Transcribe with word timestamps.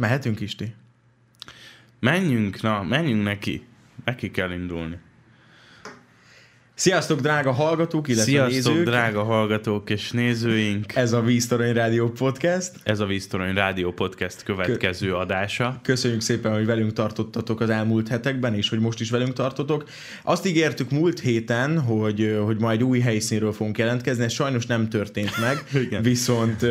Mehetünk, 0.00 0.40
Isti? 0.40 0.74
Menjünk, 1.98 2.60
na, 2.60 2.82
menjünk 2.82 3.22
neki. 3.22 3.66
Neki 4.04 4.30
kell 4.30 4.50
indulni. 4.50 4.98
Sziasztok, 6.80 7.20
drága 7.20 7.52
hallgatók, 7.52 8.08
illetve 8.08 8.30
Sziasztok, 8.30 8.72
nézők! 8.72 8.84
drága 8.84 9.22
hallgatók 9.22 9.90
és 9.90 10.10
nézőink! 10.10 10.96
Ez 10.96 11.12
a 11.12 11.20
Víztorony 11.20 11.72
Rádió 11.72 12.08
Podcast. 12.08 12.72
Ez 12.82 13.00
a 13.00 13.06
Víztorony 13.06 13.54
Rádió 13.54 13.92
Podcast 13.92 14.42
következő 14.42 15.14
adása. 15.14 15.80
Köszönjük 15.82 16.20
szépen, 16.20 16.52
hogy 16.52 16.66
velünk 16.66 16.92
tartottatok 16.92 17.60
az 17.60 17.70
elmúlt 17.70 18.08
hetekben, 18.08 18.54
és 18.54 18.68
hogy 18.68 18.78
most 18.78 19.00
is 19.00 19.10
velünk 19.10 19.32
tartotok. 19.32 19.84
Azt 20.22 20.46
ígértük 20.46 20.90
múlt 20.90 21.20
héten, 21.20 21.80
hogy, 21.80 22.38
hogy 22.44 22.60
ma 22.60 22.70
egy 22.70 22.82
új 22.82 23.00
helyszínről 23.00 23.52
fogunk 23.52 23.78
jelentkezni, 23.78 24.24
ez 24.24 24.32
sajnos 24.32 24.66
nem 24.66 24.88
történt 24.88 25.32
meg, 25.40 25.64
viszont, 26.02 26.62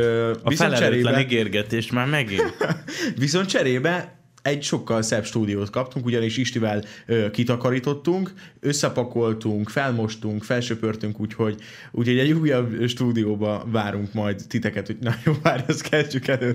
A 0.44 0.50
viszont 0.50 0.78
cserébe, 0.78 1.20
ígérgetés 1.20 1.92
már 1.92 2.08
megint. 2.08 2.56
viszont 3.16 3.48
cserébe 3.48 4.19
egy 4.42 4.64
sokkal 4.64 5.02
szebb 5.02 5.26
stúdiót 5.26 5.70
kaptunk, 5.70 6.06
ugyanis 6.06 6.38
Istivel 6.38 6.84
ö, 7.06 7.32
kitakarítottunk, 7.32 8.34
összepakoltunk, 8.60 9.70
felmostunk, 9.70 10.44
felsöpörtünk, 10.44 11.20
úgyhogy, 11.20 11.62
úgyhogy 11.92 12.20
egy 12.20 12.32
újabb 12.32 12.88
stúdióba 12.88 13.66
várunk 13.72 14.14
majd 14.14 14.42
titeket, 14.48 14.88
hogy 14.88 14.98
na 15.00 15.16
jó, 15.26 15.34
várj, 15.44 15.64
ezt 15.68 15.90
kezdjük 15.90 16.28
elő. 16.28 16.54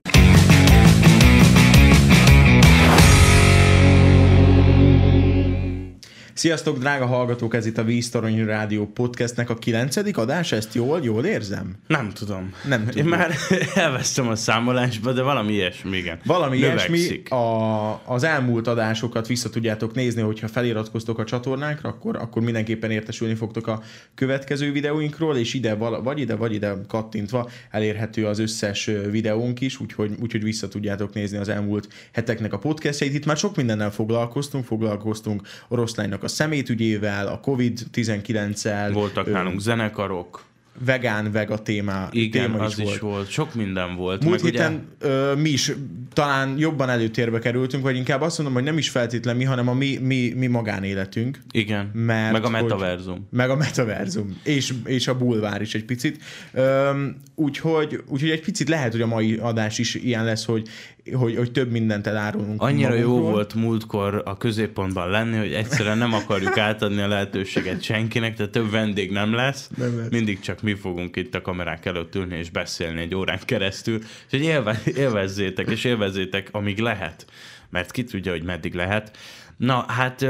Sziasztok, 6.44 6.78
drága 6.78 7.06
hallgatók, 7.06 7.54
ez 7.54 7.66
itt 7.66 7.78
a 7.78 7.84
Víztorony 7.84 8.44
Rádió 8.44 8.86
Podcastnek 8.86 9.50
a 9.50 9.54
kilencedik 9.54 10.16
adás, 10.16 10.52
ezt 10.52 10.74
jól, 10.74 11.00
jól 11.02 11.24
érzem? 11.24 11.74
Nem 11.86 12.10
tudom. 12.10 12.54
Nem 12.68 12.80
Én 12.80 12.86
tudom. 12.86 13.08
már 13.08 13.34
elvesztem 13.74 14.28
a 14.28 14.36
számolásba, 14.36 15.12
de 15.12 15.22
valami 15.22 15.52
ilyesmi, 15.52 15.96
igen. 15.96 16.18
Valami 16.24 16.56
ilyesmi, 16.56 16.98
Növekszik. 16.98 17.30
a, 17.30 18.12
az 18.12 18.24
elmúlt 18.24 18.66
adásokat 18.66 19.26
vissza 19.26 19.50
tudjátok 19.50 19.94
nézni, 19.94 20.22
hogyha 20.22 20.48
feliratkoztok 20.48 21.18
a 21.18 21.24
csatornánkra, 21.24 21.88
akkor, 21.88 22.16
akkor 22.16 22.42
mindenképpen 22.42 22.90
értesülni 22.90 23.34
fogtok 23.34 23.66
a 23.66 23.82
következő 24.14 24.72
videóinkról, 24.72 25.36
és 25.36 25.54
ide, 25.54 25.74
vagy 25.74 26.18
ide, 26.18 26.34
vagy 26.34 26.52
ide 26.52 26.74
kattintva 26.88 27.50
elérhető 27.70 28.26
az 28.26 28.38
összes 28.38 28.90
videónk 29.10 29.60
is, 29.60 29.80
úgyhogy, 29.80 30.10
úgyhogy 30.20 30.42
vissza 30.42 30.68
tudjátok 30.68 31.14
nézni 31.14 31.36
az 31.38 31.48
elmúlt 31.48 31.88
heteknek 32.12 32.52
a 32.52 32.58
podcastjait. 32.58 33.14
Itt 33.14 33.26
már 33.26 33.36
sok 33.36 33.56
mindennel 33.56 33.90
foglalkoztunk, 33.90 34.64
foglalkoztunk 34.64 35.42
oroszlánynak 35.68 36.22
a 36.22 36.32
szemétügyével, 36.34 37.26
a 37.26 37.40
COVID-19-el, 37.40 38.90
Voltak 38.92 39.26
ö, 39.26 39.30
nálunk 39.30 39.60
zenekarok. 39.60 40.44
vegán, 40.84 41.32
vega 41.32 41.58
téma, 41.62 42.08
Igen, 42.10 42.50
téma 42.50 42.62
az 42.64 42.70
is 42.78 42.84
volt. 42.84 42.94
is 42.94 43.00
volt. 43.00 43.30
Sok 43.30 43.54
minden 43.54 43.96
volt. 43.96 44.24
Múlt 44.24 44.42
Meg 44.42 44.52
héten 44.52 44.86
ö, 44.98 45.34
mi 45.34 45.48
is 45.48 45.72
talán 46.12 46.58
jobban 46.58 46.88
előtérbe 46.88 47.38
kerültünk, 47.38 47.82
vagy 47.82 47.96
inkább 47.96 48.20
azt 48.20 48.36
mondom, 48.38 48.54
hogy 48.56 48.64
nem 48.64 48.78
is 48.78 48.88
feltétlen 48.88 49.36
mi, 49.36 49.44
hanem 49.44 49.68
a 49.68 49.74
mi, 49.74 49.96
mi, 50.02 50.32
mi 50.36 50.46
magánéletünk. 50.46 51.38
Igen, 51.50 51.90
Mert 51.94 52.32
meg 52.32 52.44
a 52.44 52.50
hogy- 52.50 52.62
metaverzum. 52.62 53.26
Meg 53.30 53.50
a 53.50 53.56
metaverzum, 53.56 54.40
és, 54.42 54.74
és 54.84 55.08
a 55.08 55.16
bulvár 55.16 55.60
is 55.60 55.74
egy 55.74 55.84
picit. 55.84 56.22
Öm, 56.52 57.16
úgyhogy, 57.34 58.02
úgyhogy 58.08 58.30
egy 58.30 58.42
picit 58.42 58.68
lehet, 58.68 58.92
hogy 58.92 59.00
a 59.02 59.06
mai 59.06 59.36
adás 59.36 59.78
is 59.78 59.94
ilyen 59.94 60.24
lesz, 60.24 60.44
hogy, 60.44 60.68
hogy, 61.12 61.36
hogy 61.36 61.52
több 61.52 61.70
mindent 61.70 62.06
elárulunk 62.06 62.62
Annyira 62.62 62.94
jó 62.94 63.06
magunkról. 63.08 63.30
volt 63.32 63.54
múltkor 63.54 64.22
a 64.24 64.36
középpontban 64.36 65.08
lenni, 65.10 65.36
hogy 65.36 65.52
egyszerűen 65.52 65.98
nem 65.98 66.12
akarjuk 66.12 66.58
átadni 66.58 67.00
a 67.00 67.08
lehetőséget 67.08 67.82
senkinek, 67.82 68.36
tehát 68.36 68.52
több 68.52 68.70
vendég 68.70 69.10
nem 69.10 69.32
lesz. 69.34 69.70
Nem 69.76 69.96
lesz. 69.98 70.08
Mindig 70.10 70.40
csak 70.40 70.62
mi 70.62 70.74
fogunk 70.74 71.16
itt 71.16 71.34
a 71.34 71.42
kamerák 71.42 71.84
előtt 71.86 72.14
ülni 72.14 72.36
és 72.36 72.50
beszélni 72.50 73.00
egy 73.00 73.14
órán 73.14 73.38
keresztül. 73.44 73.98
Úgyhogy 74.24 74.42
élve, 74.42 74.80
élvezzétek, 74.96 75.70
és 75.70 75.84
élvezzétek, 75.84 76.48
amíg 76.52 76.78
lehet. 76.78 77.26
Mert 77.70 77.90
ki 77.90 78.04
tudja, 78.04 78.32
hogy 78.32 78.42
meddig 78.44 78.74
lehet. 78.74 79.16
Na, 79.56 79.84
hát 79.88 80.22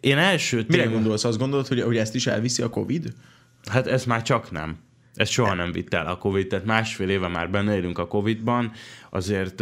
én 0.00 0.18
első 0.18 0.64
Mire 0.68 0.82
téma- 0.82 0.94
gondolsz? 0.94 1.24
Azt 1.24 1.38
gondolod, 1.38 1.66
hogy, 1.66 1.80
hogy 1.80 1.96
ezt 1.96 2.14
is 2.14 2.26
elviszi 2.26 2.62
a 2.62 2.68
Covid? 2.68 3.12
Hát 3.70 3.86
ez 3.86 4.04
már 4.04 4.22
csak 4.22 4.50
nem. 4.50 4.76
Ez 5.18 5.28
soha 5.28 5.54
nem 5.54 5.72
vitt 5.72 5.94
el 5.94 6.06
a 6.06 6.16
Covid, 6.16 6.46
tehát 6.46 6.64
másfél 6.64 7.08
éve 7.08 7.28
már 7.28 7.50
benne 7.50 7.76
élünk 7.76 7.98
a 7.98 8.06
Covid-ban, 8.06 8.72
azért 9.10 9.60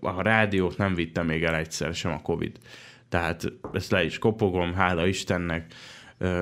a 0.00 0.22
rádiót 0.22 0.76
nem 0.76 0.94
vitte 0.94 1.22
még 1.22 1.44
el 1.44 1.54
egyszer 1.54 1.94
sem 1.94 2.12
a 2.12 2.22
Covid. 2.22 2.58
Tehát 3.08 3.52
ezt 3.72 3.90
le 3.90 4.04
is 4.04 4.18
kopogom, 4.18 4.74
hála 4.74 5.06
Istennek, 5.06 5.74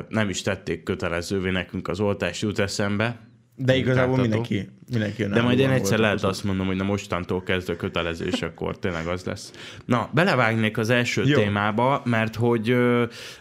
nem 0.09 0.29
is 0.29 0.43
tették 0.43 0.83
kötelezővé 0.83 1.51
nekünk 1.51 1.89
az 1.89 2.01
oltást 2.01 2.43
jut 2.43 2.59
eszembe, 2.59 3.21
De 3.57 3.77
igazából 3.77 4.17
Mutatható. 4.17 4.43
mindenki, 4.43 4.71
mindenki 4.91 5.25
de 5.25 5.43
majd 5.43 5.59
én 5.59 5.71
egyszer 5.71 5.99
lehet 5.99 6.25
azt 6.25 6.45
mondom, 6.45 6.67
hogy 6.67 6.77
na 6.77 6.85
mostantól 6.85 7.43
kezdve 7.43 7.77
kötelező, 7.77 8.27
és 8.27 8.43
akkor 8.43 8.79
tényleg 8.79 9.07
az 9.07 9.25
lesz. 9.25 9.53
Na, 9.85 10.11
belevágnék 10.13 10.79
az 10.79 10.91
első 10.91 11.23
Jó. 11.25 11.39
Témába, 11.39 12.03
mert 12.05 12.35
hogy 12.35 12.77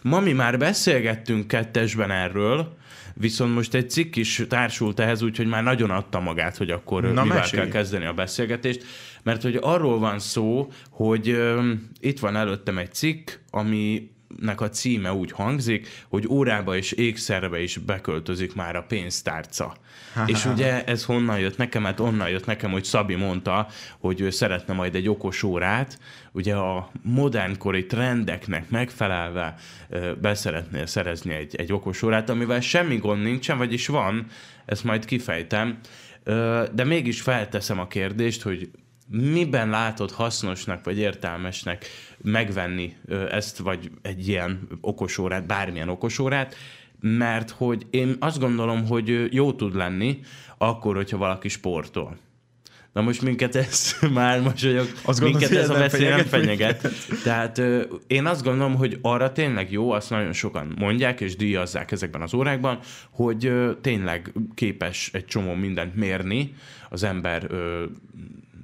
ma 0.02 0.20
mi 0.20 0.32
már 0.32 0.58
beszélgettünk 0.58 1.48
kettesben 1.48 2.12
erről, 2.12 2.78
viszont 3.16 3.54
most 3.54 3.74
egy 3.74 3.90
cikk 3.90 4.16
is 4.16 4.42
társult 4.50 5.00
ehhez, 5.00 5.22
úgyhogy 5.22 5.48
már 5.48 5.64
nagyon 5.64 5.90
adta 5.90 6.20
magát, 6.20 6.58
hogy 6.58 6.70
akkor 6.70 7.02
Na, 7.02 7.24
mivel 7.24 7.38
mesélj. 7.38 7.62
kell 7.62 7.72
kezdeni 7.72 8.06
a 8.06 8.14
beszélgetést, 8.14 8.84
mert 9.24 9.42
hogy 9.42 9.58
arról 9.62 10.00
van 10.00 10.20
szó, 10.20 10.72
hogy 10.90 11.30
ö, 11.30 11.72
itt 12.00 12.20
van 12.20 12.36
előttem 12.36 12.78
egy 12.78 12.94
cikk, 12.94 13.30
ami 13.50 14.10
nek 14.40 14.62
a 14.62 14.70
címe 14.70 15.14
úgy 15.14 15.32
hangzik, 15.32 15.88
hogy 16.08 16.28
órába 16.30 16.76
és 16.76 16.92
ékszerbe 16.92 17.62
is 17.62 17.78
beköltözik 17.78 18.56
már 18.56 18.76
a 18.76 18.84
pénztárca. 18.84 19.76
és 20.26 20.46
ugye 20.46 20.84
ez 20.84 21.04
honnan 21.04 21.40
jött 21.40 21.58
nekem? 21.58 21.84
Hát 21.84 22.00
onnan 22.00 22.30
jött 22.30 22.46
nekem, 22.46 22.72
hogy 22.72 22.84
Szabi 22.84 23.16
mondta, 23.16 23.68
hogy 24.00 24.22
ő 24.22 24.30
szeretne 24.30 24.74
majd 24.74 24.96
egy 24.96 25.08
okos 25.08 25.44
órát, 25.44 26.00
ugye 26.32 26.56
a 26.56 26.92
modernkori 27.02 27.86
trendeknek 27.86 28.70
megfelelve 28.70 29.56
beszeretnél 30.22 30.86
szerezni 30.86 31.34
egy, 31.34 31.56
egy 31.56 31.74
okos 31.74 32.02
órát, 32.02 32.30
amivel 32.30 32.62
semmi 32.62 32.98
gond 32.98 33.24
nincsen, 33.24 33.58
vagyis 33.58 33.88
van, 33.88 34.26
ezt 34.66 34.84
majd 34.84 35.06
kifejtem, 35.06 35.80
de 36.74 36.84
mégis 36.84 37.22
felteszem 37.22 37.80
a 37.80 37.88
kérdést, 37.88 38.42
hogy 38.42 38.70
miben 39.08 39.70
látod 39.70 40.12
hasznosnak 40.12 40.86
vagy 40.86 40.98
értelmesnek 40.98 41.86
megvenni 42.18 42.96
ezt, 43.30 43.58
vagy 43.58 43.92
egy 44.02 44.28
ilyen 44.28 44.68
okosórát, 44.82 45.46
bármilyen 45.46 45.90
okosórát, 45.90 46.56
mert 47.00 47.50
hogy 47.50 47.86
én 47.90 48.16
azt 48.20 48.40
gondolom, 48.40 48.86
hogy 48.88 49.34
jó 49.34 49.54
tud 49.54 49.76
lenni 49.76 50.20
akkor, 50.58 50.96
hogyha 50.96 51.18
valaki 51.18 51.48
sportol. 51.48 52.18
Na 52.94 53.02
most 53.02 53.22
minket 53.22 53.56
ez 53.56 53.96
már 54.14 54.42
mosolyog, 54.42 54.88
Azt 55.02 55.20
gondolod, 55.20 55.50
minket 55.50 55.64
ez 55.64 55.70
a 55.70 55.74
veszély 55.74 56.08
nem 56.10 56.26
fenyeget 56.26 56.80
fenyeget. 56.80 57.24
Tehát 57.24 57.58
ö, 57.58 57.82
én 58.08 58.26
azt 58.26 58.44
gondolom, 58.44 58.76
hogy 58.76 59.00
arra 59.02 59.32
tényleg 59.32 59.72
jó, 59.72 59.92
azt 59.92 60.10
nagyon 60.10 60.34
sokan 60.34 60.74
mondják 60.78 61.22
és 61.22 61.36
díjazzák 61.36 61.92
ezekben 61.92 62.22
az 62.22 62.34
órákban, 62.34 62.80
hogy 63.10 63.46
ö, 63.46 63.72
tényleg 63.82 64.34
képes 64.54 65.10
egy 65.14 65.26
csomó 65.26 65.54
mindent 65.54 65.96
mérni 65.96 66.54
az 66.90 67.04
ember 67.04 67.48
ö, 67.50 67.86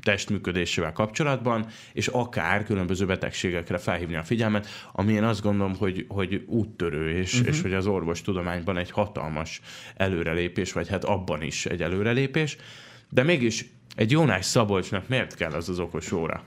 testműködésével 0.01 0.91
kapcsolatban, 0.94 1.66
és 1.94 2.07
akár 2.07 2.63
különböző 2.63 3.06
betegségekre 3.06 3.78
felhívni 3.78 4.16
a 4.16 4.23
figyelmet, 4.23 4.67
ami 4.91 5.13
én 5.13 5.23
azt 5.23 5.41
gondolom, 5.41 5.75
hogy, 5.75 6.06
hogy 6.07 6.44
úttörő, 6.47 7.09
és, 7.09 7.34
uh-huh. 7.34 7.47
és 7.47 7.62
hogy 7.62 7.73
az 7.73 7.85
orvostudományban 7.88 8.78
egy 8.78 8.91
hatalmas 8.91 9.61
előrelépés, 9.95 10.73
vagy 10.73 10.88
hát 10.88 11.03
abban 11.03 11.41
is 11.41 11.66
egy 11.66 11.81
előrelépés, 11.81 12.57
de 13.09 13.23
mégis 13.23 13.66
egy 13.95 14.11
Jónás 14.11 14.45
Szabolcsnak 14.45 15.07
miért 15.07 15.35
kell 15.35 15.51
az 15.51 15.69
az 15.69 15.79
okos 15.79 16.11
óra? 16.11 16.44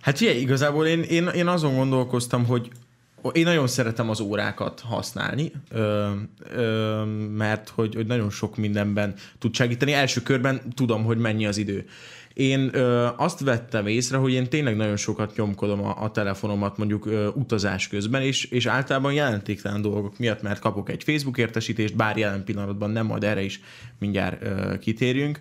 Hát 0.00 0.18
figyelj, 0.18 0.38
igazából 0.38 0.86
én, 0.86 1.02
én, 1.02 1.26
én 1.26 1.46
azon 1.46 1.74
gondolkoztam, 1.74 2.46
hogy 2.46 2.70
én 3.32 3.44
nagyon 3.44 3.66
szeretem 3.66 4.10
az 4.10 4.20
órákat 4.20 4.80
használni, 4.80 5.52
ö, 5.70 6.10
ö, 6.54 7.04
mert 7.36 7.68
hogy, 7.68 7.94
hogy 7.94 8.06
nagyon 8.06 8.30
sok 8.30 8.56
mindenben 8.56 9.14
tud 9.38 9.54
segíteni. 9.54 9.92
Első 9.92 10.22
körben 10.22 10.60
tudom, 10.74 11.04
hogy 11.04 11.18
mennyi 11.18 11.46
az 11.46 11.56
idő. 11.56 11.86
Én 12.34 12.70
ö, 12.72 13.08
azt 13.16 13.40
vettem 13.40 13.86
észre, 13.86 14.16
hogy 14.16 14.32
én 14.32 14.48
tényleg 14.48 14.76
nagyon 14.76 14.96
sokat 14.96 15.36
nyomkodom 15.36 15.84
a, 15.84 16.02
a 16.02 16.10
telefonomat 16.10 16.76
mondjuk 16.76 17.06
ö, 17.06 17.28
utazás 17.28 17.88
közben, 17.88 18.22
és, 18.22 18.44
és 18.44 18.66
általában 18.66 19.12
jelentéktelen 19.12 19.82
dolgok 19.82 20.18
miatt, 20.18 20.42
mert 20.42 20.60
kapok 20.60 20.90
egy 20.90 21.02
Facebook 21.02 21.38
értesítést, 21.38 21.96
bár 21.96 22.16
jelen 22.16 22.44
pillanatban 22.44 22.90
nem, 22.90 23.06
majd 23.06 23.24
erre 23.24 23.42
is 23.42 23.60
mindjárt 23.98 24.42
ö, 24.42 24.78
kitérjünk. 24.78 25.40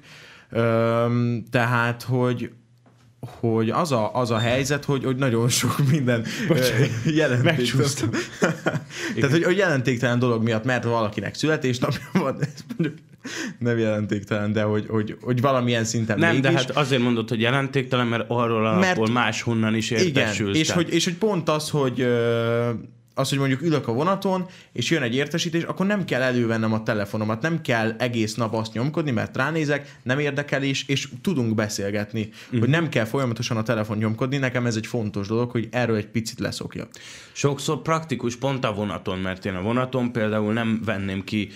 Ö, 0.50 1.40
tehát, 1.50 2.04
hogy 2.04 2.52
hogy 3.40 3.70
az 3.70 3.92
a, 3.92 4.16
az 4.16 4.32
a 4.32 4.38
helyzet, 4.38 4.86
hogy, 4.86 5.04
hogy 5.04 5.16
nagyon 5.16 5.50
sok 5.50 5.76
minden 5.92 6.26
jelentéktelen. 7.06 7.90
Tehát, 9.16 9.32
hogy, 9.32 9.44
hogy 9.44 9.58
jelentéktelen 9.58 10.20
dolog 10.20 10.44
miatt, 10.44 10.64
mert 10.64 10.84
valakinek 10.84 11.36
születésnapja 11.36 12.10
van, 12.14 12.38
ez 12.42 12.64
mondjuk 12.78 13.00
nem 13.60 13.78
jelentéktelen, 13.78 14.52
de 14.52 14.62
hogy, 14.62 14.86
hogy, 14.88 15.18
hogy 15.22 15.42
valamilyen 15.42 15.84
szinten 15.84 16.20
Nem, 16.20 16.30
mégis. 16.36 16.50
de 16.50 16.58
hát 16.58 16.70
azért 16.70 17.02
mondod, 17.02 17.30
hogy 17.30 17.42
jelentéktelen, 17.42 18.08
mert 18.08 18.26
arról 18.28 18.62
Mert- 18.62 18.76
alapból 18.84 19.08
máshonnan 19.08 19.76
is 19.76 19.92
igen, 19.92 20.06
értesülsz. 20.06 20.58
és 20.58 20.68
Tehát- 20.68 20.84
hogy, 20.84 20.94
és 20.94 21.04
hogy 21.04 21.16
pont 21.16 21.50
az, 21.50 21.70
hogy 21.70 22.08
az, 23.16 23.30
hogy 23.30 23.38
mondjuk 23.38 23.62
ülök 23.62 23.88
a 23.88 23.94
vonaton, 23.94 24.46
és 24.72 24.90
jön 24.90 25.02
egy 25.02 25.16
értesítés, 25.16 25.64
akkor 25.64 25.86
nem 25.86 26.06
kell 26.06 26.22
elővennem 26.22 26.74
a 26.74 26.84
telefonomat, 26.84 27.42
nem 27.42 27.62
kell 27.62 27.96
egész 27.98 28.36
nap 28.36 28.54
azt 28.54 28.74
nyomkodni, 28.74 29.12
mert 29.12 29.36
ránézek, 29.36 29.98
nem 30.04 30.20
érdekel 30.20 30.64
is, 30.64 30.84
és 30.88 31.10
tudunk 31.22 31.56
beszélgetni. 31.56 32.30
Uh-huh. 32.46 32.60
Hogy 32.60 32.70
nem 32.70 32.90
kell 32.90 33.06
folyamatosan 33.06 33.58
a 33.58 33.64
telefon 33.64 33.98
nyomkodni, 33.98 34.38
nekem 34.38 34.66
ez 34.66 34.76
egy 34.76 34.88
fontos 34.88 35.28
dolog, 35.28 35.52
hogy 35.52 35.68
erről 35.72 35.96
egy 35.96 36.08
picit 36.08 36.40
leszokja. 36.40 36.88
Sokszor 37.32 37.82
praktikus 37.82 38.36
pont 38.36 38.66
a 38.66 38.74
vonaton, 38.74 39.20
mert 39.20 39.46
én 39.46 39.56
a 39.56 39.62
vonaton 39.62 40.12
például 40.12 40.54
nem 40.54 40.82
venném 40.86 41.24
ki 41.24 41.50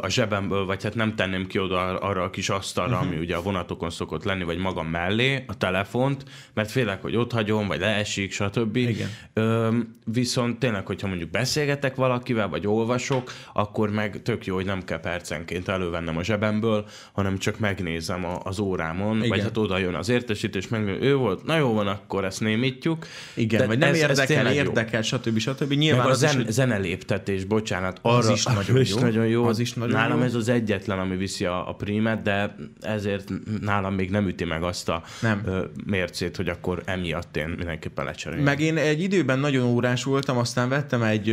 a 0.00 0.08
zsebemből, 0.08 0.64
vagy 0.64 0.82
hát 0.82 0.94
nem 0.94 1.14
tenném 1.14 1.46
ki 1.46 1.58
oda 1.58 1.98
arra 1.98 2.22
a 2.22 2.30
kis 2.30 2.48
asztalra, 2.48 2.94
uh-huh. 2.94 3.08
ami 3.08 3.18
ugye 3.18 3.36
a 3.36 3.42
vonatokon 3.42 3.90
szokott 3.90 4.24
lenni, 4.24 4.44
vagy 4.44 4.58
magam 4.58 4.86
mellé 4.86 5.44
a 5.46 5.56
telefont, 5.56 6.24
mert 6.54 6.70
félek, 6.70 7.02
hogy 7.02 7.16
ott 7.16 7.32
hagyom, 7.32 7.66
vagy 7.66 7.80
leesik, 7.80 8.32
stb. 8.32 8.76
Igen. 8.76 9.08
Ö, 9.32 9.68
viszont 10.04 10.58
tényleg, 10.58 10.86
hogyha 11.02 11.16
mondjuk 11.16 11.30
beszélgetek 11.30 11.94
valakivel, 11.94 12.48
vagy 12.48 12.66
olvasok, 12.66 13.32
akkor 13.52 13.90
meg 13.90 14.22
tök 14.22 14.46
jó, 14.46 14.54
hogy 14.54 14.64
nem 14.64 14.84
kell 14.84 15.00
percenként 15.00 15.68
elővennem 15.68 16.16
a 16.16 16.24
zsebemből, 16.24 16.86
hanem 17.12 17.38
csak 17.38 17.58
megnézem 17.58 18.24
a, 18.24 18.40
az 18.44 18.58
órámon, 18.58 19.16
Igen. 19.16 19.28
vagy 19.28 19.40
hát 19.40 19.56
oda 19.56 19.78
jön 19.78 19.94
az 19.94 20.08
értesítés, 20.08 20.68
meg 20.68 20.88
ő 20.88 21.16
volt, 21.16 21.44
na 21.44 21.56
jó 21.56 21.72
van, 21.72 21.86
akkor 21.86 22.24
ezt 22.24 22.40
némítjuk. 22.40 23.06
Igen, 23.34 23.60
De 23.60 23.66
vagy 23.66 23.78
nem 23.78 23.88
ez, 23.88 23.96
érdekel, 23.96 24.46
ez 24.46 24.54
érdekel, 24.54 25.02
stb. 25.02 25.38
stb. 25.38 25.72
Nyilván 25.72 26.02
meg 26.02 26.12
a 26.12 26.14
zen, 26.14 26.40
is, 26.40 26.46
zeneléptetés, 26.48 27.44
bocsánat, 27.44 27.98
arra, 28.02 28.16
az 28.16 28.28
is 28.28 28.44
nagyon, 28.58 28.80
is 28.80 28.90
jó. 28.90 28.98
nagyon 29.00 29.26
jó. 29.26 29.44
Az 29.44 29.58
is 29.58 29.72
nagyon 29.72 29.96
nálam 29.96 30.18
jó. 30.18 30.24
ez 30.24 30.34
az 30.34 30.48
egyetlen, 30.48 30.98
ami 30.98 31.16
viszi 31.16 31.44
a, 31.44 31.68
a 31.68 31.74
prímet, 31.74 32.22
de 32.22 32.56
ezért 32.80 33.28
nálam 33.60 33.94
még 33.94 34.10
nem 34.10 34.26
üti 34.26 34.44
meg 34.44 34.62
azt 34.62 34.88
a 34.88 35.02
nem. 35.20 35.70
mércét, 35.86 36.36
hogy 36.36 36.48
akkor 36.48 36.82
emiatt 36.84 37.36
én 37.36 37.48
mindenképpen 37.48 38.04
lecseréljem. 38.04 38.44
Meg 38.44 38.60
én 38.60 38.76
egy 38.76 39.02
időben 39.02 39.38
nagyon 39.38 39.66
órás 39.66 40.04
voltam, 40.04 40.38
aztán 40.38 40.68
vettem 40.68 40.91
egy, 41.00 41.24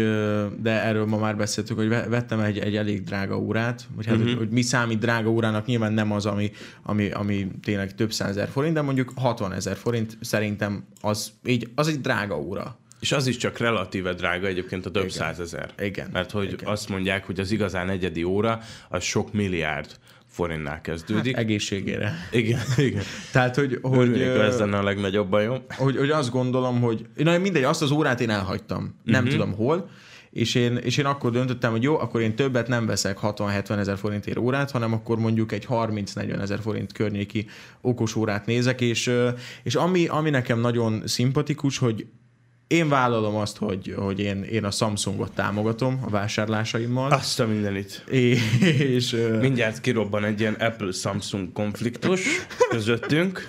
de 0.61 0.83
erről 0.83 1.05
ma 1.05 1.17
már 1.17 1.37
beszéltük, 1.37 1.77
hogy 1.77 1.87
vettem 1.87 2.39
egy, 2.39 2.59
egy 2.59 2.75
elég 2.75 3.03
drága 3.03 3.39
órát, 3.39 3.87
vagy 3.95 4.05
hát, 4.05 4.15
uh-huh. 4.15 4.29
hogy, 4.29 4.39
hogy 4.39 4.49
mi 4.49 4.61
számít 4.61 4.99
drága 4.99 5.29
órának, 5.29 5.65
nyilván 5.65 5.93
nem 5.93 6.11
az, 6.11 6.25
ami, 6.25 6.51
ami, 6.83 7.11
ami 7.11 7.47
tényleg 7.63 7.95
több 7.95 8.11
százezer 8.11 8.47
forint, 8.47 8.73
de 8.73 8.81
mondjuk 8.81 9.11
60 9.15 9.53
ezer 9.53 9.75
forint 9.75 10.17
szerintem 10.21 10.83
az, 11.01 11.31
így, 11.45 11.69
az 11.75 11.87
egy 11.87 12.01
drága 12.01 12.39
óra. 12.39 12.77
És 12.99 13.11
az 13.11 13.27
is 13.27 13.37
csak 13.37 13.57
relatíve 13.57 14.13
drága 14.13 14.47
egyébként 14.47 14.85
a 14.85 14.91
több 14.91 15.03
Igen. 15.03 15.15
százezer. 15.15 15.69
Igen. 15.79 16.09
Mert 16.11 16.31
hogy 16.31 16.51
Igen. 16.51 16.69
azt 16.69 16.89
mondják, 16.89 17.25
hogy 17.25 17.39
az 17.39 17.51
igazán 17.51 17.89
egyedi 17.89 18.23
óra, 18.23 18.59
az 18.89 19.03
sok 19.03 19.33
milliárd 19.33 19.97
forintnál 20.39 20.81
kezdődik. 20.81 21.35
Hát 21.35 21.43
egészségére. 21.43 22.13
Igen, 22.31 22.59
igen. 22.77 23.03
Tehát, 23.31 23.55
hogy, 23.55 23.79
hogy, 23.81 24.21
ez 24.21 24.59
lenne 24.59 24.77
a 24.77 24.83
legnagyobb 24.83 25.29
bajom. 25.29 25.61
hogy, 25.77 25.97
hogy 25.97 26.09
azt 26.09 26.31
gondolom, 26.31 26.81
hogy 26.81 27.05
na 27.15 27.37
mindegy, 27.37 27.63
azt 27.63 27.81
az 27.81 27.91
órát 27.91 28.21
én 28.21 28.29
elhagytam. 28.29 28.95
Nem 29.03 29.23
Mhm. 29.23 29.31
tudom 29.31 29.53
hol, 29.53 29.89
és 30.31 30.55
én, 30.55 30.75
és 30.75 30.97
én 30.97 31.05
akkor 31.05 31.31
döntöttem, 31.31 31.71
hogy 31.71 31.83
jó, 31.83 31.99
akkor 31.99 32.21
én 32.21 32.35
többet 32.35 32.67
nem 32.67 32.85
veszek 32.85 33.17
60-70 33.21 33.77
ezer 33.77 33.97
forintért 33.97 34.37
órát, 34.37 34.71
hanem 34.71 34.93
akkor 34.93 35.17
mondjuk 35.17 35.51
egy 35.51 35.65
30-40 35.69 36.41
ezer 36.41 36.59
forint 36.59 36.93
környéki 36.93 37.45
okos 37.81 38.15
órát 38.15 38.45
nézek, 38.45 38.81
és, 38.81 39.11
és 39.63 39.75
ami, 39.75 40.07
ami 40.07 40.29
nekem 40.29 40.59
nagyon 40.59 41.01
szimpatikus, 41.05 41.77
hogy 41.77 42.05
én 42.69 42.89
vállalom 42.89 43.35
azt, 43.35 43.57
hogy, 43.57 43.93
hogy 43.97 44.19
én, 44.19 44.43
én 44.43 44.63
a 44.63 44.71
Samsungot 44.71 45.31
támogatom 45.31 45.99
a 46.05 46.09
vásárlásaimmal. 46.09 47.11
Azt 47.11 47.39
a 47.39 47.47
mindenit. 47.47 48.03
És, 48.09 49.15
Mindjárt 49.39 49.81
kirobban 49.81 50.23
egy 50.23 50.39
ilyen 50.39 50.53
Apple-Samsung 50.53 51.51
konfliktus 51.53 52.21
közöttünk. 52.69 53.47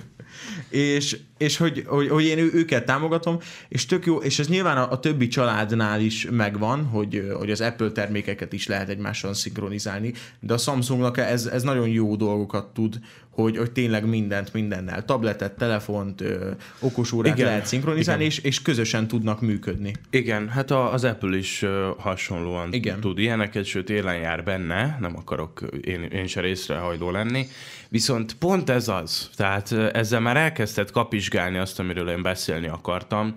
és, 0.68 1.18
és 1.38 1.56
hogy, 1.56 1.84
hogy, 1.86 2.08
hogy 2.08 2.24
én 2.24 2.38
őket 2.38 2.84
támogatom, 2.84 3.38
és 3.68 3.86
tök 3.86 4.06
jó, 4.06 4.16
és 4.16 4.38
ez 4.38 4.48
nyilván 4.48 4.76
a, 4.76 4.90
a 4.90 5.00
többi 5.00 5.28
családnál 5.28 6.00
is 6.00 6.26
megvan, 6.30 6.84
hogy, 6.84 7.32
hogy 7.38 7.50
az 7.50 7.60
Apple 7.60 7.90
termékeket 7.90 8.52
is 8.52 8.66
lehet 8.66 8.88
egymással 8.88 9.34
szinkronizálni, 9.34 10.12
de 10.40 10.54
a 10.54 10.58
Samsungnak 10.58 11.18
ez, 11.18 11.46
ez 11.46 11.62
nagyon 11.62 11.88
jó 11.88 12.16
dolgokat 12.16 12.72
tud, 12.72 12.98
hogy, 13.30 13.56
hogy 13.56 13.70
tényleg 13.70 14.06
mindent 14.08 14.52
mindennel, 14.52 15.04
tabletet, 15.04 15.52
telefont, 15.56 16.20
ö, 16.20 16.50
okosórát 16.78 17.34
Igen, 17.36 17.46
lehet 17.48 17.66
szinkronizálni, 17.66 18.24
igen. 18.24 18.36
és, 18.36 18.42
és 18.44 18.62
közösen 18.62 19.08
tudnak 19.08 19.40
működni. 19.40 19.92
Igen, 20.10 20.48
hát 20.48 20.70
a, 20.70 20.92
az 20.92 21.04
Apple 21.04 21.36
is 21.36 21.64
hasonlóan 21.98 22.72
Igen. 22.72 23.00
tud 23.00 23.18
ilyeneket, 23.18 23.64
sőt 23.64 23.90
élen 23.90 24.16
jár 24.16 24.44
benne, 24.44 24.96
nem 25.00 25.16
akarok 25.16 25.60
én, 25.80 26.02
én 26.02 26.26
se 26.26 26.40
részrehajló 26.40 27.10
lenni, 27.10 27.46
viszont 27.88 28.34
pont 28.34 28.70
ez 28.70 28.88
az, 28.88 29.30
tehát 29.36 29.72
ezzel 29.72 30.20
már 30.20 30.36
elkezdett 30.36 30.90
kapizsgálni 30.90 31.58
azt, 31.58 31.78
amiről 31.78 32.08
én 32.10 32.22
beszélni 32.22 32.68
akartam, 32.68 33.34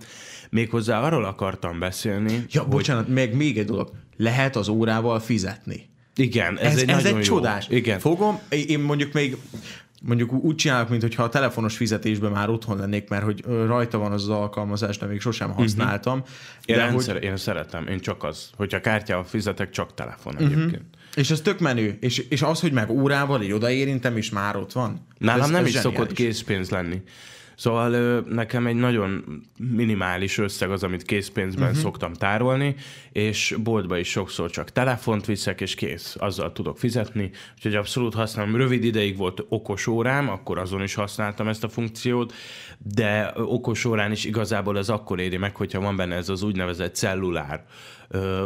méghozzá 0.50 1.00
arról 1.02 1.26
akartam 1.26 1.80
beszélni, 1.80 2.46
Ja, 2.52 2.68
bocsánat, 2.68 3.08
meg 3.08 3.36
még 3.36 3.58
egy 3.58 3.66
dolog, 3.66 3.92
lehet 4.18 4.56
az 4.56 4.68
órával 4.68 5.20
fizetni. 5.20 5.90
igen, 6.16 6.58
ez, 6.60 6.72
Ez, 6.74 6.82
egy, 6.82 6.90
ez 6.90 6.96
nagyon 7.04 7.20
egy 7.20 7.28
jó. 7.28 7.36
csodás. 7.36 7.66
Igen. 7.70 8.00
Fogom, 8.00 8.40
én 8.68 8.80
mondjuk 8.80 9.14
még 9.14 9.38
mondjuk 10.06 10.32
úgy 10.34 10.56
csinálok, 10.56 10.90
mintha 10.90 11.24
a 11.24 11.30
telefonos 11.30 11.76
fizetésben 11.78 12.32
már 12.32 12.50
otthon 12.50 12.78
lennék, 12.78 13.10
mert 13.10 13.24
hogy 13.24 13.44
rajta 13.46 13.98
van 13.98 14.12
az 14.12 14.22
az 14.22 14.30
alkalmazás, 14.30 14.98
de 14.98 15.06
még 15.06 15.22
sosem 15.22 15.52
használtam. 15.52 16.18
Mhm. 16.18 16.28
Én, 16.66 16.76
de 16.76 16.90
hogy, 16.92 17.24
én 17.24 17.38
szeretem, 17.38 17.88
én 17.88 18.00
csak 18.00 18.24
az. 18.24 18.50
Hogyha 18.58 18.82
kártyával 18.82 19.24
fizetek, 19.24 19.70
csak 19.70 19.94
telefon 19.94 20.34
Mhm. 20.34 20.44
egyébként. 20.44 20.84
és 21.16 21.32
ez 21.32 21.42
tök 21.42 21.60
menő. 21.60 21.98
És, 22.00 22.18
és 22.18 22.42
az, 22.42 22.60
hogy 22.60 22.72
meg 22.72 22.90
órával 22.90 23.42
így 23.42 23.52
odaérintem, 23.52 24.18
és 24.18 24.30
már 24.30 24.56
ott 24.56 24.72
van. 24.72 25.08
Nálam 25.18 25.42
ez, 25.42 25.50
nem 25.50 25.62
ez 25.62 25.68
is 25.68 25.74
zseniális. 25.74 25.98
szokott 26.00 26.14
készpénz 26.16 26.70
lenni. 26.70 27.02
Szóval 27.56 28.20
nekem 28.20 28.68
egy 28.68 28.76
nagyon 28.76 29.24
minimális 29.58 30.38
összeg 30.38 30.72
az, 30.72 30.84
amit 30.84 31.04
készpénzben 31.04 31.68
uh-huh. 31.68 31.82
szoktam 31.82 32.14
tárolni, 32.14 32.76
és 33.12 33.56
boltba 33.64 33.98
is 33.98 34.10
sokszor 34.10 34.50
csak 34.50 34.72
telefont 34.72 35.26
viszek, 35.26 35.62
és 35.62 35.76
kész, 35.76 36.16
azzal 36.20 36.52
tudok 36.52 36.78
fizetni, 36.78 37.32
úgyhogy 37.56 37.76
abszolút 37.76 38.14
használom. 38.14 38.56
Rövid 38.56 38.84
ideig 38.84 39.18
volt 39.18 39.46
okos 39.50 39.88
órám, 39.88 40.30
akkor 40.30 40.58
azon 40.58 40.84
is 40.84 40.94
használtam 40.94 41.48
ezt 41.48 41.64
a 41.64 41.70
funkciót, 41.70 42.34
de 42.78 43.34
okos 43.36 43.86
órán 43.86 44.12
is 44.12 44.26
igazából 44.26 44.78
ez 44.78 44.90
akkor 44.90 45.20
éri 45.20 45.38
meg, 45.38 45.56
hogyha 45.56 45.82
van 45.82 45.96
benne 45.96 46.16
ez 46.16 46.30
az 46.30 46.44
úgynevezett 46.44 46.96
cellulár. 46.96 47.66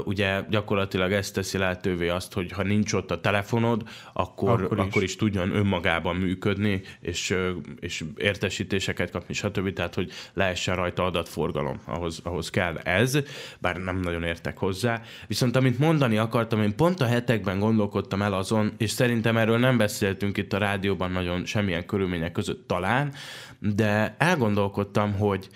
Ugye 0.04 0.42
gyakorlatilag 0.50 1.12
ez 1.12 1.31
teszi 1.31 1.58
lehetővé 1.58 2.10
azt, 2.10 2.34
hogy 2.34 2.52
ha 2.52 2.64
nincs 2.64 2.94
ott 2.94 3.12
a 3.12 3.19
telefonod, 3.19 3.84
akkor, 4.14 4.64
Akkor 4.64 4.78
is. 4.78 4.84
akkor 4.84 5.04
is 5.04 5.16
tudjon 5.16 5.56
önmagában 5.56 6.16
működni, 6.16 6.81
és, 7.00 7.36
és 7.80 8.04
értesítéseket 8.18 9.12
kapni, 9.12 9.34
stb. 9.34 9.74
Tehát, 9.74 9.96
hogy 9.96 10.12
lehessen 10.34 10.75
rajta 10.75 11.04
adatforgalom, 11.04 11.80
ahhoz, 11.86 12.19
ahhoz 12.24 12.50
kell 12.50 12.78
ez, 12.78 13.18
bár 13.60 13.78
nem 13.78 14.00
nagyon 14.00 14.24
értek 14.24 14.58
hozzá. 14.58 15.02
Viszont 15.28 15.56
amit 15.56 15.80
mondani 15.80 16.18
akartam, 16.18 16.62
én 16.62 16.75
pont 16.75 17.02
a 17.02 17.06
hetekben 17.06 17.60
gondolkodtam 17.60 18.22
el 18.22 18.34
azon, 18.34 18.74
és 18.78 18.92
szerintem 18.92 19.38
erről 19.38 19.58
nem 19.58 19.78
beszéltünk 19.78 20.38
itt 20.38 20.54
a 20.54 20.58
rádióban 20.58 21.12
nagyon 21.12 21.46
semmilyen 21.46 21.86
körülmények 21.86 22.31
között 22.31 22.68
talán, 22.68 23.14
de 23.60 24.16
elgondolkodtam, 24.18 25.14
hogy 25.14 25.48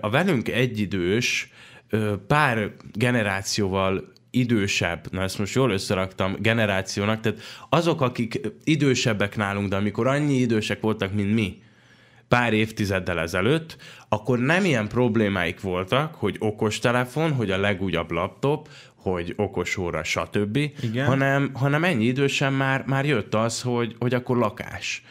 a 0.00 0.10
velünk 0.10 0.48
egyidős, 0.48 1.52
pár 2.26 2.72
generációval 2.92 4.12
idősebb, 4.30 5.06
na 5.10 5.22
ezt 5.22 5.38
most 5.38 5.54
jól 5.54 5.70
összeraktam, 5.70 6.36
generációnak, 6.40 7.20
tehát 7.20 7.40
azok, 7.68 8.00
akik 8.00 8.40
idősebbek 8.64 9.36
nálunk, 9.36 9.68
de 9.68 9.76
amikor 9.76 10.06
annyi 10.06 10.34
idősek 10.34 10.80
voltak, 10.80 11.12
mint 11.12 11.34
mi, 11.34 11.62
pár 12.28 12.52
évtizeddel 12.52 13.18
ezelőtt, 13.18 13.76
akkor 14.08 14.38
nem 14.38 14.64
ilyen 14.64 14.88
problémáik 14.88 15.60
voltak, 15.60 16.14
hogy 16.14 16.36
okostelefon, 16.38 17.32
hogy 17.32 17.50
a 17.50 17.58
legújabb 17.58 18.10
laptop, 18.10 18.68
hogy 18.94 19.32
okos 19.36 19.76
óra, 19.76 20.04
stb., 20.04 20.56
Igen. 20.56 21.06
hanem, 21.06 21.50
hanem 21.54 21.84
ennyi 21.84 22.04
idősen 22.04 22.52
már, 22.52 22.84
már 22.86 23.06
jött 23.06 23.34
az, 23.34 23.62
hogy, 23.62 23.96
hogy 23.98 24.14
akkor 24.14 24.36
lakás 24.36 25.02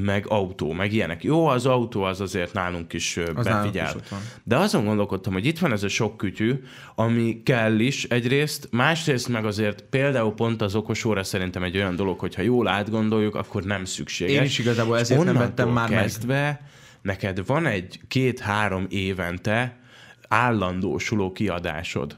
meg 0.00 0.24
autó, 0.28 0.72
meg 0.72 0.92
ilyenek. 0.92 1.22
Jó, 1.24 1.46
az 1.46 1.66
autó 1.66 2.02
az 2.02 2.20
azért 2.20 2.52
nálunk 2.52 2.92
is 2.92 3.16
Az 3.16 3.44
nálunk 3.44 3.44
befigyel. 3.44 3.88
is 3.88 3.94
ott 3.94 4.08
van. 4.08 4.20
De 4.44 4.56
azon 4.56 4.84
gondolkodtam, 4.84 5.32
hogy 5.32 5.46
itt 5.46 5.58
van 5.58 5.72
ez 5.72 5.82
a 5.82 5.88
sok 5.88 6.16
kütyű, 6.16 6.62
ami 6.94 7.42
kell 7.42 7.78
is 7.78 8.04
egyrészt, 8.04 8.68
másrészt 8.70 9.28
meg 9.28 9.44
azért 9.44 9.82
például 9.82 10.32
pont 10.32 10.62
az 10.62 10.74
okos 10.74 11.04
óra 11.04 11.24
szerintem 11.24 11.62
egy 11.62 11.76
olyan 11.76 11.96
dolog, 11.96 12.18
hogy 12.18 12.34
ha 12.34 12.42
jól 12.42 12.68
átgondoljuk, 12.68 13.34
akkor 13.34 13.62
nem 13.62 13.84
szükséges. 13.84 14.34
Én 14.34 14.42
is 14.42 14.58
igazából 14.58 14.98
ezért 14.98 15.24
nem 15.24 15.34
vettem 15.34 15.68
már 15.68 15.88
meg. 15.88 15.98
kezdve 15.98 16.60
neked 17.02 17.46
van 17.46 17.66
egy 17.66 18.00
két-három 18.08 18.86
évente 18.88 19.80
állandósuló 20.28 21.32
kiadásod. 21.32 22.16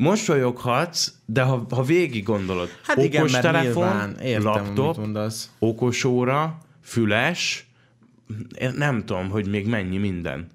Mosolyoghatsz, 0.00 1.12
de 1.26 1.42
ha, 1.42 1.66
ha 1.70 1.82
végig 1.82 2.24
gondolod, 2.24 2.68
Hát 2.82 2.96
igen, 2.96 3.28
mert 3.30 3.62
nyilván 3.62 4.18
értem, 4.18 4.42
laptop, 4.42 4.96
mondasz. 4.96 5.50
okosóra, 5.58 6.58
füles, 6.82 7.66
nem 8.76 9.04
tudom, 9.04 9.28
hogy 9.28 9.48
még 9.48 9.66
mennyi 9.66 9.96
minden. 9.96 10.46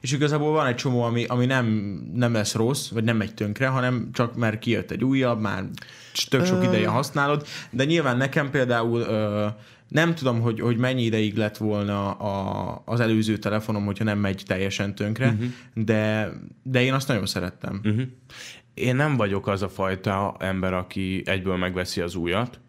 És 0.00 0.12
igazából 0.12 0.52
van 0.52 0.66
egy 0.66 0.74
csomó, 0.74 1.02
ami, 1.02 1.24
ami 1.24 1.46
nem, 1.46 1.66
nem 2.14 2.32
lesz 2.32 2.54
rossz, 2.54 2.88
vagy 2.88 3.04
nem 3.04 3.16
megy 3.16 3.34
tönkre, 3.34 3.66
hanem 3.66 4.08
csak 4.12 4.36
mert 4.36 4.58
kijött 4.58 4.90
egy 4.90 5.04
újabb, 5.04 5.40
már 5.40 5.64
tök 6.28 6.46
sok 6.46 6.64
ideje 6.64 6.88
használod, 6.88 7.46
de 7.70 7.84
nyilván 7.84 8.16
nekem 8.16 8.50
például 8.50 9.00
ö, 9.00 9.46
Nem 9.88 10.14
tudom, 10.14 10.40
hogy, 10.40 10.60
hogy 10.60 10.76
mennyi 10.76 11.02
ideig 11.02 11.36
lett 11.36 11.56
volna 11.56 12.10
a, 12.10 12.82
az 12.84 13.00
előző 13.00 13.36
telefonom, 13.36 13.84
hogyha 13.84 14.04
nem 14.04 14.18
megy 14.18 14.42
teljesen 14.46 14.94
tönkre, 14.94 15.26
uh-huh. 15.26 15.46
de, 15.74 16.32
de 16.62 16.82
én 16.82 16.92
azt 16.92 17.08
nagyon 17.08 17.26
szerettem. 17.26 17.80
Uh-huh. 17.84 18.02
Én 18.74 18.96
nem 18.96 19.16
vagyok 19.16 19.46
az 19.46 19.62
a 19.62 19.68
fajta 19.68 20.34
ember, 20.38 20.72
aki 20.72 21.22
egyből 21.26 21.56
megveszi 21.56 22.00
az 22.00 22.14
újat, 22.14 22.60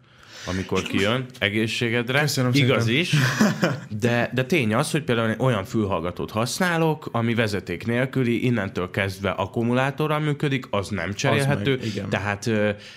amikor 0.46 0.82
kijön, 0.82 1.26
egészségedre. 1.38 2.20
Köszönöm 2.20 2.50
Igaz 2.54 2.84
szépen. 2.84 3.00
is, 3.00 3.14
de, 4.00 4.30
de 4.34 4.44
tény 4.44 4.74
az, 4.74 4.90
hogy 4.90 5.02
például 5.02 5.28
én 5.28 5.38
olyan 5.38 5.64
fülhallgatót 5.64 6.30
használok, 6.30 7.08
ami 7.12 7.34
vezeték 7.34 7.86
nélküli, 7.86 8.44
innentől 8.44 8.90
kezdve 8.90 9.30
akkumulátorral 9.30 10.20
működik, 10.20 10.66
az 10.70 10.88
nem 10.88 11.12
cserélhető, 11.12 11.76
meg, 11.76 11.86
igen. 11.86 12.08
tehát 12.08 12.50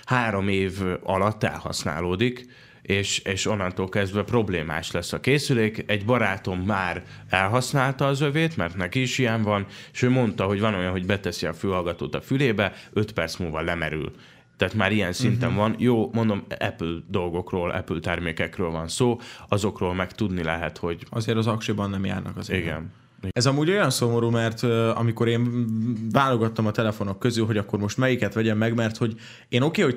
három 0.05 0.47
év 0.47 0.71
alatt 1.03 1.43
elhasználódik, 1.43 2.45
és, 2.89 3.19
és 3.19 3.45
onnantól 3.45 3.89
kezdve 3.89 4.23
problémás 4.23 4.91
lesz 4.91 5.13
a 5.13 5.19
készülék. 5.19 5.83
Egy 5.87 6.05
barátom 6.05 6.59
már 6.59 7.03
elhasználta 7.29 8.07
az 8.07 8.21
övét, 8.21 8.57
mert 8.57 8.75
neki 8.75 9.01
is 9.01 9.17
ilyen 9.17 9.41
van, 9.41 9.65
és 9.93 10.01
ő 10.01 10.09
mondta, 10.09 10.45
hogy 10.45 10.59
van 10.59 10.73
olyan, 10.73 10.91
hogy 10.91 11.05
beteszi 11.05 11.45
a 11.45 11.53
fülhallgatót 11.53 12.15
a 12.15 12.21
fülébe, 12.21 12.73
5 12.93 13.11
perc 13.11 13.35
múlva 13.35 13.61
lemerül. 13.61 14.11
Tehát 14.57 14.73
már 14.73 14.91
ilyen 14.91 15.13
szinten 15.13 15.49
uh-huh. 15.49 15.63
van. 15.63 15.75
Jó, 15.77 16.09
mondom, 16.13 16.43
Apple 16.59 16.97
dolgokról, 17.07 17.69
Apple 17.69 17.99
termékekről 17.99 18.69
van 18.69 18.87
szó, 18.87 19.19
azokról 19.47 19.93
meg 19.93 20.11
tudni 20.11 20.43
lehet, 20.43 20.77
hogy 20.77 21.05
Azért 21.09 21.37
az 21.37 21.47
aksiban 21.47 21.89
nem 21.89 22.05
járnak 22.05 22.37
az 22.37 22.49
igen. 22.49 22.91
Ez 23.31 23.45
amúgy 23.45 23.69
olyan 23.69 23.89
szomorú, 23.89 24.29
mert 24.29 24.63
ö, 24.63 24.89
amikor 24.89 25.27
én 25.27 25.65
válogattam 26.11 26.65
a 26.65 26.71
telefonok 26.71 27.19
közül, 27.19 27.45
hogy 27.45 27.57
akkor 27.57 27.79
most 27.79 27.97
melyiket 27.97 28.33
vegyem 28.33 28.57
meg, 28.57 28.75
mert 28.75 28.97
hogy 28.97 29.15
én 29.49 29.61
oké, 29.61 29.81
okay, 29.81 29.83
hogy 29.83 29.95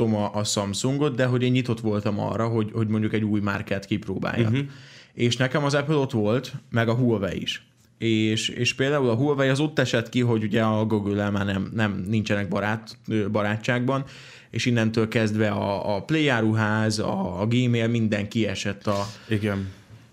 támogatom 0.00 0.14
a, 0.14 0.38
a 0.38 0.44
Samsungot, 0.44 1.14
de 1.14 1.24
hogy 1.24 1.42
én 1.42 1.52
nyitott 1.52 1.80
voltam 1.80 2.20
arra, 2.20 2.48
hogy, 2.48 2.70
hogy 2.72 2.88
mondjuk 2.88 3.12
egy 3.12 3.24
új 3.24 3.40
márkát 3.40 3.84
kipróbáljak. 3.84 4.50
Uh-huh. 4.50 4.66
És 5.14 5.36
nekem 5.36 5.64
az 5.64 5.74
Apple 5.74 5.94
ott 5.94 6.10
volt, 6.10 6.52
meg 6.70 6.88
a 6.88 6.94
Huawei 6.94 7.40
is. 7.40 7.64
És, 7.98 8.48
és 8.48 8.74
például 8.74 9.08
a 9.08 9.14
Huawei 9.14 9.48
az 9.48 9.60
ott 9.60 9.78
esett 9.78 10.08
ki, 10.08 10.20
hogy 10.20 10.42
ugye 10.42 10.62
a 10.62 10.84
Google-el 10.84 11.30
már 11.30 11.44
nem, 11.44 11.70
nem 11.74 12.04
nincsenek 12.08 12.48
barát, 12.48 12.96
barátságban, 13.32 14.04
és 14.50 14.66
innentől 14.66 15.08
kezdve 15.08 15.48
a, 15.48 15.96
a 15.96 16.02
Play 16.02 16.28
áruház, 16.28 16.98
a, 16.98 17.40
a 17.40 17.46
Gmail, 17.46 17.88
minden 17.88 18.28
kiesett 18.28 18.86
a, 18.86 19.06
Igen. 19.28 19.68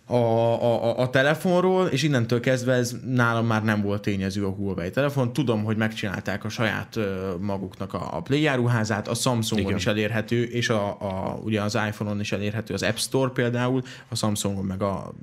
A, 0.09 0.15
a, 0.15 0.99
a 0.99 1.09
telefonról, 1.09 1.87
és 1.87 2.03
innentől 2.03 2.39
kezdve 2.39 2.73
ez 2.73 2.95
nálam 3.05 3.45
már 3.45 3.63
nem 3.63 3.81
volt 3.81 4.01
tényező 4.01 4.45
a 4.45 4.49
Huawei 4.49 4.89
telefon. 4.89 5.33
Tudom, 5.33 5.63
hogy 5.63 5.77
megcsinálták 5.77 6.43
a 6.43 6.49
saját 6.49 6.99
maguknak 7.39 7.93
a, 7.93 8.17
a 8.17 8.21
Play 8.21 8.45
áruházát, 8.45 9.07
a 9.07 9.13
Samsungon 9.13 9.65
Igen. 9.65 9.77
is 9.77 9.85
elérhető, 9.85 10.43
és 10.43 10.69
a, 10.69 10.87
a, 10.87 11.39
ugye 11.43 11.61
az 11.61 11.75
iPhone-on 11.87 12.19
is 12.19 12.31
elérhető 12.31 12.73
az 12.73 12.83
App 12.83 12.95
Store 12.95 13.31
például, 13.31 13.81
a 14.09 14.15
Samsungon 14.15 14.65
meg 14.65 14.81
a 14.81 15.13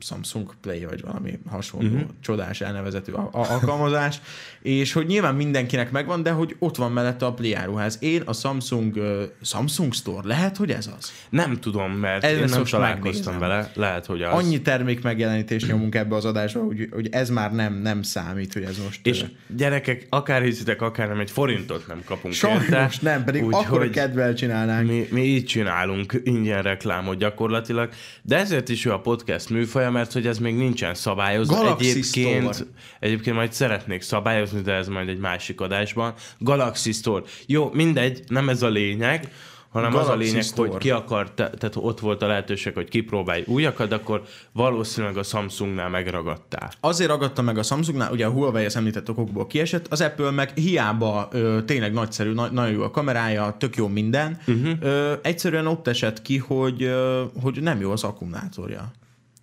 Samsung 0.00 0.54
Play, 0.60 0.84
vagy 0.84 1.00
valami 1.00 1.38
hasonló 1.50 1.86
uh-huh. 1.88 2.08
csodás 2.20 2.60
elnevezető 2.60 3.12
a- 3.12 3.28
a- 3.32 3.50
alkalmazás, 3.50 4.20
és 4.62 4.92
hogy 4.92 5.06
nyilván 5.06 5.34
mindenkinek 5.34 5.90
megvan, 5.90 6.22
de 6.22 6.30
hogy 6.30 6.56
ott 6.58 6.76
van 6.76 6.92
mellette 6.92 7.26
a 7.26 7.32
Play 7.32 7.52
áruház. 7.54 7.98
Én 8.00 8.22
a 8.24 8.32
Samsung, 8.32 8.96
ö, 8.96 9.24
Samsung 9.42 9.92
Store, 9.94 10.26
lehet, 10.28 10.56
hogy 10.56 10.70
ez 10.70 10.90
az? 10.98 11.12
Nem 11.30 11.56
tudom, 11.60 11.92
mert 11.92 12.24
Ez 12.24 12.38
én 12.38 12.44
nem 12.48 12.64
találkoztam 12.64 13.34
megnézem. 13.34 13.38
vele. 13.38 13.70
Lehet, 13.74 14.06
hogy 14.06 14.22
az. 14.22 14.44
Annyi 14.44 14.62
termék 14.62 15.02
megjelenítést 15.02 15.66
nyomunk 15.68 15.94
ebbe 15.94 16.14
az 16.14 16.24
adásba, 16.24 16.60
hogy, 16.64 16.88
hogy 16.92 17.08
ez 17.10 17.30
már 17.30 17.52
nem, 17.54 17.74
nem 17.74 18.02
számít, 18.02 18.52
hogy 18.52 18.62
ez 18.62 18.78
most... 18.84 19.06
És 19.06 19.22
ö, 19.22 19.26
gyerekek, 19.56 20.06
akár 20.10 20.42
hiszitek, 20.42 20.82
akár 20.82 21.08
nem, 21.08 21.20
egy 21.20 21.30
forintot 21.30 21.86
nem 21.86 22.02
kapunk 22.04 22.34
Sajnos 22.34 22.62
érte. 22.62 22.90
nem, 23.00 23.24
pedig 23.24 23.44
Úgy, 23.44 23.54
akkor 23.54 23.90
kedvel 23.90 24.34
csinálnánk. 24.34 24.88
mi, 24.88 25.06
mi 25.10 25.22
így 25.24 25.44
csinálunk 25.44 26.20
ingyen 26.24 26.62
reklámot 26.62 27.18
gyakorlatilag, 27.18 27.88
de 28.22 28.36
ezért 28.36 28.68
is 28.68 28.84
jó 28.84 28.92
a 28.92 29.00
podcast 29.00 29.50
műfaja, 29.50 29.87
mert 29.90 30.12
hogy 30.12 30.26
ez 30.26 30.38
még 30.38 30.54
nincsen 30.56 30.94
szabályozva. 30.94 31.54
Galaxy 31.54 31.90
egyébként, 31.90 32.54
Store. 32.54 32.70
egyébként 33.00 33.36
majd 33.36 33.52
szeretnék 33.52 34.02
szabályozni, 34.02 34.60
de 34.60 34.72
ez 34.72 34.88
majd 34.88 35.08
egy 35.08 35.18
másik 35.18 35.60
adásban. 35.60 36.14
Galaxy 36.38 36.92
Store. 36.92 37.24
Jó, 37.46 37.70
mindegy, 37.72 38.22
nem 38.28 38.48
ez 38.48 38.62
a 38.62 38.68
lényeg, 38.68 39.30
hanem 39.68 39.94
az 39.94 40.00
a 40.00 40.02
Galaxy 40.02 40.26
lényeg, 40.26 40.42
Store. 40.42 40.70
hogy 40.70 40.78
ki 40.78 40.90
akart, 40.90 41.32
te- 41.32 41.50
tehát 41.50 41.76
ott 41.76 42.00
volt 42.00 42.22
a 42.22 42.26
lehetőség, 42.26 42.74
hogy 42.74 42.88
kipróbálj 42.88 43.42
újakat, 43.46 43.92
akkor 43.92 44.22
valószínűleg 44.52 45.16
a 45.16 45.22
Samsungnál 45.22 45.88
megragadtál. 45.88 46.72
Azért 46.80 47.10
ragadta 47.10 47.42
meg 47.42 47.58
a 47.58 47.62
Samsungnál, 47.62 48.12
ugye 48.12 48.26
a 48.26 48.30
Huawei 48.30 48.64
az 48.64 48.76
említett 48.76 49.08
okokból 49.10 49.46
kiesett, 49.46 49.86
az 49.92 50.00
Apple 50.00 50.30
meg 50.30 50.50
hiába 50.54 51.28
ö, 51.32 51.58
tényleg 51.66 51.92
nagyszerű, 51.92 52.32
na, 52.32 52.46
nagyon 52.46 52.72
jó 52.72 52.82
a 52.82 52.90
kamerája, 52.90 53.56
tök 53.58 53.76
jó 53.76 53.88
minden, 53.88 54.38
uh-huh. 54.46 54.72
ö, 54.80 55.12
egyszerűen 55.22 55.66
ott 55.66 55.86
esett 55.86 56.22
ki, 56.22 56.36
hogy, 56.36 56.82
ö, 56.82 57.24
hogy 57.42 57.62
nem 57.62 57.80
jó 57.80 57.90
az 57.90 58.04
akkumulátorja. 58.04 58.92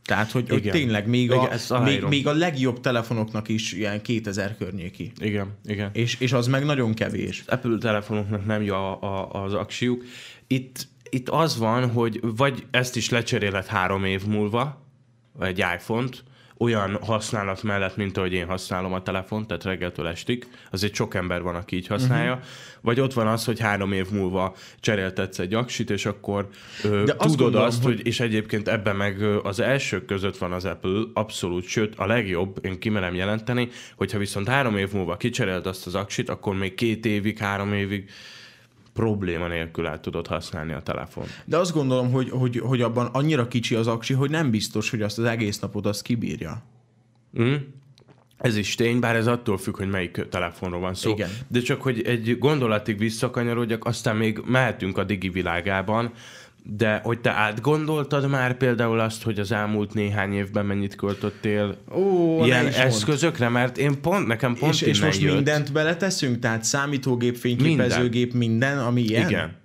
Tehát, 0.05 0.31
hogy, 0.31 0.49
hogy 0.49 0.69
tényleg 0.71 1.07
még 1.07 1.23
Igen, 1.23 1.37
a, 1.37 1.51
ezt 1.51 1.69
még, 1.69 1.79
aláírom. 1.79 2.09
még 2.09 2.27
a 2.27 2.33
legjobb 2.33 2.79
telefonoknak 2.79 3.47
is 3.47 3.73
ilyen 3.73 4.01
2000 4.01 4.57
környéki. 4.57 5.11
Igen, 5.19 5.53
igen. 5.65 5.89
És, 5.93 6.19
és 6.19 6.33
az 6.33 6.47
meg 6.47 6.65
nagyon 6.65 6.93
kevés. 6.93 7.43
Apple 7.47 7.77
telefonoknak 7.77 8.45
nem 8.45 8.61
jó 8.61 8.75
a, 8.75 9.01
a, 9.01 9.43
az 9.43 9.53
aksiuk. 9.53 10.03
Itt, 10.47 10.87
itt 11.09 11.29
az 11.29 11.57
van, 11.57 11.91
hogy 11.91 12.19
vagy 12.21 12.65
ezt 12.71 12.95
is 12.95 13.09
lecseréled 13.09 13.65
három 13.65 14.05
év 14.05 14.25
múlva, 14.25 14.85
egy 15.39 15.57
iPhone-t, 15.57 16.23
olyan 16.57 16.97
használat 17.01 17.63
mellett, 17.63 17.95
mint 17.95 18.17
ahogy 18.17 18.33
én 18.33 18.45
használom 18.45 18.93
a 18.93 19.01
telefont, 19.01 19.47
tehát 19.47 19.63
reggeltől 19.63 20.07
estig, 20.07 20.47
azért 20.71 20.93
sok 20.93 21.15
ember 21.15 21.41
van, 21.41 21.55
aki 21.55 21.75
így 21.75 21.87
használja, 21.87 22.31
uh-huh. 22.31 22.47
vagy 22.81 22.99
ott 22.99 23.13
van 23.13 23.27
az, 23.27 23.45
hogy 23.45 23.59
három 23.59 23.91
év 23.91 24.09
múlva 24.11 24.55
cseréltetsz 24.79 25.39
egy 25.39 25.53
aksit, 25.53 25.89
és 25.89 26.05
akkor 26.05 26.47
ö, 26.83 27.03
De 27.03 27.11
azt 27.11 27.19
tudod 27.19 27.37
gondolom, 27.37 27.67
azt, 27.67 27.83
hogy- 27.83 27.95
hogy... 27.95 28.07
és 28.07 28.19
egyébként 28.19 28.67
ebben 28.67 28.95
meg 28.95 29.21
az 29.43 29.59
elsők 29.59 30.05
között 30.05 30.37
van 30.37 30.51
az 30.51 30.65
Apple, 30.65 31.01
abszolút, 31.13 31.65
sőt 31.65 31.93
a 31.95 32.05
legjobb, 32.05 32.57
én 32.61 32.79
kimerem 32.79 33.15
jelenteni, 33.15 33.69
hogyha 33.95 34.17
viszont 34.17 34.47
három 34.47 34.77
év 34.77 34.91
múlva 34.93 35.17
kicserélt 35.17 35.65
azt 35.65 35.87
az 35.87 35.95
aksit, 35.95 36.29
akkor 36.29 36.55
még 36.55 36.75
két 36.75 37.05
évig, 37.05 37.37
három 37.37 37.73
évig 37.73 38.09
probléma 38.95 39.47
nélkül 39.47 39.87
el 39.87 39.99
tudod 39.99 40.27
használni 40.27 40.73
a 40.73 40.81
telefon. 40.81 41.25
De 41.45 41.57
azt 41.57 41.73
gondolom, 41.73 42.11
hogy, 42.11 42.29
hogy, 42.29 42.57
hogy 42.57 42.81
abban 42.81 43.05
annyira 43.05 43.47
kicsi 43.47 43.75
az 43.75 43.87
aksi, 43.87 44.13
hogy 44.13 44.29
nem 44.29 44.49
biztos, 44.49 44.89
hogy 44.89 45.01
azt 45.01 45.17
az 45.17 45.25
egész 45.25 45.59
napot 45.59 45.85
azt 45.85 46.01
kibírja. 46.01 46.63
Mm? 47.41 47.55
Ez 48.37 48.57
is 48.57 48.75
tény, 48.75 48.99
bár 48.99 49.15
ez 49.15 49.27
attól 49.27 49.57
függ, 49.57 49.77
hogy 49.77 49.89
melyik 49.89 50.25
telefonról 50.29 50.79
van 50.79 50.93
szó. 50.93 51.11
Igen. 51.11 51.29
De 51.47 51.59
csak, 51.59 51.81
hogy 51.81 52.01
egy 52.01 52.37
gondolatig 52.39 52.97
visszakanyarodjak, 52.97 53.85
aztán 53.85 54.15
még 54.15 54.41
mehetünk 54.45 54.97
a 54.97 55.03
digi 55.03 55.29
világában, 55.29 56.11
de 56.67 56.99
hogy 57.03 57.19
te 57.19 57.31
átgondoltad 57.31 58.29
már 58.29 58.57
például 58.57 58.99
azt, 58.99 59.23
hogy 59.23 59.39
az 59.39 59.51
elmúlt 59.51 59.93
néhány 59.93 60.33
évben 60.33 60.65
mennyit 60.65 60.95
költöttél 60.95 61.77
Ó, 61.95 62.45
ilyen 62.45 62.67
eszközökre, 62.67 63.49
mert 63.49 63.77
én 63.77 64.01
pont, 64.01 64.27
nekem 64.27 64.55
pont 64.55 64.73
És, 64.73 64.81
és 64.81 65.01
most 65.01 65.21
jött. 65.21 65.33
mindent 65.33 65.71
beleteszünk? 65.71 66.39
Tehát 66.39 66.63
számítógép, 66.63 67.35
fényképezőgép, 67.35 68.33
minden, 68.33 68.69
minden 68.69 68.85
ami 68.85 69.01
ilyen? 69.01 69.29
Igen. 69.29 69.63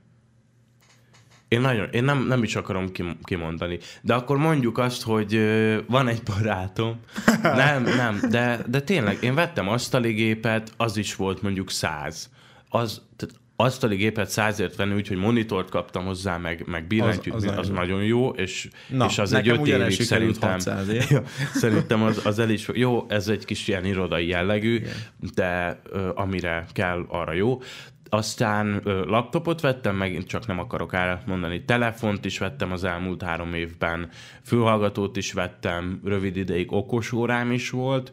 Én, 1.49 1.61
nagyon, 1.61 1.89
én 1.91 2.05
nem, 2.05 2.27
nem 2.27 2.43
is 2.43 2.57
akarom 2.57 2.93
kim- 2.93 3.19
kimondani. 3.23 3.79
De 4.03 4.15
akkor 4.15 4.37
mondjuk 4.37 4.79
azt, 4.79 5.03
hogy 5.03 5.35
ö, 5.35 5.79
van 5.87 6.09
egy 6.09 6.23
barátom. 6.23 7.01
Nem, 7.43 7.83
nem, 7.83 8.21
de, 8.31 8.61
de 8.67 8.81
tényleg, 8.81 9.19
én 9.23 9.35
vettem 9.35 9.69
asztaligépet, 9.69 10.73
az 10.77 10.97
is 10.97 11.17
volt 11.17 11.43
mondjuk 11.43 11.71
száz. 11.71 12.31
Az, 12.69 13.03
tehát 13.17 13.40
asztaligépet 13.61 14.31
százért 14.31 14.77
venni, 14.77 14.95
úgyhogy 14.95 15.17
monitort 15.17 15.71
kaptam 15.71 16.05
hozzá, 16.05 16.37
meg, 16.37 16.63
meg 16.67 16.87
billentyűt, 16.87 17.35
Az- 17.35 17.45
az, 17.45 17.59
az 17.59 17.69
nagyon 17.69 18.03
jó, 18.03 18.29
és, 18.29 18.69
Na, 18.89 19.07
és 19.07 19.19
az 19.19 19.33
egy 19.33 19.49
öt 19.49 19.67
évig 19.67 19.91
szerintem. 20.03 20.57
600-ért. 20.59 21.09
Ja, 21.21 21.23
szerintem 21.55 22.03
az, 22.03 22.27
az 22.27 22.39
el 22.39 22.51
is, 22.51 22.69
jó, 22.73 23.05
ez 23.09 23.29
egy 23.29 23.45
kis 23.45 23.69
ilyen 23.69 23.85
irodai 23.85 24.27
jellegű, 24.27 24.75
Igen. 24.75 24.93
de 25.35 25.81
ö, 25.91 26.11
amire 26.15 26.67
kell, 26.73 27.05
arra 27.09 27.33
jó. 27.33 27.61
Aztán 28.09 28.81
ö, 28.85 29.05
laptopot 29.05 29.61
vettem, 29.61 29.97
megint 29.97 30.27
csak 30.27 30.47
nem 30.47 30.59
akarok 30.59 30.95
árat 30.95 31.27
mondani, 31.27 31.65
telefont 31.65 32.25
is 32.25 32.39
vettem 32.39 32.73
az 32.73 32.85
elmúlt 32.85 33.23
három 33.23 33.55
évben, 33.55 34.09
fülhallgatót 34.45 35.17
is 35.17 35.33
vettem, 35.33 36.01
rövid 36.05 36.37
ideig 36.37 36.73
okos 36.73 37.13
órám 37.13 37.53
is 37.53 37.71
volt, 37.71 38.13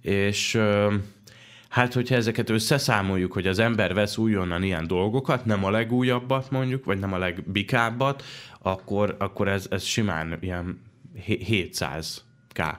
és 0.00 0.54
ö, 0.54 0.94
hát 1.74 1.92
hogyha 1.92 2.14
ezeket 2.14 2.50
összeszámoljuk, 2.50 3.32
hogy 3.32 3.46
az 3.46 3.58
ember 3.58 3.94
vesz 3.94 4.16
újonnan 4.16 4.62
ilyen 4.62 4.86
dolgokat, 4.86 5.44
nem 5.44 5.64
a 5.64 5.70
legújabbat 5.70 6.50
mondjuk, 6.50 6.84
vagy 6.84 6.98
nem 6.98 7.12
a 7.12 7.18
legbikábbat, 7.18 8.22
akkor, 8.58 9.16
akkor 9.18 9.48
ez, 9.48 9.66
ez 9.70 9.82
simán 9.82 10.38
ilyen 10.40 10.80
hé- 11.14 11.44
700k. 11.48 12.74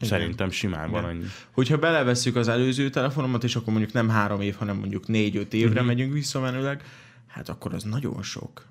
Szerintem 0.00 0.50
simán 0.50 0.90
van 0.90 1.04
annyi. 1.04 1.24
Hogyha 1.50 1.78
belevesszük 1.78 2.36
az 2.36 2.48
előző 2.48 2.90
telefonomat, 2.90 3.44
és 3.44 3.56
akkor 3.56 3.72
mondjuk 3.72 3.92
nem 3.92 4.08
három 4.08 4.40
év, 4.40 4.54
hanem 4.54 4.76
mondjuk 4.76 5.08
négy-öt 5.08 5.54
évre 5.54 5.68
uh-huh. 5.68 5.86
megyünk 5.86 6.12
visszamenőleg, 6.12 6.82
hát 7.26 7.48
akkor 7.48 7.74
az 7.74 7.82
nagyon 7.82 8.22
sok. 8.22 8.66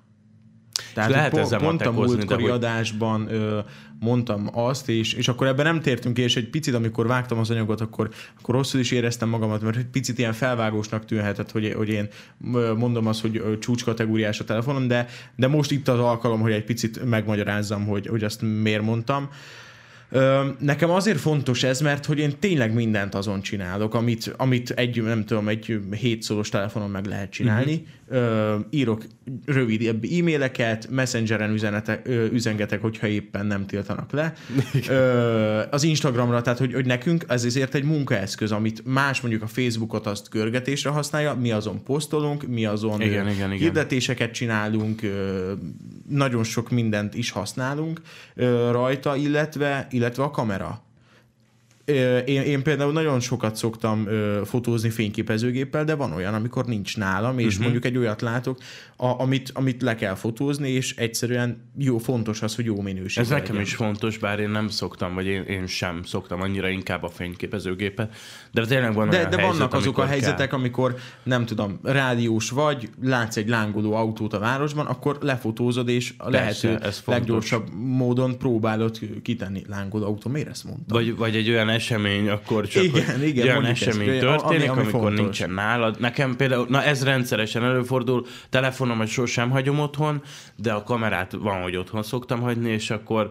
Tehát 0.94 1.10
lehet 1.10 1.30
po- 1.30 1.40
ezzel 1.40 1.58
pont 1.58 1.86
a 1.86 1.92
múltkori 1.92 2.42
hogy- 2.42 2.50
adásban 2.50 3.32
ö, 3.32 3.58
mondtam 4.00 4.50
azt, 4.52 4.88
és, 4.88 5.12
és 5.12 5.28
akkor 5.28 5.46
ebben 5.46 5.64
nem 5.64 5.80
tértünk 5.80 6.14
ki, 6.14 6.22
és 6.22 6.36
egy 6.36 6.48
picit, 6.48 6.74
amikor 6.74 7.06
vágtam 7.06 7.38
az 7.38 7.50
anyagot, 7.50 7.80
akkor, 7.80 8.08
akkor 8.40 8.54
rosszul 8.54 8.80
is 8.80 8.90
éreztem 8.90 9.28
magamat, 9.28 9.62
mert 9.62 9.76
egy 9.76 9.86
picit 9.86 10.18
ilyen 10.18 10.32
felvágósnak 10.32 11.04
tűnhetett, 11.04 11.50
hogy, 11.50 11.72
hogy 11.76 11.88
én 11.88 12.08
mondom 12.76 13.06
azt, 13.06 13.20
hogy 13.20 13.58
csúcskategóriás 13.60 14.40
a 14.40 14.44
telefonom, 14.44 14.88
de, 14.88 15.06
de 15.36 15.46
most 15.46 15.70
itt 15.70 15.88
az 15.88 15.98
alkalom, 15.98 16.40
hogy 16.40 16.52
egy 16.52 16.64
picit 16.64 17.04
megmagyarázzam, 17.04 17.86
hogy, 17.86 18.06
hogy 18.06 18.24
azt 18.24 18.42
miért 18.42 18.82
mondtam. 18.82 19.28
Nekem 20.58 20.90
azért 20.90 21.20
fontos 21.20 21.62
ez, 21.62 21.80
mert 21.80 22.04
hogy 22.04 22.18
én 22.18 22.38
tényleg 22.38 22.74
mindent 22.74 23.14
azon 23.14 23.40
csinálok, 23.40 23.94
amit, 23.94 24.34
amit 24.36 24.70
egy, 24.70 25.02
nem 25.02 25.24
tudom, 25.24 25.48
egy 25.48 25.80
hétszoros 25.90 26.48
telefonon 26.48 26.90
meg 26.90 27.06
lehet 27.06 27.30
csinálni. 27.30 27.72
Uh-huh. 27.72 27.86
Írok 28.70 29.04
rövid 29.46 29.86
e-maileket, 30.18 30.88
messengeren 30.90 31.50
üzenetek, 31.52 32.08
ö, 32.08 32.26
üzengetek, 32.32 32.80
hogyha 32.80 33.06
éppen 33.06 33.46
nem 33.46 33.66
tiltanak 33.66 34.12
le. 34.12 34.32
Ö, 34.88 35.62
Az 35.70 35.82
Instagramra, 35.82 36.42
tehát 36.42 36.58
hogy, 36.58 36.72
hogy 36.72 36.86
nekünk 36.86 37.24
ez 37.28 37.44
ezért 37.44 37.74
egy 37.74 37.84
munkaeszköz, 37.84 38.52
amit 38.52 38.82
más 38.86 39.20
mondjuk 39.20 39.42
a 39.42 39.46
Facebookot 39.46 40.06
azt 40.06 40.30
görgetésre 40.30 40.90
használja, 40.90 41.34
mi 41.34 41.50
azon 41.50 41.82
posztolunk, 41.82 42.46
mi 42.46 42.64
azon 42.64 43.00
ö, 43.00 43.04
Igen, 43.04 43.28
igen, 43.28 43.34
igen. 43.52 43.58
hirdetéseket 43.58 44.30
csinálunk, 44.32 45.02
ö, 45.02 45.52
nagyon 46.08 46.44
sok 46.44 46.70
mindent 46.70 47.14
is 47.14 47.30
használunk 47.30 48.00
ö, 48.34 48.70
rajta, 48.70 49.16
illetve, 49.16 49.86
illetve 49.90 50.22
a 50.22 50.30
kamera. 50.30 50.82
Én, 52.24 52.42
én 52.42 52.62
például 52.62 52.92
nagyon 52.92 53.20
sokat 53.20 53.56
szoktam 53.56 54.06
ö, 54.06 54.42
fotózni 54.44 54.90
fényképezőgéppel, 54.90 55.84
de 55.84 55.94
van 55.94 56.12
olyan, 56.12 56.34
amikor 56.34 56.64
nincs 56.64 56.96
nálam, 56.96 57.38
és 57.38 57.46
uh-huh. 57.46 57.62
mondjuk 57.62 57.84
egy 57.84 57.96
olyat 57.96 58.20
látok, 58.20 58.58
a, 58.96 59.20
amit, 59.20 59.50
amit 59.54 59.82
le 59.82 59.94
kell 59.94 60.14
fotózni, 60.14 60.70
és 60.70 60.96
egyszerűen 60.96 61.70
jó, 61.78 61.98
fontos 61.98 62.42
az, 62.42 62.54
hogy 62.54 62.64
jó 62.64 62.80
minőség 62.80 63.22
Ez 63.22 63.28
nekem 63.28 63.60
is 63.60 63.74
fontos, 63.74 64.18
bár 64.18 64.38
én 64.38 64.50
nem 64.50 64.68
szoktam, 64.68 65.14
vagy 65.14 65.26
én, 65.26 65.42
én 65.42 65.66
sem 65.66 66.02
szoktam 66.02 66.40
annyira 66.40 66.68
inkább 66.68 67.02
a 67.02 67.08
fényképezőgépet, 67.08 68.14
de 68.52 68.66
tényleg 68.66 68.94
van 68.94 69.08
De, 69.08 69.16
olyan 69.16 69.30
de 69.30 69.36
helyzet, 69.36 69.56
vannak 69.56 69.74
azok 69.74 69.98
a 69.98 70.04
helyzetek, 70.04 70.48
kell. 70.48 70.58
amikor 70.58 70.94
nem 71.22 71.46
tudom, 71.46 71.78
rádiós 71.82 72.50
vagy, 72.50 72.90
látsz 73.02 73.36
egy 73.36 73.48
lángoló 73.48 73.92
autót 73.92 74.32
a 74.32 74.38
városban, 74.38 74.86
akkor 74.86 75.18
lefotózod, 75.20 75.88
és 75.88 76.14
a 76.18 76.30
Persze, 76.30 76.68
lehető 76.68 76.90
leggyorsabb 77.06 77.68
módon 77.74 78.38
próbálod 78.38 78.98
kitenni 79.22 79.62
lángoló 79.68 80.04
autó. 80.04 80.30
Miért 80.30 80.48
ezt 80.48 80.64
mondtam? 80.64 80.98
Vagy, 80.98 81.16
vagy 81.16 81.36
egy 81.36 81.50
olyan 81.50 81.68
esemény, 81.74 82.28
akkor 82.28 82.66
csak 82.68 82.82
Igen, 82.82 83.22
igen, 83.22 83.46
olyan 83.48 83.64
esemény 83.64 84.08
ami- 84.08 84.18
történik, 84.18 84.70
ami 84.70 84.80
amikor 84.80 85.00
fontos. 85.00 85.20
nincsen 85.20 85.50
nálad. 85.50 86.00
Nekem 86.00 86.36
például, 86.36 86.66
na 86.68 86.82
ez 86.82 87.04
rendszeresen 87.04 87.64
előfordul, 87.64 88.26
telefonomat 88.50 89.06
sosem 89.08 89.50
hagyom 89.50 89.78
otthon, 89.78 90.22
de 90.56 90.72
a 90.72 90.82
kamerát 90.82 91.32
van, 91.32 91.62
hogy 91.62 91.76
otthon 91.76 92.02
szoktam 92.02 92.40
hagyni, 92.40 92.70
és 92.70 92.90
akkor 92.90 93.30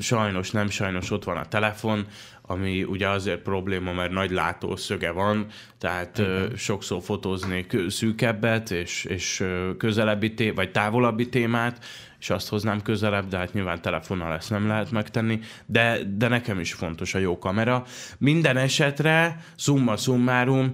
sajnos, 0.00 0.50
nem 0.50 0.70
sajnos 0.70 1.10
ott 1.10 1.24
van 1.24 1.36
a 1.36 1.44
telefon, 1.44 2.06
ami 2.42 2.82
ugye 2.82 3.08
azért 3.08 3.42
probléma, 3.42 3.92
mert 3.92 4.10
nagy 4.10 4.30
látószöge 4.30 5.10
van, 5.10 5.46
tehát 5.78 6.18
ö, 6.18 6.44
sokszor 6.56 7.02
fotóznék 7.02 7.76
szűkebbet, 7.88 8.70
és, 8.70 9.04
és 9.04 9.44
közelebbi 9.78 10.34
té- 10.34 10.54
vagy 10.54 10.70
távolabbi 10.70 11.28
témát, 11.28 11.84
és 12.20 12.30
azt 12.30 12.48
hoznám 12.48 12.82
közelebb, 12.82 13.28
de 13.28 13.36
hát 13.36 13.52
nyilván 13.52 13.82
telefonnal 13.82 14.32
ezt 14.32 14.50
nem 14.50 14.66
lehet 14.66 14.90
megtenni, 14.90 15.40
de, 15.66 15.98
de 16.16 16.28
nekem 16.28 16.60
is 16.60 16.72
fontos 16.72 17.14
a 17.14 17.18
jó 17.18 17.38
kamera. 17.38 17.84
Minden 18.18 18.56
esetre, 18.56 19.40
summa 19.56 19.96
summarum, 19.96 20.72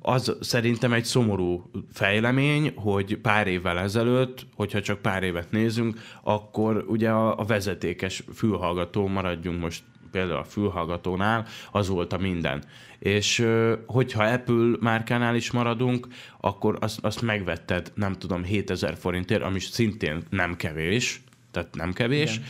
az 0.00 0.36
szerintem 0.40 0.92
egy 0.92 1.04
szomorú 1.04 1.70
fejlemény, 1.92 2.72
hogy 2.76 3.16
pár 3.16 3.46
évvel 3.46 3.78
ezelőtt, 3.78 4.46
hogyha 4.54 4.80
csak 4.80 4.98
pár 4.98 5.22
évet 5.22 5.50
nézünk, 5.50 6.00
akkor 6.22 6.84
ugye 6.86 7.10
a, 7.10 7.38
a 7.38 7.44
vezetékes 7.44 8.24
fülhallgató, 8.34 9.06
maradjunk 9.06 9.60
most 9.60 9.82
például 10.10 10.38
a 10.38 10.44
fülhallgatónál, 10.44 11.46
az 11.72 11.88
volt 11.88 12.12
a 12.12 12.18
minden. 12.18 12.62
És 12.98 13.46
hogyha 13.86 14.24
Apple 14.24 14.76
márkánál 14.80 15.34
is 15.34 15.50
maradunk, 15.50 16.08
akkor 16.40 16.76
azt, 16.80 16.98
azt 17.04 17.22
megvetted, 17.22 17.92
nem 17.94 18.12
tudom, 18.12 18.44
7000 18.44 18.96
forintért, 18.96 19.42
ami 19.42 19.60
szintén 19.60 20.22
nem 20.30 20.56
kevés, 20.56 21.20
tehát 21.50 21.74
nem 21.74 21.92
kevés, 21.92 22.32
Igen. 22.32 22.46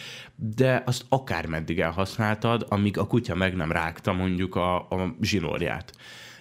de 0.57 0.83
azt 0.87 1.05
akármeddig 1.09 1.81
elhasználtad, 1.81 2.67
amíg 2.69 2.99
a 2.99 3.07
kutya 3.07 3.35
meg 3.35 3.57
nem 3.57 3.73
rágta 3.73 4.13
mondjuk 4.13 4.55
a, 4.55 4.77
a 4.77 5.17
zsinórját. 5.21 5.93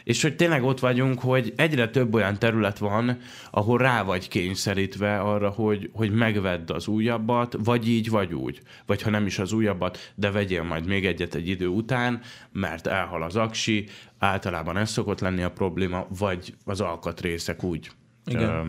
És 0.08 0.22
hogy 0.22 0.36
tényleg 0.36 0.64
ott 0.64 0.80
vagyunk, 0.80 1.20
hogy 1.20 1.54
egyre 1.56 1.90
több 1.90 2.14
olyan 2.14 2.40
terület 2.40 2.78
van, 2.78 3.18
ahol 3.52 3.78
rá 3.78 4.04
vagy 4.04 4.28
kényszerítve 4.28 5.20
arra, 5.20 5.50
hogy, 5.50 5.90
hogy 5.94 6.12
megvedd 6.12 6.72
az 6.72 6.88
újabbat, 6.88 7.56
vagy 7.64 7.90
így, 7.90 8.10
vagy 8.10 8.34
úgy. 8.34 8.62
Vagy 8.86 9.02
ha 9.02 9.10
nem 9.10 9.26
is 9.26 9.40
az 9.40 9.52
újabbat, 9.52 10.14
de 10.16 10.32
vegyél 10.32 10.64
majd 10.64 10.86
még 10.86 11.06
egyet 11.06 11.36
egy 11.36 11.48
idő 11.48 11.68
után, 11.68 12.22
mert 12.52 12.88
elhal 12.88 13.24
az 13.24 13.36
aksi, 13.36 13.86
általában 14.18 14.78
ez 14.78 14.90
szokott 14.90 15.20
lenni 15.20 15.42
a 15.42 15.52
probléma, 15.52 16.08
vagy 16.18 16.54
az 16.66 16.82
alkatrészek 16.82 17.64
úgy 17.64 17.92
Igen. 18.26 18.50
ö, 18.50 18.62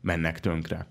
mennek 0.00 0.40
tönkre. 0.40 0.86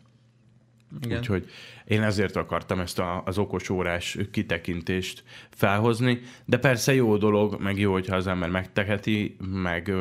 Igen. 1.02 1.18
Úgyhogy 1.18 1.50
én 1.88 2.04
ezért 2.04 2.36
akartam 2.36 2.80
ezt 2.80 3.00
a, 3.00 3.22
az 3.26 3.38
okos 3.38 3.70
órás 3.70 4.18
kitekintést 4.32 5.24
felhozni, 5.50 6.20
de 6.46 6.58
persze 6.58 6.94
jó 6.94 7.18
dolog, 7.18 7.62
meg 7.62 7.80
jó, 7.80 7.92
hogyha 7.92 8.16
az 8.16 8.28
ember 8.28 8.50
megteheti, 8.50 9.38
meg, 9.52 9.94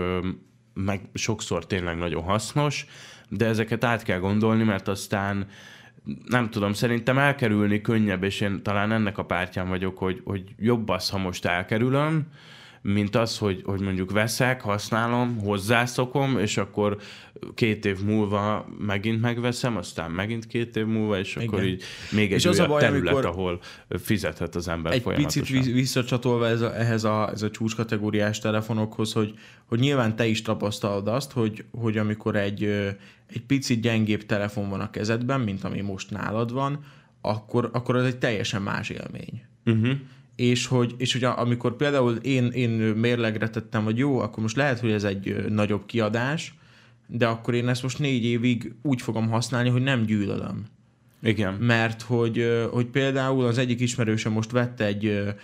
meg 0.75 1.01
sokszor 1.15 1.67
tényleg 1.67 1.97
nagyon 1.97 2.23
hasznos, 2.23 2.87
de 3.29 3.47
ezeket 3.47 3.85
át 3.85 4.03
kell 4.03 4.19
gondolni, 4.19 4.63
mert 4.63 4.89
aztán 4.89 5.49
nem 6.25 6.51
tudom, 6.51 6.73
szerintem 6.73 7.19
elkerülni 7.19 7.81
könnyebb, 7.81 8.23
és 8.23 8.41
én 8.41 8.63
talán 8.63 8.93
ennek 8.93 9.19
a 9.19 9.25
pártján 9.25 9.69
vagyok, 9.69 9.99
hogy, 9.99 10.21
hogy 10.25 10.55
jobb 10.59 10.89
az, 10.89 11.11
ha 11.11 11.19
most 11.19 11.45
elkerülöm, 11.45 12.27
mint 12.93 13.17
az, 13.17 13.39
hogy, 13.39 13.63
hogy 13.65 13.81
mondjuk 13.81 14.11
veszek, 14.11 14.61
használom, 14.61 15.39
hozzászokom, 15.39 16.39
és 16.39 16.57
akkor 16.57 16.97
két 17.55 17.85
év 17.85 18.03
múlva 18.03 18.67
megint 18.79 19.21
megveszem, 19.21 19.77
aztán 19.77 20.11
megint 20.11 20.47
két 20.47 20.77
év 20.77 20.87
múlva, 20.87 21.19
és 21.19 21.37
akkor 21.37 21.59
Igen. 21.59 21.73
így 21.73 21.83
még 22.11 22.33
egy 22.33 22.39
És 22.39 22.47
az 22.47 22.59
a 22.59 22.67
baj, 22.67 22.81
terület, 22.81 23.25
ahol 23.25 23.61
fizethet 23.89 24.55
az 24.55 24.69
ember 24.69 24.93
egy 24.93 25.03
folyamatosan. 25.03 25.43
picit 25.43 25.65
vi- 25.65 25.73
visszacsatolva 25.73 26.47
ez 26.47 26.61
a, 26.61 26.79
ehhez 26.79 27.05
a, 27.05 27.31
ez 27.33 27.43
a 27.43 27.51
csúcskategóriás 27.51 28.39
telefonokhoz, 28.39 29.13
hogy, 29.13 29.35
hogy 29.65 29.79
nyilván 29.79 30.17
te 30.17 30.27
is 30.27 30.43
tapasztalod 30.43 31.09
azt, 31.09 31.33
hogy, 31.33 31.65
hogy 31.71 31.99
amikor 31.99 32.37
egy, 32.37 32.65
egy 33.27 33.43
picit 33.47 33.81
gyengébb 33.81 34.27
telefon 34.27 34.69
van 34.69 34.81
a 34.81 34.91
kezedben, 34.91 35.41
mint 35.41 35.65
ami 35.65 35.81
most 35.81 36.11
nálad 36.11 36.53
van, 36.53 36.85
akkor, 37.21 37.71
akkor 37.73 37.97
az 37.97 38.05
egy 38.05 38.19
teljesen 38.19 38.63
más 38.63 38.91
élmény. 38.91 39.43
Uh-huh. 39.65 39.97
És 40.37 40.67
hogy, 40.67 40.95
és 40.99 41.13
hogy 41.13 41.25
amikor 41.25 41.77
például 41.77 42.17
én, 42.17 42.47
én 42.47 42.71
mérlegre 42.71 43.49
tettem, 43.49 43.85
hogy 43.85 43.99
jó, 43.99 44.19
akkor 44.19 44.43
most 44.43 44.57
lehet, 44.57 44.81
hogy 44.81 44.91
ez 44.91 45.05
egy 45.05 45.45
nagyobb 45.49 45.87
kiadás, 45.87 46.55
de 47.07 47.27
akkor 47.27 47.55
én 47.55 47.69
ezt 47.69 47.83
most 47.83 47.99
négy 47.99 48.25
évig 48.25 48.75
úgy 48.83 49.03
fogom 49.03 49.29
használni, 49.29 49.69
hogy 49.69 49.83
nem 49.83 50.05
gyűlölöm 50.05 50.65
Igen. 51.23 51.55
mert 51.55 52.03
hogy, 52.03 52.67
hogy 52.71 52.87
például 52.87 53.45
az 53.45 53.59
egyik 53.59 53.81
ismerősöm 53.81 54.33
most 54.33 54.51
vette 54.51 54.85
egy 54.85 55.35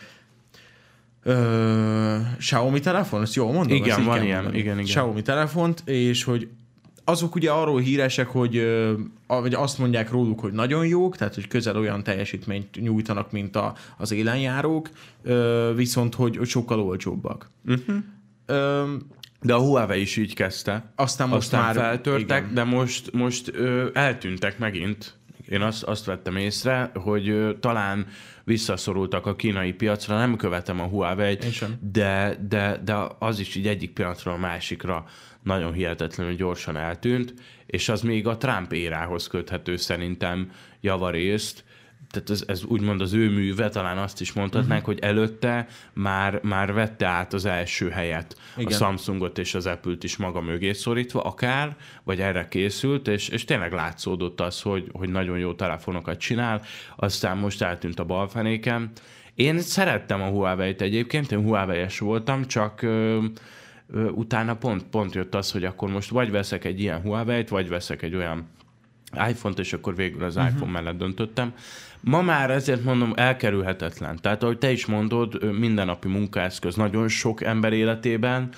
ö, 1.23 2.17
Xiaomi 2.39 2.81
telefon, 2.81 3.23
ezt 3.23 3.35
jól 3.35 3.53
mondom? 3.53 3.77
Igen, 3.77 4.05
van 4.05 4.23
ilyen, 4.25 4.45
igen, 4.45 4.59
igen. 4.59 4.85
Xiaomi 4.85 5.23
telefont, 5.23 5.83
és 5.85 6.25
hogy 6.25 6.49
azok 7.05 7.35
ugye 7.35 7.51
arról 7.51 7.81
híresek, 7.81 8.27
hogy 8.27 8.67
vagy 9.27 9.55
azt 9.55 9.79
mondják 9.79 10.11
róluk, 10.11 10.41
hogy 10.41 10.53
nagyon 10.53 10.87
jók, 10.87 11.17
tehát 11.17 11.35
hogy 11.35 11.49
közel 11.49 11.77
olyan 11.77 12.03
teljesítményt 12.03 12.81
nyújtanak, 12.81 13.33
mint 13.33 13.57
a, 13.57 13.75
az 13.97 14.13
élenjárók, 14.13 14.91
viszont 15.75 16.15
hogy, 16.15 16.39
sokkal 16.45 16.81
olcsóbbak. 16.81 17.51
Uh-huh. 17.67 17.97
Ö, 18.47 18.85
De 19.41 19.55
a 19.55 19.59
Huawei 19.59 20.01
is 20.01 20.17
így 20.17 20.35
kezdte. 20.35 20.93
aztán 20.97 21.29
most 21.29 21.41
Aztán 21.41 21.63
már... 21.65 21.75
feltörtek, 21.75 22.43
igen. 22.43 22.55
de 22.55 22.65
most, 22.65 23.13
most 23.13 23.51
ö, 23.55 23.89
eltűntek 23.93 24.59
megint. 24.59 25.15
Én 25.53 25.63
azt, 25.63 25.83
azt 25.83 26.05
vettem 26.05 26.37
észre, 26.37 26.91
hogy 26.95 27.57
talán 27.61 28.07
visszaszorultak 28.45 29.27
a 29.27 29.37
kínai 29.37 29.73
piacra, 29.73 30.17
nem 30.17 30.37
követem 30.37 30.81
a 30.81 30.87
Huawei-t, 30.87 31.65
de, 31.93 32.37
de, 32.49 32.81
de 32.85 33.07
az 33.19 33.39
is 33.39 33.55
így 33.55 33.67
egyik 33.67 33.93
pillanatról 33.93 34.35
a 34.35 34.39
másikra 34.39 35.05
nagyon 35.43 35.73
hihetetlenül 35.73 36.35
gyorsan 36.35 36.77
eltűnt, 36.77 37.35
és 37.67 37.89
az 37.89 38.03
még 38.03 38.27
a 38.27 38.37
Trump 38.37 38.73
érához 38.73 39.27
köthető 39.27 39.77
szerintem 39.77 40.51
javarészt, 40.81 41.65
tehát 42.13 42.31
ez, 42.31 42.45
ez 42.47 42.65
úgymond 42.65 43.01
az 43.01 43.13
ő 43.13 43.31
műve, 43.31 43.69
talán 43.69 43.99
azt 43.99 44.21
is 44.21 44.33
mondhatnánk, 44.33 44.81
uh-huh. 44.81 44.95
hogy 44.95 44.99
előtte 44.99 45.67
már, 45.93 46.41
már 46.43 46.73
vette 46.73 47.07
át 47.07 47.33
az 47.33 47.45
első 47.45 47.89
helyet 47.89 48.37
Igen. 48.57 48.73
a 48.73 48.77
Samsungot 48.77 49.39
és 49.39 49.55
az 49.55 49.67
Apple-t 49.67 50.05
is 50.05 50.17
maga 50.17 50.41
mögé 50.41 50.73
szorítva, 50.73 51.21
akár, 51.23 51.77
vagy 52.05 52.21
erre 52.21 52.49
készült, 52.49 53.09
és, 53.09 53.29
és 53.29 53.45
tényleg 53.45 53.73
látszódott 53.73 54.41
az, 54.41 54.63
hogy, 54.63 54.89
hogy 54.93 55.09
nagyon 55.09 55.39
jó 55.39 55.55
telefonokat 55.55 56.19
csinál, 56.19 56.63
aztán 56.97 57.37
most 57.37 57.63
eltűnt 57.63 58.01
a 58.01 58.05
balfenéken. 58.05 58.91
Én 59.35 59.61
szerettem 59.61 60.23
a 60.23 60.29
Huawei-t 60.29 60.81
egyébként, 60.81 61.33
én 61.33 61.43
Huawei-es 61.43 61.99
voltam, 61.99 62.47
csak 62.47 62.83
ö, 62.83 63.25
ö, 63.93 64.09
utána 64.09 64.57
pont, 64.57 64.83
pont 64.83 65.15
jött 65.15 65.35
az, 65.35 65.53
hogy 65.53 65.65
akkor 65.65 65.91
most 65.91 66.11
vagy 66.11 66.31
veszek 66.31 66.65
egy 66.65 66.81
ilyen 66.81 67.01
Huawei-t, 67.01 67.49
vagy 67.49 67.69
veszek 67.69 68.03
egy 68.03 68.15
olyan 68.15 68.47
iPhone-t, 69.29 69.59
és 69.59 69.73
akkor 69.73 69.97
végül 69.97 70.25
az 70.25 70.37
uh-huh. 70.37 70.53
iPhone 70.53 70.73
mellett 70.73 70.99
döntöttem. 70.99 71.55
Ma 72.05 72.23
már 72.23 72.51
ezért 72.51 72.85
mondom, 72.85 73.13
elkerülhetetlen. 73.17 74.19
Tehát, 74.21 74.43
ahogy 74.43 74.59
te 74.59 74.71
is 74.71 74.87
mondod, 74.87 75.59
mindennapi 75.59 76.09
munkaeszköz 76.09 76.75
nagyon 76.75 77.09
sok 77.09 77.43
ember 77.43 77.73
életében, 77.73 78.49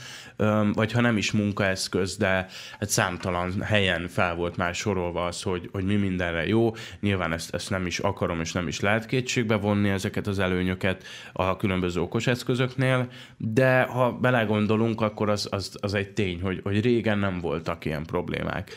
vagy 0.73 0.93
ha 0.93 1.01
nem 1.01 1.17
is 1.17 1.33
munkaeszköz, 1.33 2.17
de 2.17 2.47
hát 2.79 2.89
számtalan 2.89 3.63
helyen 3.63 4.09
fel 4.09 4.35
volt 4.35 4.57
már 4.57 4.75
sorolva 4.75 5.25
az, 5.25 5.43
hogy, 5.43 5.69
hogy 5.73 5.85
mi 5.85 5.97
mindenre 5.97 6.47
jó. 6.47 6.75
Nyilván 7.01 7.33
ezt, 7.33 7.55
ezt 7.55 7.71
nem 7.71 7.87
is 7.87 7.99
akarom, 7.99 8.41
és 8.41 8.53
nem 8.53 8.69
is 8.69 8.81
lehet 8.81 9.07
kétségbe 9.07 9.57
vonni 9.57 9.89
ezeket 9.89 10.27
az 10.27 10.39
előnyöket 10.39 11.05
a 11.33 11.57
különböző 11.57 12.01
okos 12.01 12.27
eszközöknél, 12.27 13.09
de 13.37 13.83
ha 13.83 14.13
belegondolunk, 14.13 15.01
akkor 15.01 15.31
az, 15.31 15.49
az, 15.51 15.77
az 15.81 15.95
egy 15.95 16.13
tény, 16.13 16.41
hogy, 16.41 16.61
hogy 16.63 16.81
régen 16.81 17.19
nem 17.19 17.41
voltak 17.41 17.85
ilyen 17.85 18.05
problémák 18.05 18.77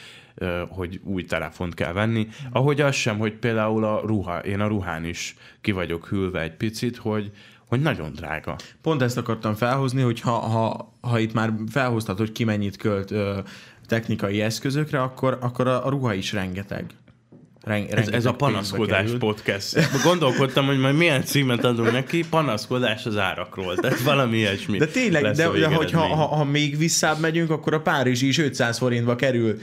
hogy 0.69 0.99
új 1.03 1.23
telefont 1.23 1.73
kell 1.73 1.93
venni. 1.93 2.27
Ahogy 2.51 2.81
az 2.81 2.95
sem, 2.95 3.17
hogy 3.17 3.33
például 3.33 3.83
a 3.83 4.01
ruha, 4.05 4.39
én 4.39 4.59
a 4.59 4.67
ruhán 4.67 5.05
is 5.05 5.35
ki 5.61 5.71
vagyok 5.71 6.07
hűlve 6.07 6.41
egy 6.41 6.55
picit, 6.55 6.97
hogy, 6.97 7.31
hogy 7.65 7.81
nagyon 7.81 8.11
drága. 8.11 8.55
Pont 8.81 9.01
ezt 9.01 9.17
akartam 9.17 9.55
felhozni, 9.55 10.01
hogy 10.01 10.21
ha, 10.21 10.31
ha, 10.31 10.93
ha 11.01 11.19
itt 11.19 11.33
már 11.33 11.53
felhoztad, 11.71 12.17
hogy 12.17 12.31
ki 12.31 12.43
mennyit 12.43 12.77
költ 12.77 13.11
ö, 13.11 13.39
technikai 13.87 14.41
eszközökre, 14.41 15.01
akkor, 15.01 15.37
akkor 15.41 15.67
a, 15.67 15.85
a 15.85 15.89
ruha 15.89 16.13
is 16.13 16.33
rengeteg. 16.33 16.85
Ren, 17.67 17.85
ez, 17.89 18.07
ez 18.07 18.25
a 18.25 18.33
panaszkodás 18.33 19.11
podcast. 19.19 20.03
Gondolkodtam, 20.03 20.65
hogy 20.65 20.79
majd 20.79 20.95
milyen 20.95 21.23
címet 21.23 21.63
adunk 21.63 21.91
neki, 21.91 22.23
panaszkodás 22.29 23.05
az 23.05 23.17
árakról. 23.17 23.75
Tehát 23.75 23.99
valami 23.99 24.37
ilyesmi. 24.37 24.77
De 24.77 24.85
tényleg, 24.85 25.23
de, 25.23 25.49
de 25.49 25.67
hogyha 25.67 26.01
ha, 26.01 26.25
ha, 26.25 26.43
még 26.43 26.77
visszább 26.77 27.19
megyünk, 27.19 27.49
akkor 27.49 27.73
a 27.73 27.81
Párizsi 27.81 28.27
is 28.27 28.37
500 28.37 28.77
forintba 28.77 29.15
kerül. 29.15 29.57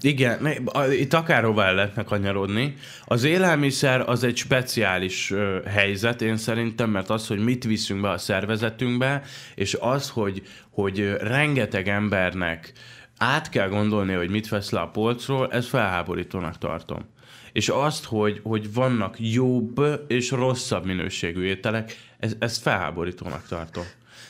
Igen, 0.00 0.48
itt 0.90 1.14
akárhová 1.14 1.72
lehetne 1.72 2.04
kanyarodni. 2.04 2.74
Az 3.04 3.24
élelmiszer 3.24 4.08
az 4.08 4.24
egy 4.24 4.36
speciális 4.36 5.32
helyzet, 5.66 6.22
én 6.22 6.36
szerintem, 6.36 6.90
mert 6.90 7.10
az, 7.10 7.26
hogy 7.26 7.38
mit 7.38 7.64
viszünk 7.64 8.00
be 8.00 8.10
a 8.10 8.18
szervezetünkbe, 8.18 9.22
és 9.54 9.76
az, 9.80 10.10
hogy, 10.10 10.42
hogy 10.70 11.16
rengeteg 11.20 11.88
embernek 11.88 12.72
át 13.18 13.48
kell 13.48 13.68
gondolni, 13.68 14.12
hogy 14.12 14.30
mit 14.30 14.48
vesz 14.48 14.70
le 14.70 14.80
a 14.80 14.88
polcról, 14.88 15.52
ez 15.52 15.66
felháborítónak 15.66 16.58
tartom. 16.58 17.04
És 17.52 17.68
azt, 17.68 18.04
hogy, 18.04 18.40
hogy 18.42 18.72
vannak 18.72 19.16
jobb 19.18 19.80
és 20.06 20.30
rosszabb 20.30 20.84
minőségű 20.84 21.44
ételek, 21.44 21.96
ez, 22.18 22.36
ezt 22.38 22.62
felháborítónak 22.62 23.46
tartom. 23.48 23.84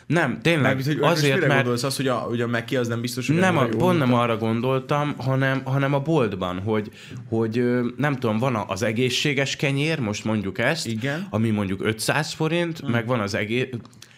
Nem, 0.06 0.38
tényleg. 0.42 0.62
Mármint, 0.62 0.86
hogy 0.86 0.98
azért, 1.00 1.40
mert... 1.40 1.54
gondolsz 1.54 1.82
azt, 1.82 1.96
hogy 1.96 2.08
a, 2.08 2.14
hogy 2.14 2.40
a 2.40 2.46
Meki 2.46 2.76
az 2.76 2.88
nem 2.88 3.00
biztos, 3.00 3.26
hogy 3.26 3.36
nem, 3.36 3.56
a, 3.56 3.64
pont 3.66 3.98
nem 3.98 4.14
arra 4.14 4.36
gondoltam, 4.36 5.14
hanem, 5.18 5.62
hanem 5.64 5.94
a 5.94 6.00
boltban, 6.00 6.60
hogy, 6.60 6.90
hogy 7.28 7.64
nem 7.96 8.14
tudom, 8.14 8.38
van 8.38 8.64
az 8.66 8.82
egészséges 8.82 9.56
kenyér, 9.56 9.98
most 9.98 10.24
mondjuk 10.24 10.58
ezt, 10.58 10.86
Igen. 10.86 11.26
ami 11.30 11.50
mondjuk 11.50 11.84
500 11.84 12.32
forint, 12.32 12.78
hmm. 12.78 12.90
meg 12.90 13.06
van 13.06 13.20
az 13.20 13.34
egész, 13.34 13.66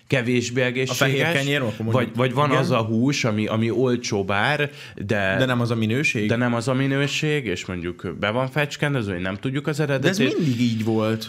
kevésbé 0.06 0.62
egészséges. 0.62 1.00
A 1.00 1.04
fehér 1.04 1.32
kenyér, 1.32 1.62
vagy, 1.78 2.08
vagy 2.14 2.32
van 2.32 2.48
igen. 2.48 2.60
az 2.60 2.70
a 2.70 2.82
hús, 2.82 3.24
ami, 3.24 3.46
ami 3.46 3.70
olcsó 3.70 4.24
bár, 4.24 4.70
de... 4.94 5.36
De 5.38 5.44
nem 5.44 5.60
az 5.60 5.70
a 5.70 5.74
minőség? 5.74 6.28
De 6.28 6.36
nem 6.36 6.54
az 6.54 6.68
a 6.68 6.74
minőség, 6.74 7.46
és 7.46 7.66
mondjuk 7.66 8.14
be 8.20 8.30
van 8.30 8.48
fecskendező, 8.48 9.12
hogy 9.12 9.22
nem 9.22 9.36
tudjuk 9.36 9.66
az 9.66 9.80
eredetet. 9.80 10.16
De 10.16 10.24
ez 10.24 10.34
mindig 10.34 10.60
így 10.60 10.84
volt. 10.84 11.28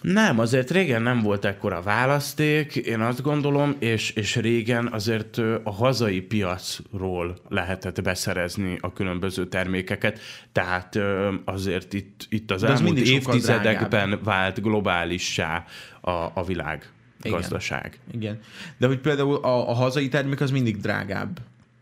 Nem, 0.00 0.38
azért 0.38 0.70
régen 0.70 1.02
nem 1.02 1.22
volt 1.22 1.44
ekkora 1.44 1.82
választék, 1.82 2.76
én 2.76 3.00
azt 3.00 3.22
gondolom, 3.22 3.76
és, 3.78 4.10
és 4.10 4.36
régen 4.36 4.88
azért 4.92 5.38
a 5.62 5.70
hazai 5.70 6.20
piacról 6.20 7.36
lehetett 7.48 8.02
beszerezni 8.02 8.78
a 8.80 8.92
különböző 8.92 9.46
termékeket, 9.46 10.18
tehát 10.52 10.98
azért 11.44 11.92
itt, 11.92 12.26
itt 12.28 12.50
az 12.50 12.60
De 12.60 12.68
elmúlt 12.68 12.98
évtizedekben 12.98 14.20
vált 14.22 14.62
globálissá 14.62 15.64
a, 16.00 16.10
a 16.10 16.44
világ. 16.46 16.90
Igen. 17.22 17.38
gazdaság. 17.38 17.98
Igen. 18.12 18.40
De 18.76 18.86
hogy 18.86 18.98
például 18.98 19.34
a, 19.34 19.70
a 19.70 19.72
hazai 19.72 20.08
termék 20.08 20.40
az 20.40 20.50
mindig 20.50 20.76
drágább. 20.76 21.38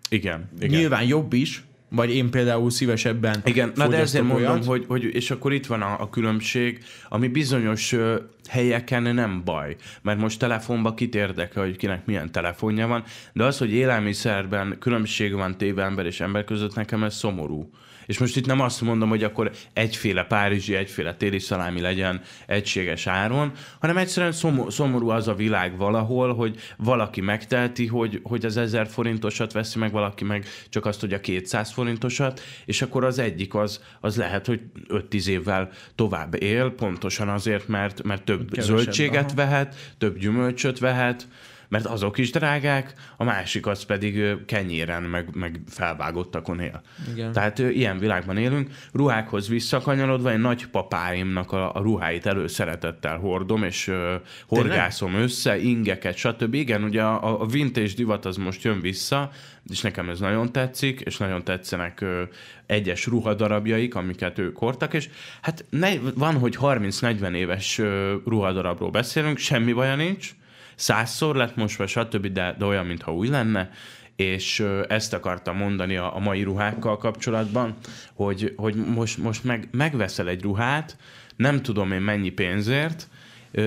Igen. 0.08 0.48
igen. 0.60 0.78
Nyilván 0.78 1.04
jobb 1.04 1.32
is, 1.32 1.64
vagy 1.94 2.14
én 2.14 2.30
például 2.30 2.70
szívesebben 2.70 3.40
Igen, 3.44 3.72
na 3.74 3.88
de 3.88 3.96
ezért 3.96 4.24
olyat. 4.24 4.48
mondom, 4.48 4.66
hogy, 4.66 4.84
hogy 4.88 5.04
és 5.14 5.30
akkor 5.30 5.52
itt 5.52 5.66
van 5.66 5.82
a, 5.82 6.00
a 6.00 6.10
különbség, 6.10 6.84
ami 7.08 7.28
bizonyos 7.28 7.92
ö, 7.92 8.16
helyeken 8.48 9.02
nem 9.02 9.42
baj, 9.44 9.76
mert 10.02 10.18
most 10.18 10.38
telefonba 10.38 10.94
kit 10.94 11.14
érdekel, 11.14 11.62
hogy 11.62 11.76
kinek 11.76 12.06
milyen 12.06 12.32
telefonja 12.32 12.86
van, 12.86 13.04
de 13.32 13.44
az, 13.44 13.58
hogy 13.58 13.72
élelmiszerben 13.72 14.76
különbség 14.78 15.34
van 15.34 15.56
téve 15.56 15.82
ember 15.82 16.06
és 16.06 16.20
ember 16.20 16.44
között, 16.44 16.74
nekem 16.74 17.04
ez 17.04 17.14
szomorú. 17.14 17.70
És 18.06 18.18
most 18.18 18.36
itt 18.36 18.46
nem 18.46 18.60
azt 18.60 18.80
mondom, 18.80 19.08
hogy 19.08 19.24
akkor 19.24 19.50
egyféle 19.72 20.24
párizsi, 20.24 20.74
egyféle 20.74 21.14
téli 21.14 21.38
szalámi 21.38 21.80
legyen 21.80 22.20
egységes 22.46 23.06
áron, 23.06 23.52
hanem 23.80 23.96
egyszerűen 23.96 24.32
szomorú 24.68 25.08
az 25.08 25.28
a 25.28 25.34
világ 25.34 25.76
valahol, 25.76 26.34
hogy 26.34 26.56
valaki 26.76 27.20
megtelti, 27.20 27.86
hogy, 27.86 28.20
hogy 28.22 28.44
az 28.44 28.56
1000 28.56 28.86
forintosat 28.86 29.52
veszi 29.52 29.78
meg, 29.78 29.92
valaki 29.92 30.24
meg 30.24 30.46
csak 30.68 30.86
azt, 30.86 31.00
hogy 31.00 31.12
a 31.12 31.20
200 31.20 31.72
forintosat, 31.72 32.40
és 32.64 32.82
akkor 32.82 33.04
az 33.04 33.18
egyik 33.18 33.54
az, 33.54 33.82
az 34.00 34.16
lehet, 34.16 34.46
hogy 34.46 34.60
5-10 34.88 35.26
évvel 35.26 35.70
tovább 35.94 36.42
él, 36.42 36.70
pontosan 36.70 37.28
azért, 37.28 37.68
mert, 37.68 38.02
mert 38.02 38.22
több 38.22 38.50
Kevesebb, 38.50 38.76
zöldséget 38.76 39.24
aha. 39.24 39.34
vehet, 39.34 39.94
több 39.98 40.18
gyümölcsöt 40.18 40.78
vehet, 40.78 41.26
mert 41.68 41.86
azok 41.86 42.18
is 42.18 42.30
drágák, 42.30 42.92
a 43.16 43.24
másik 43.24 43.66
az 43.66 43.84
pedig 43.84 44.44
kenyéren, 44.46 45.02
meg, 45.02 45.28
meg 45.32 45.60
felvágottakon 45.68 46.60
él. 46.60 46.82
Igen. 47.12 47.32
Tehát 47.32 47.58
ilyen 47.58 47.98
világban 47.98 48.36
élünk. 48.36 48.70
Ruhákhoz 48.92 49.48
visszakanyarodva, 49.48 50.32
én 50.32 50.40
nagypapáimnak 50.40 51.52
a, 51.52 51.74
a 51.74 51.80
ruháit 51.80 52.26
előszeretettel 52.26 53.18
hordom, 53.18 53.62
és 53.62 53.88
uh, 53.88 54.14
horgászom 54.46 55.08
Tényleg? 55.08 55.28
össze, 55.28 55.58
ingeket, 55.58 56.16
stb. 56.16 56.54
Igen, 56.54 56.82
ugye 56.82 57.02
a, 57.02 57.40
a 57.42 57.46
vintage 57.46 57.92
divat 57.96 58.24
az 58.24 58.36
most 58.36 58.62
jön 58.62 58.80
vissza, 58.80 59.30
és 59.70 59.80
nekem 59.80 60.08
ez 60.08 60.18
nagyon 60.18 60.52
tetszik, 60.52 61.00
és 61.00 61.16
nagyon 61.16 61.44
tetszenek 61.44 62.00
ö, 62.00 62.22
egyes 62.66 63.06
ruhadarabjaik, 63.06 63.94
amiket 63.94 64.38
ők 64.38 64.56
hordtak, 64.56 64.94
és 64.94 65.08
hát 65.42 65.64
ne, 65.70 65.98
van, 66.14 66.38
hogy 66.38 66.56
30-40 66.60 67.34
éves 67.34 67.78
ö, 67.78 68.14
ruhadarabról 68.26 68.90
beszélünk, 68.90 69.38
semmi 69.38 69.72
baja 69.72 69.96
nincs, 69.96 70.34
százszor 70.74 71.36
lett 71.36 71.56
most, 71.56 71.76
vagy 71.76 71.88
stb., 71.88 72.26
de, 72.26 72.54
de 72.58 72.64
olyan, 72.64 72.86
mintha 72.86 73.14
új 73.14 73.28
lenne, 73.28 73.70
és 74.16 74.64
ezt 74.88 75.12
akartam 75.12 75.56
mondani 75.56 75.96
a, 75.96 76.16
a 76.16 76.18
mai 76.18 76.42
ruhákkal 76.42 76.96
kapcsolatban, 76.96 77.76
hogy, 78.12 78.52
hogy 78.56 78.74
most, 78.74 79.18
most 79.18 79.44
meg, 79.44 79.68
megveszel 79.70 80.28
egy 80.28 80.42
ruhát, 80.42 80.96
nem 81.36 81.62
tudom 81.62 81.92
én 81.92 82.00
mennyi 82.00 82.30
pénzért, 82.30 83.08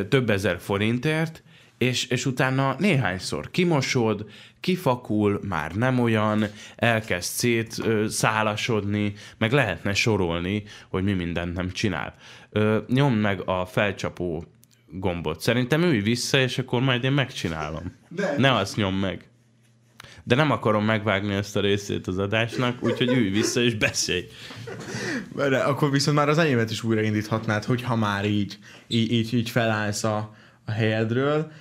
több 0.09 0.29
ezer 0.29 0.59
forintért, 0.59 1.43
és, 1.77 2.05
és 2.05 2.25
utána 2.25 2.75
néhányszor 2.79 3.51
kimosod, 3.51 4.25
kifakul, 4.59 5.39
már 5.47 5.71
nem 5.71 5.99
olyan, 5.99 6.45
elkezd 6.75 7.31
szét 7.31 7.83
szálasodni, 8.07 9.13
meg 9.37 9.51
lehetne 9.51 9.93
sorolni, 9.93 10.63
hogy 10.89 11.03
mi 11.03 11.13
mindent 11.13 11.55
nem 11.55 11.71
csinál. 11.71 12.15
Nyomd 12.87 13.21
meg 13.21 13.41
a 13.45 13.65
felcsapó 13.65 14.45
gombot. 14.91 15.41
Szerintem 15.41 15.81
ülj 15.81 15.99
vissza, 15.99 16.39
és 16.39 16.57
akkor 16.57 16.81
majd 16.81 17.03
én 17.03 17.11
megcsinálom. 17.11 17.95
De. 18.09 18.35
Ne 18.37 18.53
azt 18.53 18.75
nyom 18.75 18.95
meg. 18.95 19.29
De 20.23 20.35
nem 20.35 20.51
akarom 20.51 20.85
megvágni 20.85 21.33
ezt 21.33 21.55
a 21.55 21.59
részét 21.59 22.07
az 22.07 22.17
adásnak, 22.17 22.83
úgyhogy 22.83 23.09
ülj 23.09 23.29
vissza 23.29 23.61
és 23.61 23.75
beszélj. 23.75 24.27
De 25.35 25.57
akkor 25.57 25.91
viszont 25.91 26.17
már 26.17 26.29
az 26.29 26.37
enyémet 26.37 26.71
is 26.71 26.83
újraindíthatnád, 26.83 27.63
hogyha 27.63 27.95
már 27.95 28.25
így, 28.25 28.57
így, 28.87 29.11
így, 29.11 29.33
így 29.33 29.49
felállsz 29.49 30.03
a, 30.03 30.35
a 30.65 30.71
helyedről. 30.71 31.51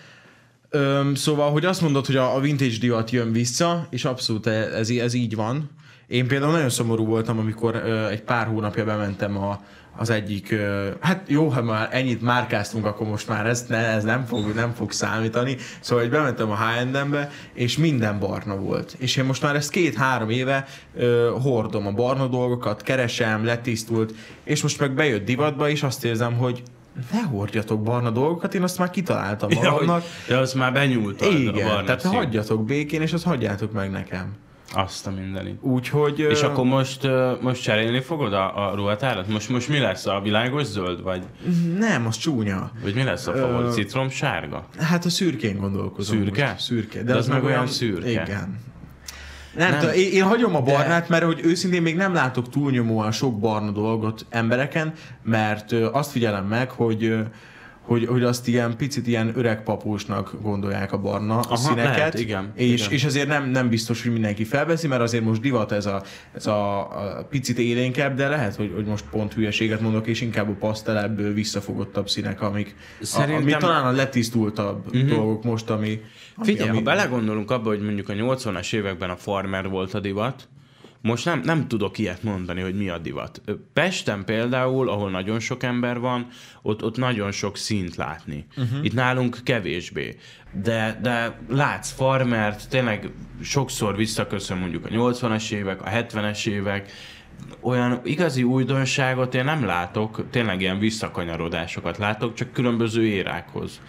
Öm, 0.70 1.14
szóval, 1.14 1.50
hogy 1.50 1.64
azt 1.64 1.80
mondod, 1.80 2.06
hogy 2.06 2.16
a, 2.16 2.34
a 2.34 2.40
vintage 2.40 2.78
divat 2.80 3.10
jön 3.10 3.32
vissza, 3.32 3.86
és 3.90 4.04
abszolút 4.04 4.46
ez, 4.46 4.90
ez 4.90 5.14
így 5.14 5.34
van. 5.34 5.70
Én 6.06 6.26
például 6.26 6.52
nagyon 6.52 6.70
szomorú 6.70 7.04
voltam, 7.04 7.38
amikor 7.38 7.74
ö, 7.74 8.06
egy 8.08 8.22
pár 8.22 8.46
hónapja 8.46 8.84
bementem 8.84 9.36
a, 9.36 9.64
az 9.96 10.10
egyik, 10.10 10.54
hát 11.00 11.22
jó, 11.26 11.48
ha 11.48 11.62
már 11.62 11.88
ennyit 11.90 12.22
márkáztunk, 12.22 12.86
akkor 12.86 13.06
most 13.06 13.28
már 13.28 13.46
ez, 13.46 13.64
ne, 13.68 13.76
ez 13.76 14.04
nem, 14.04 14.24
fog, 14.24 14.54
nem 14.54 14.72
fog 14.72 14.92
számítani. 14.92 15.56
Szóval, 15.80 16.04
hogy 16.04 16.12
bementem 16.12 16.50
a 16.50 16.56
H&M-be, 16.56 17.30
és 17.52 17.76
minden 17.76 18.18
barna 18.18 18.56
volt. 18.56 18.96
És 18.98 19.16
én 19.16 19.24
most 19.24 19.42
már 19.42 19.56
ezt 19.56 19.70
két-három 19.70 20.30
éve 20.30 20.66
ö, 20.94 21.30
hordom 21.42 21.86
a 21.86 21.90
barna 21.92 22.26
dolgokat, 22.26 22.82
keresem, 22.82 23.44
letisztult, 23.44 24.14
és 24.44 24.62
most 24.62 24.80
meg 24.80 24.94
bejött 24.94 25.24
divatba, 25.24 25.68
és 25.68 25.82
azt 25.82 26.04
érzem, 26.04 26.36
hogy 26.36 26.62
ne 27.12 27.22
hordjatok 27.22 27.82
barna 27.82 28.10
dolgokat, 28.10 28.54
én 28.54 28.62
azt 28.62 28.78
már 28.78 28.90
kitaláltam 28.90 29.48
magamnak. 29.54 30.02
Ja, 30.28 30.34
hogy, 30.34 30.42
azt 30.42 30.54
már 30.54 30.72
benyúltad 30.72 31.32
Igen, 31.32 31.54
a 31.54 31.68
barna 31.68 31.84
tehát 31.84 32.00
szín. 32.00 32.10
hagyjatok 32.10 32.64
békén, 32.64 33.02
és 33.02 33.12
azt 33.12 33.24
hagyjátok 33.24 33.72
meg 33.72 33.90
nekem. 33.90 34.34
Azt 34.76 35.06
a 35.06 35.10
mindeni. 35.10 35.58
Úgyhogy... 35.60 36.18
És 36.18 36.42
akkor 36.42 36.64
most, 36.64 37.08
most 37.40 37.62
cserélni 37.62 38.00
fogod 38.00 38.32
a, 38.32 38.70
a 38.70 38.74
ruhatárat? 38.74 39.28
Most, 39.28 39.48
most 39.48 39.68
mi 39.68 39.78
lesz? 39.78 40.06
A 40.06 40.20
világos 40.20 40.64
zöld? 40.64 41.02
Vagy... 41.02 41.22
Nem, 41.78 42.06
az 42.06 42.16
csúnya. 42.16 42.70
Vagy 42.82 42.94
mi 42.94 43.02
lesz 43.02 43.26
a 43.26 43.32
favorit? 43.32 43.72
Citrom 43.72 44.08
sárga? 44.08 44.68
Hát 44.78 45.04
a 45.04 45.08
szürkén 45.08 45.58
gondolkozom 45.58 46.16
Szürke? 46.16 46.50
Most. 46.50 46.64
Szürke. 46.64 46.98
De, 46.98 47.04
De 47.04 47.12
az, 47.12 47.18
az 47.18 47.26
meg 47.26 47.44
olyan 47.44 47.66
szürke. 47.66 48.10
Igen. 48.10 48.58
Nem, 49.56 49.70
nem. 49.70 49.78
Tudom, 49.78 49.94
én, 49.94 50.12
én 50.12 50.22
hagyom 50.22 50.54
a 50.54 50.60
barnát, 50.60 51.00
de... 51.00 51.06
mert 51.08 51.24
hogy 51.24 51.40
őszintén 51.44 51.82
még 51.82 51.96
nem 51.96 52.14
látok 52.14 52.48
túlnyomóan 52.48 53.12
sok 53.12 53.38
barna 53.38 53.70
dolgot 53.70 54.26
embereken, 54.28 54.92
mert 55.22 55.72
azt 55.72 56.10
figyelem 56.10 56.46
meg, 56.46 56.70
hogy 56.70 57.14
hogy, 57.86 58.06
hogy 58.06 58.22
azt 58.22 58.48
ilyen 58.48 58.76
picit 58.76 59.06
ilyen 59.06 59.32
öreg 59.34 59.62
papósnak 59.62 60.34
gondolják 60.42 60.92
a 60.92 60.98
barna 60.98 61.38
Aha, 61.38 61.56
színeket. 61.56 61.96
Lehet, 61.96 62.18
igen, 62.18 62.52
és, 62.54 62.80
igen. 62.80 62.92
és 62.92 63.04
azért 63.04 63.28
nem, 63.28 63.48
nem 63.50 63.68
biztos, 63.68 64.02
hogy 64.02 64.12
mindenki 64.12 64.44
felveszi, 64.44 64.86
mert 64.86 65.00
azért 65.00 65.24
most 65.24 65.40
divat 65.40 65.72
ez 65.72 65.86
a, 65.86 66.02
ez 66.34 66.46
a, 66.46 66.78
a 67.18 67.24
picit 67.30 67.58
élénkebb, 67.58 68.16
de 68.16 68.28
lehet, 68.28 68.54
hogy, 68.54 68.72
hogy 68.74 68.84
most 68.84 69.04
pont 69.10 69.32
hülyeséget 69.32 69.80
mondok, 69.80 70.06
és 70.06 70.20
inkább 70.20 70.48
a 70.48 70.52
pasztelebb, 70.58 71.34
visszafogottabb 71.34 72.08
színek, 72.08 72.40
amik 72.40 72.74
Szerintem... 73.00 73.36
a, 73.36 73.40
ami 73.40 73.56
talán 73.56 73.86
a 73.86 73.90
letisztultabb 73.90 74.86
uh-huh. 74.86 75.08
dolgok 75.08 75.44
most, 75.44 75.70
ami... 75.70 76.00
ami 76.36 76.46
Figyelj, 76.46 76.68
ami... 76.68 76.78
ha 76.78 76.84
belegondolunk 76.84 77.50
abba, 77.50 77.68
hogy 77.68 77.80
mondjuk 77.80 78.08
a 78.08 78.12
80-as 78.12 78.74
években 78.74 79.10
a 79.10 79.16
farmer 79.16 79.68
volt 79.68 79.94
a 79.94 80.00
divat, 80.00 80.48
most 81.06 81.24
nem, 81.24 81.40
nem 81.44 81.68
tudok 81.68 81.98
ilyet 81.98 82.22
mondani, 82.22 82.60
hogy 82.60 82.74
mi 82.74 82.88
a 82.88 82.98
divat. 82.98 83.40
Pesten 83.72 84.24
például, 84.24 84.88
ahol 84.88 85.10
nagyon 85.10 85.40
sok 85.40 85.62
ember 85.62 85.98
van, 85.98 86.26
ott, 86.62 86.84
ott 86.84 86.96
nagyon 86.96 87.30
sok 87.30 87.56
színt 87.56 87.96
látni. 87.96 88.46
Uh-huh. 88.56 88.84
Itt 88.84 88.94
nálunk 88.94 89.38
kevésbé. 89.42 90.16
De, 90.62 90.98
de 91.02 91.40
látsz 91.48 91.92
farmert, 91.92 92.68
tényleg 92.68 93.10
sokszor 93.42 93.96
visszaköszön 93.96 94.58
mondjuk 94.58 94.84
a 94.84 94.88
80-as 94.88 95.50
évek, 95.50 95.82
a 95.82 95.88
70-es 95.90 96.46
évek, 96.46 96.92
olyan 97.60 98.00
igazi 98.04 98.42
újdonságot 98.42 99.34
én 99.34 99.44
nem 99.44 99.64
látok, 99.64 100.30
tényleg 100.30 100.60
ilyen 100.60 100.78
visszakanyarodásokat 100.78 101.98
látok, 101.98 102.34
csak 102.34 102.52
különböző 102.52 103.06
érákhoz. 103.06 103.80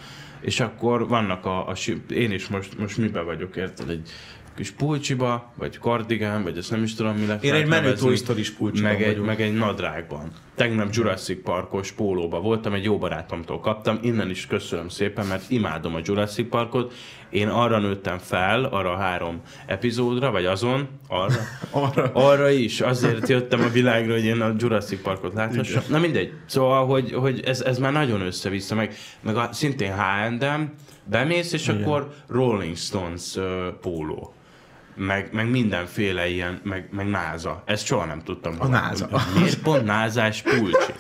És 0.42 0.60
akkor 0.60 1.08
vannak 1.08 1.46
a, 1.46 1.68
a 1.68 1.76
én 2.10 2.32
is 2.32 2.48
most, 2.48 2.78
most 2.78 2.98
mibe 2.98 3.22
vagyok, 3.22 3.56
érted, 3.56 3.90
egy 3.90 4.10
kis 4.58 4.72
pulcsiba, 4.72 5.52
vagy 5.56 5.78
kardigán, 5.78 6.43
vagy 6.43 6.58
ezt 6.58 6.72
nem 6.72 6.84
is 6.84 6.96
tudom, 6.96 7.15
mi 7.15 7.26
lehet 7.26 7.43
Én 7.43 7.54
egy 7.54 7.67
menő 7.67 7.93
Toy 7.93 8.15
Story 8.15 8.43
meg 8.82 9.04
egy, 9.04 9.17
meg 9.17 9.41
egy 9.41 9.54
nadrágban. 9.54 10.32
Tegnap 10.56 10.88
Jurassic 10.91 11.43
Parkos 11.43 11.91
pólóba 11.91 12.39
voltam, 12.41 12.74
egy 12.74 12.84
jó 12.84 12.98
barátomtól 12.98 13.60
kaptam, 13.60 14.00
innen 14.02 14.30
is 14.30 14.48
köszönöm 14.48 14.89
szépen, 14.89 15.26
mert 15.26 15.50
imádom 15.50 15.96
a 15.96 16.00
Jurassic 16.04 16.50
Parkot. 16.50 16.93
Én 17.30 17.48
arra 17.48 17.80
nőttem 17.80 18.17
fel, 18.17 18.63
arra 18.63 18.91
a 18.91 18.98
három 18.98 19.41
epizódra, 19.65 20.32
vagy 20.32 20.46
azon, 20.46 20.88
arra, 21.08 21.39
arra. 21.86 22.12
arra 22.13 22.50
is. 22.50 22.82
Azért 22.82 23.28
jöttem 23.28 23.62
a 23.62 23.70
világra, 23.70 24.13
hogy 24.13 24.26
én 24.26 24.41
a 24.41 24.54
Jurassic 24.58 25.02
Parkot 25.02 25.34
láthassam. 25.34 25.84
Na 25.89 26.00
mindegy. 26.00 26.34
Szóval, 26.46 26.86
hogy, 26.86 27.13
hogy 27.13 27.41
ez, 27.46 27.62
ez 27.62 27.78
már 27.78 27.91
nagyon 27.91 28.22
össze-vissza, 28.22 28.76
meg, 28.76 28.96
meg 29.22 29.36
a, 29.36 29.50
szintén 29.52 29.93
H&M, 29.93 30.62
bemész, 31.04 31.54
és 31.54 31.67
Igen. 31.67 31.82
akkor 31.82 32.13
Rolling 32.28 32.76
Stones 32.76 33.36
uh, 33.36 33.43
póló 33.82 34.32
meg, 34.98 35.30
meg 35.32 35.50
mindenféle 35.50 36.28
ilyen, 36.28 36.60
meg, 36.64 36.90
meg 36.92 37.08
náza. 37.10 37.64
Ezt 37.66 37.86
soha 37.86 38.06
nem 38.06 38.22
tudtam. 38.24 38.56
A 38.60 38.68
náza. 38.68 39.10
Miért 39.36 39.62
pont 39.62 39.86
názás 39.86 40.42
pulcsi? 40.42 40.94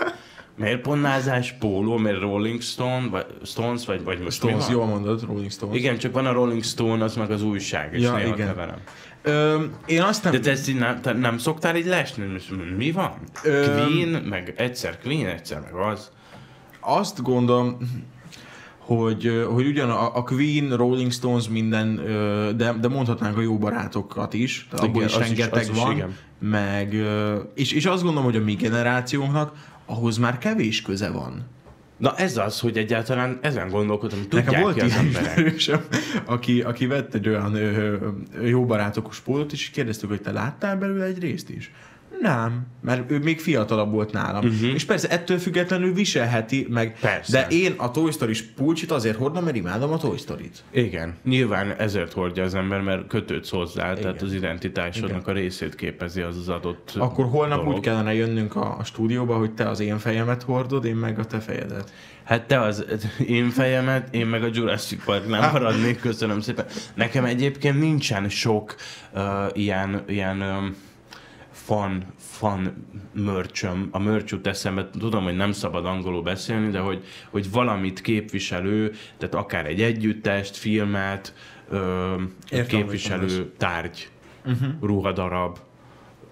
Miért 0.55 0.81
pont 0.81 1.01
názás 1.01 1.55
póló, 1.59 1.97
miért 1.97 2.19
Rolling 2.19 2.61
Stone, 2.61 3.07
vagy 3.09 3.25
Stones, 3.43 3.85
vagy, 3.85 4.03
vagy 4.03 4.19
most 4.19 4.37
Stones, 4.37 4.69
jól 4.69 4.85
mondod, 4.85 5.25
Rolling 5.25 5.51
Stones. 5.51 5.77
Igen, 5.77 5.97
csak 5.97 6.13
van 6.13 6.25
a 6.25 6.31
Rolling 6.31 6.63
Stone, 6.63 7.03
az 7.03 7.15
meg 7.15 7.31
az 7.31 7.43
újság, 7.43 7.93
és 7.93 8.01
ja, 8.01 8.15
néha 8.15 8.33
igen. 8.33 8.47
keverem. 8.47 8.79
Ö, 9.21 9.63
én 9.85 10.01
azt 10.01 10.23
nem... 10.23 10.31
De 10.31 10.39
te, 10.39 10.51
ezt 10.51 10.79
nem, 10.79 11.01
te 11.01 11.13
nem 11.13 11.37
szoktál 11.37 11.75
így 11.75 11.85
lesni? 11.85 12.25
Mi 12.77 12.91
van? 12.91 13.13
Ö... 13.43 13.61
Queen, 13.61 14.23
meg 14.23 14.53
egyszer 14.57 14.97
Queen, 14.99 15.27
egyszer 15.27 15.59
meg 15.59 15.73
az. 15.73 16.11
Azt 16.79 17.21
gondolom, 17.21 17.77
hogy, 18.87 19.45
hogy 19.49 19.67
ugyan 19.67 19.89
a, 19.89 20.15
a 20.15 20.23
Queen, 20.23 20.75
Rolling 20.75 21.11
Stones 21.11 21.49
minden, 21.49 21.95
de, 22.57 22.73
de 22.73 22.87
mondhatnánk 22.87 23.37
a 23.37 23.41
jó 23.41 23.57
barátokat 23.57 24.33
is, 24.33 24.67
tehát 24.69 24.85
abból 24.85 25.03
is 25.03 25.17
rengeteg 25.17 25.67
van, 25.73 25.95
is, 25.95 26.03
meg, 26.39 26.95
és, 27.53 27.71
és 27.71 27.85
azt 27.85 28.03
gondolom, 28.03 28.25
hogy 28.31 28.41
a 28.41 28.43
mi 28.43 28.53
generációnknak 28.53 29.51
ahhoz 29.85 30.17
már 30.17 30.37
kevés 30.37 30.81
köze 30.81 31.09
van. 31.09 31.45
Na 31.97 32.15
ez 32.15 32.37
az, 32.37 32.59
hogy 32.59 32.77
egyáltalán 32.77 33.39
ezen 33.41 33.69
gondolkodom, 33.69 34.17
hogy 34.19 34.27
tudják 34.27 34.45
Nekem 34.45 34.61
volt 34.61 34.75
ki 34.75 34.81
az 34.81 34.95
emberek. 34.95 35.61
aki, 36.25 36.61
aki 36.61 36.85
vett 36.85 37.13
egy 37.13 37.27
olyan 37.27 37.55
ö, 37.55 37.95
ö, 38.39 38.45
jó 38.45 38.65
barátokos 38.65 39.19
pólót, 39.19 39.51
és 39.51 39.69
kérdeztük, 39.69 40.09
hogy 40.09 40.21
te 40.21 40.31
láttál 40.31 40.77
belőle 40.77 41.05
egy 41.05 41.19
részt 41.19 41.49
is? 41.49 41.71
Nem, 42.21 42.65
mert 42.81 43.11
ő 43.11 43.19
még 43.19 43.39
fiatalabb 43.39 43.91
volt 43.91 44.11
nálam. 44.11 44.45
Uh-huh. 44.45 44.73
És 44.73 44.85
persze 44.85 45.09
ettől 45.09 45.37
függetlenül 45.37 45.93
viselheti, 45.93 46.67
meg, 46.69 46.99
persze. 46.99 47.31
de 47.31 47.55
én 47.55 47.73
a 47.77 47.91
Toy 47.91 48.11
story 48.11 48.33
pulcsit 48.55 48.91
azért 48.91 49.17
hordom, 49.17 49.43
mert 49.43 49.55
imádom 49.55 49.91
a 49.91 49.97
Toy 49.97 50.17
Story-t. 50.17 50.63
Igen, 50.71 51.15
nyilván 51.23 51.71
ezért 51.77 52.13
hordja 52.13 52.43
az 52.43 52.55
ember, 52.55 52.81
mert 52.81 53.07
kötődsz 53.07 53.49
hozzá, 53.49 53.91
Igen. 53.91 54.01
tehát 54.01 54.21
az 54.21 54.33
identitásodnak 54.33 55.21
Igen. 55.21 55.35
a 55.35 55.37
részét 55.37 55.75
képezi 55.75 56.21
az 56.21 56.37
az 56.37 56.49
adott 56.49 56.93
Akkor 56.97 57.25
holnap 57.25 57.59
dolog. 57.59 57.73
úgy 57.73 57.81
kellene 57.81 58.13
jönnünk 58.13 58.55
a, 58.55 58.77
a 58.77 58.83
stúdióba, 58.83 59.37
hogy 59.37 59.51
te 59.51 59.69
az 59.69 59.79
én 59.79 59.97
fejemet 59.97 60.43
hordod, 60.43 60.85
én 60.85 60.95
meg 60.95 61.19
a 61.19 61.25
te 61.25 61.39
fejedet. 61.39 61.93
Hát 62.23 62.47
te 62.47 62.59
az 62.59 62.85
én 63.27 63.49
fejemet, 63.49 64.13
én 64.13 64.25
meg 64.25 64.43
a 64.43 64.49
Jurassic 64.53 65.03
Park 65.03 65.27
nem 65.27 65.51
maradnék, 65.51 65.99
köszönöm 65.99 66.41
szépen. 66.41 66.65
Nekem 66.93 67.25
egyébként 67.25 67.79
nincsen 67.79 68.29
sok 68.29 68.75
uh, 69.13 69.21
ilyen, 69.53 70.03
ilyen 70.07 70.41
um, 70.41 70.75
fan, 71.67 72.03
fan 72.17 72.87
mörcsöm, 73.13 73.87
a 73.91 73.99
mörcs 73.99 74.31
jut 74.31 74.47
eszembe, 74.47 74.89
tudom, 74.89 75.23
hogy 75.23 75.35
nem 75.35 75.51
szabad 75.51 75.85
angolul 75.85 76.21
beszélni, 76.21 76.69
de 76.69 76.79
hogy, 76.79 77.03
hogy 77.29 77.51
valamit 77.51 78.01
képviselő, 78.01 78.93
tehát 79.17 79.35
akár 79.35 79.65
egy 79.65 79.81
együttest, 79.81 80.55
filmet, 80.55 81.33
ö, 81.69 82.13
Értem, 82.49 82.79
képviselő 82.79 83.51
tárgy, 83.57 84.09
uh-huh. 84.45 84.69
ruhadarab, 84.81 85.57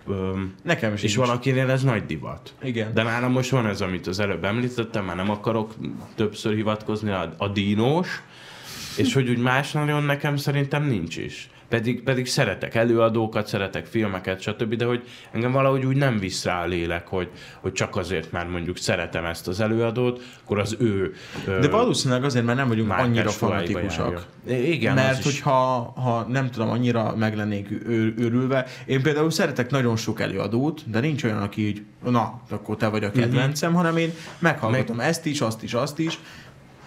Ö, 0.08 0.42
Nekem 0.64 0.94
is. 0.94 1.04
És 1.04 1.16
valakinél 1.16 1.70
ez 1.70 1.84
nagy 1.84 2.06
divat. 2.06 2.54
Igen. 2.64 2.94
De 2.94 3.04
nálam 3.04 3.32
most 3.32 3.50
van 3.50 3.66
ez, 3.66 3.82
amit 3.82 4.08
az 4.08 4.20
előbb 4.20 4.44
említettem, 4.44 5.06
már 5.06 5.16
nem 5.16 5.30
akarok 5.30 5.76
többször 6.16 6.56
hivatkozni, 6.56 7.12
a, 7.12 7.34
a 7.38 7.48
dínós, 7.48 8.22
és 8.98 9.14
hogy 9.14 9.30
úgy 9.30 9.38
más 9.38 9.72
nagyon 9.72 10.04
nekem 10.04 10.38
szerintem 10.38 10.84
nincs 10.84 11.18
is. 11.18 11.50
Pedig, 11.68 12.04
pedig 12.04 12.28
szeretek 12.28 12.76
előadókat, 12.76 13.48
szeretek 13.48 13.86
filmeket, 13.86 14.42
stb., 14.42 14.76
de 14.76 14.86
hogy 14.86 15.04
engem 15.32 15.52
valahogy 15.52 15.86
úgy 15.86 15.98
nem 15.98 16.20
visz 16.20 16.44
rá 16.44 16.64
a 16.64 16.66
lélek, 16.66 17.08
hogy, 17.08 17.30
hogy 17.60 17.72
csak 17.72 17.96
azért 17.96 18.32
már 18.32 18.48
mondjuk 18.48 18.78
szeretem 18.78 19.26
ezt 19.26 19.48
az 19.48 19.60
előadót, 19.60 20.24
akkor 20.44 20.60
az 20.60 20.76
ő... 20.80 21.14
De 21.46 21.70
valószínűleg 21.70 22.24
azért, 22.24 22.46
mert 22.46 22.58
nem 22.58 22.68
vagyunk 22.68 22.92
annyira 22.92 23.30
fanatikusak. 23.30 24.26
Igen, 24.48 24.94
Mert 24.94 25.24
hogyha 25.24 25.94
ha 25.96 26.26
nem 26.30 26.50
tudom, 26.50 26.70
annyira 26.70 27.16
meg 27.16 27.36
lennék 27.36 27.70
őrülve. 27.88 28.66
Én 28.86 29.02
például 29.02 29.32
szeretek 29.32 29.70
nagyon 29.70 29.96
sok 29.96 30.20
előadót, 30.20 30.90
de 30.90 31.00
nincs 31.00 31.24
olyan, 31.24 31.42
aki 31.42 31.68
így, 31.68 31.82
na, 32.04 32.42
akkor 32.50 32.76
te 32.76 32.88
vagy 32.88 33.04
a 33.04 33.12
kedvencem, 33.12 33.70
uh-huh. 33.70 33.86
hanem 33.86 34.02
én 34.02 34.14
meghallgatom 34.40 34.96
meg... 34.96 35.08
ezt 35.08 35.26
is, 35.26 35.42
azt 35.42 35.64
is, 35.64 35.74
azt 35.74 36.00
is, 36.00 36.20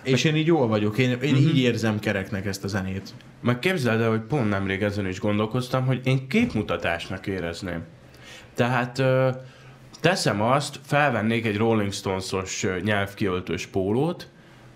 és 0.09 0.25
én 0.25 0.37
így 0.37 0.47
jól 0.47 0.67
vagyok, 0.67 0.99
én, 0.99 1.11
én 1.11 1.17
uh-huh. 1.35 1.49
így 1.49 1.59
érzem 1.59 1.99
kereknek 1.99 2.47
ezt 2.47 2.65
a 2.65 2.69
zenét. 2.69 3.15
Meg 3.41 3.59
képzeld 3.59 4.01
el, 4.01 4.09
hogy 4.11 4.21
pont 4.21 4.49
nemrég 4.49 4.83
ezen 4.83 5.07
is 5.07 5.21
gondolkoztam, 5.21 5.87
hogy 5.87 6.01
én 6.05 6.29
képmutatásnak 6.29 7.27
érezném. 7.27 7.83
Tehát 8.55 8.99
ö, 8.99 9.29
teszem 10.01 10.43
azt, 10.43 10.81
felvennék 10.85 11.47
egy 11.47 11.57
Rolling 11.57 11.93
Stones-os 11.93 12.67
nyelvkiöltős 12.83 13.67
pólót, 13.67 14.29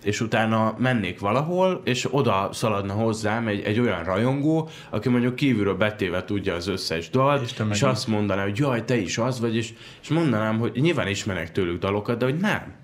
és 0.03 0.21
utána 0.21 0.75
mennék 0.77 1.19
valahol, 1.19 1.81
és 1.83 2.07
oda 2.11 2.49
szaladna 2.51 2.93
hozzám 2.93 3.47
egy, 3.47 3.61
egy 3.61 3.79
olyan 3.79 4.03
rajongó, 4.03 4.69
aki 4.89 5.09
mondjuk 5.09 5.35
kívülről 5.35 5.75
betéve 5.75 6.23
tudja 6.23 6.55
az 6.55 6.67
összes 6.67 7.09
dalt, 7.09 7.43
és, 7.43 7.53
és 7.71 7.83
azt 7.83 8.07
mondaná, 8.07 8.43
hogy 8.43 8.57
jaj, 8.57 8.85
te 8.85 8.97
is 8.97 9.17
az 9.17 9.39
vagy, 9.39 9.55
és, 9.55 9.73
és 10.01 10.09
mondanám, 10.09 10.59
hogy 10.59 10.71
nyilván 10.73 11.07
ismerek 11.07 11.51
tőlük 11.51 11.79
dalokat, 11.79 12.17
de 12.17 12.25
hogy 12.25 12.37
nem 12.37 12.81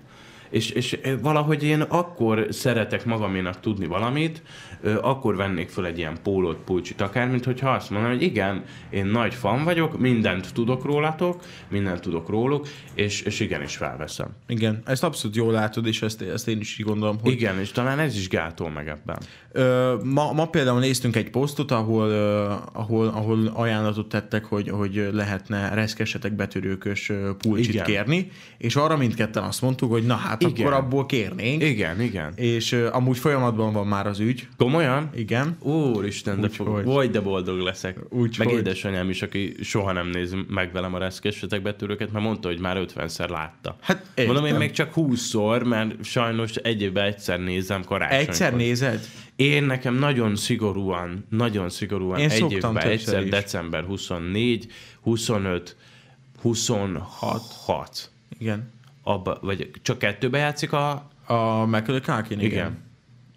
és, 0.50 0.70
és 0.70 0.98
valahogy 1.22 1.64
én 1.64 1.80
akkor 1.80 2.46
szeretek 2.50 3.04
magaménak 3.04 3.60
tudni 3.60 3.86
valamit, 3.86 4.42
akkor 5.00 5.36
vennék 5.36 5.68
föl 5.68 5.86
egy 5.86 5.98
ilyen 5.98 6.16
pólót, 6.22 6.56
pulcsit, 6.56 7.00
akár, 7.00 7.28
mint 7.28 7.44
hogyha 7.44 7.70
azt 7.70 7.90
mondanám, 7.90 8.16
hogy 8.16 8.26
igen, 8.26 8.64
én 8.90 9.06
nagy 9.06 9.34
fan 9.34 9.64
vagyok, 9.64 9.98
mindent 9.98 10.52
tudok 10.52 10.84
rólatok, 10.84 11.42
mindent 11.68 12.00
tudok 12.00 12.28
róluk, 12.28 12.66
és, 12.94 13.22
és 13.22 13.40
igenis 13.40 13.76
felveszem. 13.76 14.28
Igen, 14.46 14.82
ezt 14.84 15.04
abszolút 15.04 15.36
jól 15.36 15.52
látod, 15.52 15.86
és 15.86 16.02
ezt, 16.02 16.22
ezt 16.22 16.48
én 16.48 16.60
is 16.60 16.78
így 16.78 16.86
gondolom. 16.86 17.18
Hogy... 17.22 17.32
Igen, 17.32 17.58
és 17.58 17.70
talán 17.70 17.98
ez 17.98 18.16
is 18.16 18.28
gátol 18.28 18.70
meg 18.70 18.88
ebben. 18.88 19.18
Ma, 20.02 20.32
ma 20.32 20.46
például 20.46 20.80
néztünk 20.80 21.16
egy 21.16 21.30
posztot, 21.30 21.70
ahol, 21.70 22.10
ahol, 22.72 23.06
ahol 23.06 23.50
ajánlatot 23.54 24.08
tettek, 24.08 24.44
hogy, 24.44 24.68
hogy 24.68 25.08
lehetne 25.12 25.74
reszkesetek 25.74 26.32
betörőkös 26.32 27.12
pulcsit 27.38 27.72
Igen. 27.74 27.84
kérni, 27.84 28.30
és 28.58 28.76
arra 28.76 28.96
mindketten 28.96 29.42
azt 29.42 29.62
mondtuk, 29.62 29.90
hogy 29.90 30.02
na 30.02 30.14
hát 30.14 30.42
Igen. 30.42 30.66
akkor 30.66 30.72
abból 30.72 31.06
kérnénk. 31.06 31.62
Igen, 31.62 32.00
igen. 32.00 32.32
És 32.34 32.72
amúgy 32.72 33.18
folyamatban 33.18 33.72
van 33.72 33.86
már 33.86 34.06
az 34.06 34.18
ügy. 34.18 34.48
Komolyan? 34.56 35.10
Igen. 35.14 35.56
Úristen, 35.60 36.40
de 36.40 36.48
fog, 36.48 36.66
hogy. 36.66 36.84
vagy 36.84 37.10
de 37.10 37.20
boldog 37.20 37.58
leszek. 37.58 37.98
Úgy, 38.08 38.38
Meg 38.38 38.48
hogy. 38.48 38.56
édesanyám 38.56 39.10
is, 39.10 39.22
aki 39.22 39.54
soha 39.62 39.92
nem 39.92 40.06
néz 40.06 40.34
meg 40.48 40.72
velem 40.72 40.94
a 40.94 40.98
reszkesetek 40.98 41.62
betűrőket, 41.62 42.12
mert 42.12 42.24
mondta, 42.24 42.48
hogy 42.48 42.60
már 42.60 42.86
50-szer 42.94 43.28
látta. 43.28 43.76
Hát 43.80 44.06
Mondom, 44.16 44.36
én 44.36 44.44
értem. 44.44 44.58
még 44.58 44.70
csak 44.70 44.92
20-szor, 44.96 45.64
mert 45.64 46.04
sajnos 46.04 46.54
egy 46.54 46.82
évben 46.82 47.04
egyszer 47.04 47.40
nézem 47.40 47.84
karácsonykor. 47.84 48.28
Egyszer 48.28 48.54
nézed? 48.54 49.00
Én 49.40 49.64
nekem 49.64 49.94
nagyon 49.94 50.36
szigorúan, 50.36 51.26
nagyon 51.28 51.68
szigorúan 51.68 52.18
Én 52.18 52.30
egy 52.30 52.52
évben 52.52 52.76
egyszer, 52.78 53.22
is. 53.24 53.30
december 53.30 53.84
24, 53.84 54.72
25, 55.00 55.76
26. 56.40 58.10
Igen. 58.38 58.72
Abba, 59.02 59.38
vagy 59.42 59.70
csak 59.82 59.98
kettőbe 59.98 60.38
játszik 60.38 60.72
a... 60.72 60.90
A 61.26 61.66
Culkin? 62.00 62.38
Igen. 62.38 62.50
Igen. 62.50 62.89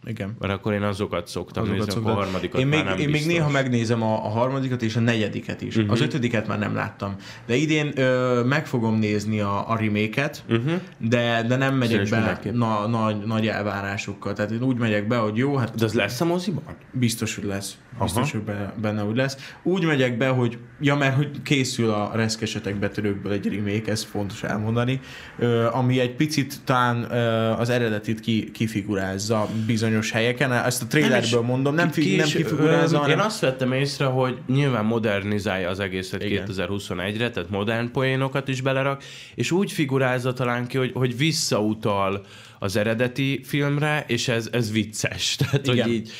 Igen. 0.05 0.35
Mert 0.39 0.53
akkor 0.53 0.73
én 0.73 0.81
azokat 0.81 1.27
szoktam 1.27 1.63
Azokat 1.63 1.79
nézni, 1.79 1.93
szoktam. 1.93 2.17
a 2.17 2.23
harmadikat 2.23 2.59
én 2.59 2.67
még, 2.67 2.75
már 2.75 2.85
nem 2.85 2.97
én 2.97 3.05
még 3.05 3.13
biztos. 3.13 3.33
néha 3.33 3.49
megnézem 3.49 4.03
a, 4.03 4.25
a 4.25 4.29
harmadikat 4.29 4.81
és 4.81 4.95
a 4.95 4.99
negyediket 4.99 5.61
is. 5.61 5.75
Uh-huh. 5.75 5.91
Az 5.91 6.01
ötödiket 6.01 6.47
már 6.47 6.59
nem 6.59 6.75
láttam. 6.75 7.15
De 7.45 7.55
idén 7.55 7.91
ö, 7.95 8.43
meg 8.43 8.67
fogom 8.67 8.99
nézni 8.99 9.39
a, 9.39 9.69
a 9.69 9.77
remake-et, 9.77 10.43
uh-huh. 10.49 10.81
de, 10.97 11.43
de 11.47 11.55
nem 11.55 11.75
megyek 11.75 12.05
Szerintem 12.05 12.43
be 12.43 12.65
na, 12.65 12.87
nagy, 12.87 13.17
nagy 13.25 13.47
elvárásokkal. 13.47 14.33
Tehát 14.33 14.51
én 14.51 14.61
úgy 14.61 14.77
megyek 14.77 15.07
be, 15.07 15.17
hogy 15.17 15.37
jó, 15.37 15.55
hát 15.55 15.75
De 15.75 15.85
az 15.85 15.93
lesz 15.93 16.21
a 16.21 16.25
moziban? 16.25 16.63
biztos, 16.91 17.35
hogy 17.35 17.43
lesz. 17.43 17.77
Biztos, 18.01 18.33
Aha. 18.33 18.43
hogy 18.45 18.81
benne, 18.81 19.01
hogy 19.01 19.15
lesz. 19.15 19.53
Úgy 19.63 19.85
megyek 19.85 20.17
be, 20.17 20.27
hogy 20.27 20.57
ja, 20.79 20.95
mert 20.95 21.15
hogy 21.15 21.41
készül 21.41 21.89
a 21.89 22.11
reszkesetek 22.13 22.75
betörőkből 22.75 23.31
egy 23.31 23.55
remake, 23.55 23.91
ez 23.91 24.03
fontos 24.03 24.43
elmondani, 24.43 24.99
ö, 25.37 25.67
ami 25.71 25.99
egy 25.99 26.15
picit 26.15 26.61
talán 26.63 27.11
ö, 27.11 27.15
az 27.51 27.69
eredetit 27.69 28.19
ki, 28.19 28.51
kifigurázza 28.51 29.47
bizonyos 29.65 29.92
helyeken. 30.01 30.51
Ezt 30.53 30.81
a 30.81 30.87
trailerből 30.87 31.41
mondom, 31.41 31.75
nem, 31.75 31.89
fi, 31.89 32.15
nem 32.15 32.27
kifigurázza, 32.27 32.97
hanem... 32.97 33.19
Én 33.19 33.25
azt 33.25 33.39
vettem 33.39 33.71
észre, 33.71 34.05
hogy 34.05 34.37
nyilván 34.47 34.85
modernizálja 34.85 35.69
az 35.69 35.79
egészet 35.79 36.23
Igen. 36.23 36.47
2021-re, 36.47 37.29
tehát 37.29 37.49
modern 37.49 37.91
poénokat 37.91 38.47
is 38.47 38.61
belerak, 38.61 39.03
és 39.35 39.51
úgy 39.51 39.71
figurázza 39.71 40.33
talán 40.33 40.67
ki, 40.67 40.77
hogy, 40.77 40.91
hogy 40.93 41.17
visszautal 41.17 42.25
az 42.59 42.75
eredeti 42.75 43.41
filmre, 43.43 44.03
és 44.07 44.27
ez, 44.27 44.49
ez 44.51 44.71
vicces. 44.71 45.35
Tehát, 45.39 45.67
Igen. 45.67 45.87
hogy 45.87 45.93
így 45.93 46.11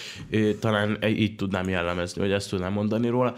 talán 0.60 0.98
így 1.08 1.36
tudnám 1.36 1.70
jellemezni, 1.70 2.22
vagy 2.22 2.32
ezt 2.32 2.50
tudnám 2.50 2.74
mondani 2.74 3.08
róla. 3.08 3.36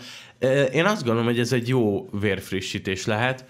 Én 0.73 0.85
azt 0.85 1.03
gondolom, 1.03 1.25
hogy 1.25 1.39
ez 1.39 1.51
egy 1.51 1.67
jó 1.67 2.09
vérfrissítés 2.19 3.05
lehet, 3.05 3.45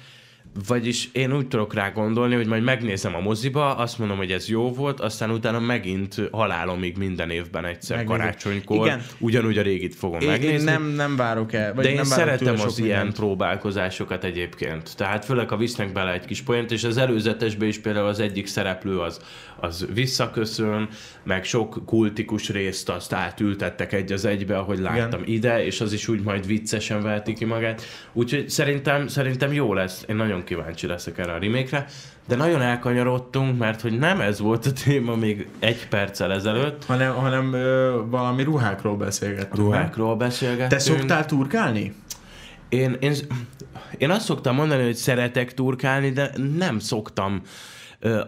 vagyis 0.68 1.10
én 1.12 1.36
úgy 1.36 1.48
tudok 1.48 1.74
rá 1.74 1.90
gondolni, 1.90 2.36
hogy 2.36 2.48
majd 2.48 2.64
megnézem 2.64 3.16
a 3.16 3.20
moziba, 3.20 3.76
azt 3.76 4.00
mondom, 4.00 4.18
hogy 4.18 4.32
ez 4.32 4.48
jó 4.48 4.74
volt, 4.74 5.00
aztán 5.00 5.30
utána 5.30 5.60
megint 5.60 6.22
halálomig 6.32 6.98
minden 6.98 7.30
évben 7.30 7.66
egyszer 7.66 7.98
Megnézem. 7.98 8.20
karácsonykor, 8.20 8.86
Igen. 8.86 9.02
ugyanúgy 9.20 9.58
a 9.58 9.62
régit 9.62 9.96
fogom 9.96 10.20
Én, 10.20 10.28
megnézni. 10.28 10.58
én 10.58 10.64
nem, 10.64 10.84
nem 10.84 11.16
várok 11.16 11.54
el. 11.54 11.74
Vagy 11.74 11.84
de 11.84 11.90
én 11.90 11.96
nem 11.96 12.04
szeretem 12.06 12.54
az 12.54 12.62
sok 12.62 12.78
ilyen 12.78 12.96
mindent. 12.96 13.16
próbálkozásokat 13.16 14.24
egyébként. 14.24 14.96
Tehát 14.98 15.26
főleg, 15.26 15.50
ha 15.50 15.58
visznek 15.58 15.92
bele 15.94 16.14
egy 16.14 16.26
kis 16.26 16.42
poént, 16.42 16.72
és 16.72 16.84
az 16.84 16.98
előzetesben 16.98 17.68
is 17.68 17.80
például 17.80 18.08
az 18.08 18.20
egyik 18.20 18.48
szereplő 18.48 19.00
az, 19.00 19.20
az 19.60 19.88
visszaköszön, 19.94 20.90
meg 21.24 21.44
sok 21.44 21.82
kultikus 21.86 22.50
részt 22.50 22.90
azt 22.90 23.14
átültettek 23.14 23.94
egy 23.94 24.12
az 24.12 24.26
egybe, 24.26 24.58
ahogy 24.58 24.80
láttam 24.80 25.22
Igen. 25.22 25.34
ide, 25.34 25.66
és 25.66 25.82
az 25.82 25.94
is 25.94 26.08
úgy 26.08 26.22
majd 26.22 26.46
viccesen 26.46 27.02
veheti 27.02 27.34
ki 27.34 27.46
magát. 27.46 27.82
Úgyhogy 28.14 28.50
szerintem, 28.50 29.08
szerintem 29.08 29.54
jó 29.54 29.74
lesz. 29.74 30.06
Én 30.08 30.16
nagyon 30.16 30.44
kíváncsi 30.44 30.88
leszek 30.88 31.18
erre 31.18 31.34
a 31.34 31.40
remake 31.40 31.86
de 32.28 32.36
nagyon 32.36 32.62
elkanyarodtunk, 32.62 33.58
mert 33.58 33.82
hogy 33.82 34.00
nem 34.00 34.22
ez 34.22 34.40
volt 34.40 34.66
a 34.66 34.72
téma 34.72 35.16
még 35.16 35.48
egy 35.60 35.88
perccel 35.88 36.34
ezelőtt. 36.34 36.86
Hanem, 36.86 37.14
hanem 37.14 37.54
ö, 37.54 38.02
valami 38.10 38.44
ruhákról 38.44 38.98
beszélgettünk. 38.98 39.56
Ruhákról 39.56 40.16
beszélgettünk. 40.16 40.70
Te 40.70 40.80
szoktál 40.80 41.26
turkálni? 41.26 41.94
Én, 42.70 42.98
én, 43.00 43.14
én 43.98 44.10
azt 44.10 44.26
szoktam 44.26 44.56
mondani, 44.56 44.84
hogy 44.84 44.96
szeretek 44.96 45.54
turkálni, 45.54 46.10
de 46.10 46.32
nem 46.58 46.80
szoktam 46.80 47.42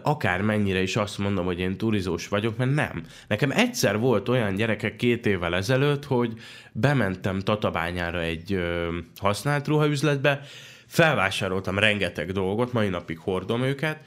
akármennyire 0.02 0.82
is 0.82 0.96
azt 0.96 1.18
mondom, 1.18 1.44
hogy 1.44 1.58
én 1.58 1.76
turizós 1.76 2.28
vagyok, 2.28 2.56
mert 2.56 2.74
nem. 2.74 3.02
Nekem 3.28 3.50
egyszer 3.50 3.98
volt 3.98 4.28
olyan 4.28 4.54
gyerekek 4.54 4.96
két 4.96 5.26
évvel 5.26 5.54
ezelőtt, 5.54 6.04
hogy 6.04 6.32
bementem 6.72 7.40
Tatabányára 7.40 8.20
egy 8.20 8.58
használt 9.16 9.66
ruhaüzletbe, 9.66 10.40
felvásároltam 10.86 11.78
rengeteg 11.78 12.32
dolgot, 12.32 12.72
mai 12.72 12.88
napig 12.88 13.18
hordom 13.18 13.62
őket, 13.62 13.98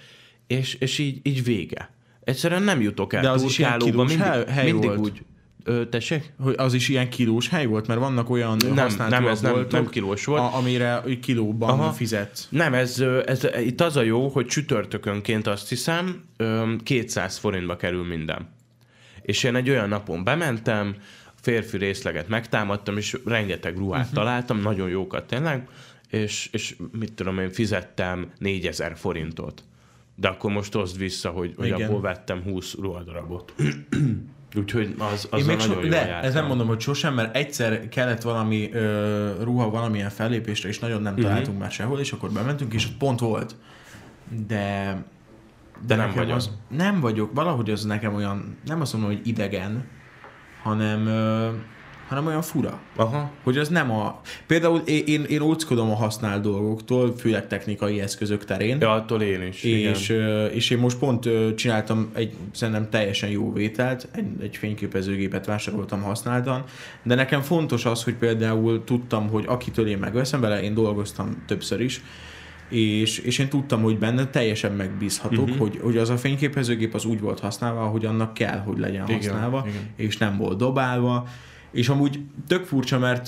és, 0.47 0.73
és 0.73 0.97
így, 0.97 1.19
így 1.23 1.43
vége. 1.43 1.89
Egyszerűen 2.23 2.63
nem 2.63 2.81
jutok 2.81 3.13
el 3.13 3.21
De 3.21 3.29
az 3.29 3.41
turkálóba, 3.41 4.03
mindig, 4.03 4.25
hely- 4.25 4.49
hely 4.49 4.71
mindig 4.71 4.89
volt? 4.89 4.99
úgy... 4.99 5.21
Ö, 5.63 5.85
tessék? 5.85 6.33
Hogy 6.39 6.53
az 6.57 6.73
is 6.73 6.89
ilyen 6.89 7.09
kilós 7.09 7.49
hely 7.49 7.65
volt? 7.65 7.87
Mert 7.87 7.99
vannak 7.99 8.29
olyan 8.29 8.57
Nem, 8.65 8.77
használt 8.77 9.11
nem, 9.11 9.27
ez 9.27 9.41
nem- 9.41 9.67
nem 9.69 9.89
kilós 9.89 10.25
volt. 10.25 10.41
A, 10.41 10.55
amire 10.55 11.03
kilóban 11.21 11.69
Aha. 11.69 11.91
fizetsz. 11.91 12.47
Nem, 12.49 12.73
ez, 12.73 12.99
ez, 13.25 13.47
itt 13.63 13.81
az 13.81 13.95
a 13.95 14.01
jó, 14.01 14.27
hogy 14.27 14.45
csütörtökönként 14.45 15.47
azt 15.47 15.69
hiszem, 15.69 16.23
ö, 16.37 16.73
200 16.83 17.37
forintba 17.37 17.75
kerül 17.75 18.07
minden. 18.07 18.49
És 19.21 19.43
én 19.43 19.55
egy 19.55 19.69
olyan 19.69 19.89
napon 19.89 20.23
bementem, 20.23 20.95
férfi 21.41 21.77
részleget 21.77 22.27
megtámadtam, 22.27 22.97
és 22.97 23.17
rengeteg 23.25 23.77
ruhát 23.77 24.01
uh-huh. 24.01 24.15
találtam, 24.15 24.59
nagyon 24.59 24.89
jókat 24.89 25.27
tényleg, 25.27 25.67
és, 26.09 26.49
és 26.51 26.75
mit 26.99 27.13
tudom 27.13 27.39
én, 27.39 27.49
fizettem 27.49 28.31
4000 28.37 28.97
forintot. 28.97 29.63
De 30.15 30.27
akkor 30.27 30.51
most 30.51 30.75
oszd 30.75 30.97
vissza, 30.97 31.29
hogy, 31.29 31.53
hogy 31.57 31.71
abból 31.71 32.01
vettem 32.01 32.41
20 32.43 32.73
ruhadarabot. 32.73 33.53
Úgyhogy 34.55 34.95
az, 35.13 35.27
az 35.31 35.39
Én 35.39 35.45
még 35.45 35.57
nagyon 35.57 35.81
so, 35.83 35.87
de 35.89 35.95
jártam. 35.95 36.27
ez 36.27 36.33
nem 36.33 36.45
mondom, 36.45 36.67
hogy 36.67 36.79
sosem, 36.79 37.13
mert 37.13 37.35
egyszer 37.35 37.89
kellett 37.89 38.21
valami 38.21 38.69
ö, 38.73 39.43
ruha 39.43 39.69
valamilyen 39.69 40.09
fellépésre, 40.09 40.69
és 40.69 40.79
nagyon 40.79 41.01
nem 41.01 41.13
Mhm. 41.13 41.21
találtunk 41.21 41.59
már 41.59 41.71
sehol, 41.71 41.99
és 41.99 42.11
akkor 42.11 42.31
bementünk, 42.31 42.73
és 42.73 42.85
ott 42.85 42.97
pont 42.97 43.19
volt. 43.19 43.55
De... 44.47 44.97
De 45.87 45.95
nem 45.95 46.07
nekem 46.07 46.23
vagy 46.23 46.31
az, 46.31 46.49
Nem 46.69 46.99
vagyok, 46.99 47.33
valahogy 47.33 47.69
az 47.69 47.83
nekem 47.85 48.13
olyan, 48.15 48.57
nem 48.65 48.81
azt 48.81 48.93
mondom, 48.93 49.11
hogy 49.11 49.27
idegen, 49.27 49.87
hanem, 50.63 51.05
ö, 51.07 51.49
hanem 52.11 52.27
olyan 52.27 52.41
fura. 52.41 52.79
Aha. 52.95 53.31
Hogy 53.43 53.57
az 53.57 53.69
nem 53.69 53.91
a... 53.91 54.21
Például 54.47 54.81
én, 54.85 55.03
én, 55.05 55.23
én 55.23 55.41
óckodom 55.41 55.89
a 55.91 55.95
használt 55.95 56.41
dolgoktól, 56.41 57.13
főleg 57.17 57.47
technikai 57.47 57.99
eszközök 58.01 58.45
terén. 58.45 58.77
Ja, 58.79 58.91
attól 58.91 59.21
én 59.21 59.41
is. 59.47 59.63
igen. 59.63 59.93
És, 59.93 60.09
ö, 60.09 60.45
és 60.45 60.69
én 60.69 60.77
most 60.77 60.97
pont 60.97 61.29
csináltam 61.55 62.09
egy 62.13 62.33
szerintem 62.51 62.89
teljesen 62.89 63.29
jó 63.29 63.53
vételt, 63.53 64.07
egy, 64.15 64.25
egy 64.41 64.55
fényképezőgépet 64.57 65.45
vásároltam 65.45 66.01
használtan, 66.01 66.63
de 67.03 67.15
nekem 67.15 67.41
fontos 67.41 67.85
az, 67.85 68.03
hogy 68.03 68.13
például 68.15 68.83
tudtam, 68.83 69.29
hogy 69.29 69.43
akitől 69.47 69.87
én 69.87 69.97
megveszem 69.97 70.41
bele, 70.41 70.63
én 70.63 70.73
dolgoztam 70.73 71.43
többször 71.47 71.81
is, 71.81 72.01
és, 72.69 73.17
és 73.17 73.39
én 73.39 73.49
tudtam, 73.49 73.81
hogy 73.81 73.97
benne 73.97 74.25
teljesen 74.27 74.71
megbízhatok, 74.71 75.31
Mhm. 75.45 75.51
uh-huh. 75.51 75.67
hogy, 75.67 75.79
hogy 75.83 75.97
az 75.97 76.09
a 76.09 76.17
fényképezőgép 76.17 76.93
az 76.93 77.05
úgy 77.05 77.19
volt 77.19 77.39
használva, 77.39 77.81
hogy 77.85 78.05
annak 78.05 78.33
kell, 78.33 78.57
hogy 78.57 78.77
legyen 78.79 79.03
Igen, 79.07 79.15
használva, 79.15 79.63
igen. 79.67 79.81
és 79.95 80.17
nem 80.17 80.37
volt 80.37 80.57
dobálva, 80.57 81.27
és 81.71 81.89
amúgy 81.89 82.19
tök 82.47 82.65
furcsa, 82.65 82.99
mert, 82.99 83.27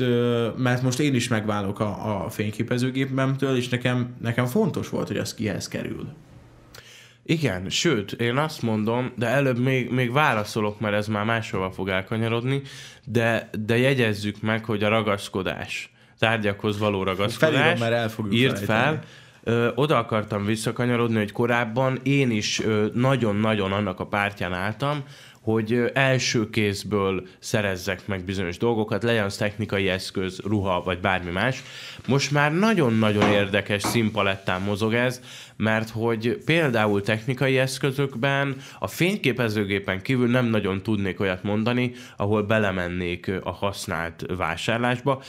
mert 0.57 0.81
most 0.81 0.99
én 0.99 1.13
is 1.13 1.27
megválok 1.27 1.79
a, 1.79 2.23
a 2.25 2.29
fényképezőgépemtől, 2.29 3.57
és 3.57 3.69
nekem, 3.69 4.15
nekem 4.21 4.45
fontos 4.45 4.89
volt, 4.89 5.07
hogy 5.07 5.17
az 5.17 5.33
kihez 5.33 5.67
kerül. 5.67 6.07
Igen, 7.25 7.69
sőt, 7.69 8.11
én 8.11 8.37
azt 8.37 8.61
mondom, 8.61 9.11
de 9.15 9.27
előbb 9.27 9.59
még, 9.59 9.91
még 9.91 10.11
válaszolok, 10.11 10.79
mert 10.79 10.95
ez 10.95 11.07
már 11.07 11.25
máshova 11.25 11.71
fog 11.71 11.89
elkanyarodni, 11.89 12.61
de, 13.05 13.49
de 13.65 13.77
jegyezzük 13.77 14.41
meg, 14.41 14.65
hogy 14.65 14.83
a 14.83 14.87
ragaszkodás, 14.89 15.91
tárgyakhoz 16.19 16.79
való 16.79 17.03
ragaszkodás, 17.03 17.55
Felírom, 17.55 17.79
mert 17.79 17.93
el 17.93 18.09
fogjuk 18.09 18.33
írt 18.33 18.59
felejteni. 18.59 18.95
fel, 18.97 19.03
Ö, 19.45 19.71
oda 19.75 19.97
akartam 19.97 20.45
visszakanyarodni, 20.45 21.17
hogy 21.17 21.31
korábban 21.31 21.99
én 22.03 22.31
is 22.31 22.61
nagyon-nagyon 22.93 23.71
annak 23.71 23.99
a 23.99 24.05
pártján 24.05 24.53
álltam, 24.53 25.03
hogy 25.43 25.91
első 25.93 26.49
kézből 26.49 27.27
szerezzek 27.39 28.07
meg 28.07 28.23
bizonyos 28.23 28.57
dolgokat, 28.57 29.03
legyen 29.03 29.25
az 29.25 29.37
technikai 29.37 29.89
eszköz, 29.89 30.39
ruha, 30.43 30.81
vagy 30.83 30.99
bármi 30.99 31.31
más. 31.31 31.63
Most 32.07 32.31
már 32.31 32.53
nagyon-nagyon 32.53 33.31
érdekes 33.31 33.81
színpalettán 33.81 34.61
mozog 34.61 34.93
ez, 34.93 35.21
mert 35.55 35.89
hogy 35.89 36.41
például 36.45 37.01
technikai 37.01 37.57
eszközökben 37.57 38.55
a 38.79 38.87
fényképezőgépen 38.87 40.01
kívül 40.01 40.29
nem 40.29 40.45
nagyon 40.45 40.81
tudnék 40.81 41.19
olyat 41.19 41.43
mondani, 41.43 41.91
ahol 42.17 42.43
belemennék 42.43 43.31
a 43.43 43.51
használt 43.51 44.25
vásárlásba, 44.37 45.21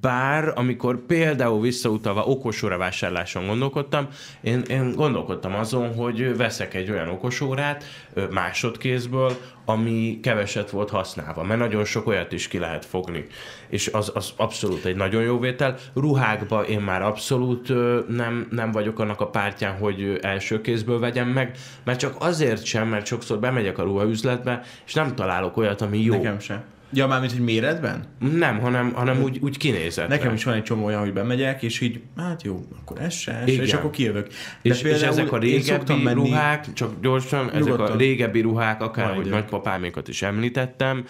bár 0.00 0.52
amikor 0.54 1.06
például 1.06 1.60
visszautalva 1.60 2.24
okosóra 2.24 2.76
vásárláson 2.76 3.46
gondolkodtam, 3.46 4.08
én, 4.40 4.60
én 4.60 4.92
gondolkodtam 4.94 5.54
azon, 5.54 5.94
hogy 5.94 6.36
veszek 6.36 6.74
egy 6.74 6.90
olyan 6.90 7.08
okosórát 7.08 7.84
másodkézből, 8.30 9.36
ami 9.64 10.18
keveset 10.22 10.70
volt 10.70 10.90
használva, 10.90 11.42
mert 11.42 11.60
nagyon 11.60 11.84
sok 11.84 12.06
olyat 12.06 12.32
is 12.32 12.48
ki 12.48 12.58
lehet 12.58 12.84
fogni. 12.84 13.26
És 13.68 13.88
az, 13.92 14.12
az 14.14 14.32
abszolút 14.36 14.84
egy 14.84 14.96
nagyon 14.96 15.22
jó 15.22 15.38
vétel. 15.38 15.76
Ruhákba 15.94 16.62
én 16.62 16.80
már 16.80 17.02
abszolút 17.02 17.68
nem, 18.08 18.46
nem 18.50 18.72
vagyok 18.72 18.98
annak 18.98 19.20
a 19.20 19.26
pártján, 19.26 19.78
hogy 19.78 20.18
első 20.20 20.60
kézből 20.60 20.98
vegyem 20.98 21.28
meg, 21.28 21.56
mert 21.84 21.98
csak 21.98 22.14
azért 22.18 22.64
sem, 22.64 22.88
mert 22.88 23.06
sokszor 23.06 23.38
bemegyek 23.38 23.78
a 23.78 23.82
ruhaüzletbe, 23.82 24.62
és 24.86 24.94
nem 24.94 25.14
találok 25.14 25.56
olyat, 25.56 25.80
ami 25.80 25.98
jó. 25.98 26.14
Nekem 26.14 26.38
sem. 26.38 26.64
Ja, 26.94 27.06
mármint, 27.06 27.32
hogy 27.32 27.40
méretben? 27.40 28.04
Nem, 28.18 28.58
hanem, 28.58 28.92
hanem 28.94 29.22
úgy, 29.22 29.38
úgy 29.40 29.56
kinézett. 29.56 30.08
Nekem 30.08 30.34
is 30.34 30.44
van 30.44 30.54
egy 30.54 30.62
csomó 30.62 30.84
olyan, 30.84 31.00
hogy 31.00 31.12
bemegyek, 31.12 31.62
és 31.62 31.80
így, 31.80 32.00
hát 32.16 32.42
jó, 32.42 32.66
akkor 32.80 33.00
ez 33.00 33.12
se, 33.14 33.42
Igen. 33.46 33.64
és 33.64 33.72
akkor 33.72 33.90
kijövök. 33.90 34.26
De 34.28 34.34
És, 34.62 34.82
és 34.82 35.00
ezek 35.00 35.32
a 35.32 35.38
régebbi 35.38 35.94
menni- 36.02 36.14
ruhák, 36.28 36.72
csak 36.72 37.00
gyorsan, 37.00 37.50
ezek 37.50 37.54
a 37.54 37.58
Nyugodtan. 37.68 37.96
régebbi 37.96 38.40
ruhák, 38.40 38.82
akár 38.82 39.06
Majd 39.06 39.16
hogy 39.16 39.30
nagypapámékat 39.30 40.08
is 40.08 40.22
említettem, 40.22 41.04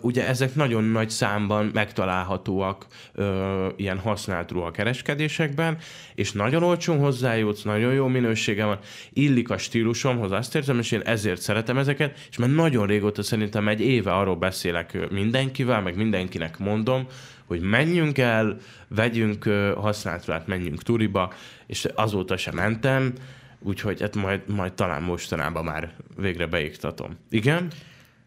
ugye 0.00 0.26
ezek 0.26 0.54
nagyon 0.54 0.84
nagy 0.84 1.10
számban 1.10 1.70
megtalálhatóak 1.74 2.86
ö, 3.12 3.68
ilyen 3.76 3.98
használt 3.98 4.50
ruhakereskedésekben, 4.50 5.78
és 6.14 6.32
nagyon 6.32 6.62
olcsón 6.62 6.98
hozzájutsz, 6.98 7.62
nagyon 7.62 7.92
jó 7.92 8.06
minősége 8.06 8.64
van, 8.64 8.78
illik 9.12 9.50
a 9.50 9.58
stílusomhoz, 9.58 10.32
azt 10.32 10.54
érzem, 10.54 10.78
és 10.78 10.92
én 10.92 11.00
ezért 11.00 11.40
szeretem 11.40 11.78
ezeket, 11.78 12.26
és 12.30 12.36
már 12.36 12.50
nagyon 12.50 12.86
régóta 12.86 13.22
szerintem 13.22 13.68
egy 13.68 13.80
éve 13.80 14.12
arról 14.12 14.36
beszélek 14.36 15.10
mindenkivel, 15.10 15.82
meg 15.82 15.96
mindenkinek 15.96 16.58
mondom, 16.58 17.06
hogy 17.44 17.60
menjünk 17.60 18.18
el, 18.18 18.56
vegyünk 18.88 19.44
használt 19.76 20.26
ruhát, 20.26 20.46
menjünk 20.46 20.82
turiba, 20.82 21.32
és 21.66 21.88
azóta 21.94 22.36
sem 22.36 22.54
mentem, 22.54 23.12
úgyhogy 23.60 24.00
hát 24.00 24.16
majd, 24.16 24.40
majd 24.48 24.72
talán 24.72 25.02
mostanában 25.02 25.64
már 25.64 25.92
végre 26.16 26.46
beiktatom. 26.46 27.18
Igen? 27.30 27.68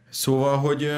Szóval, 0.09 0.57
hogy, 0.57 0.91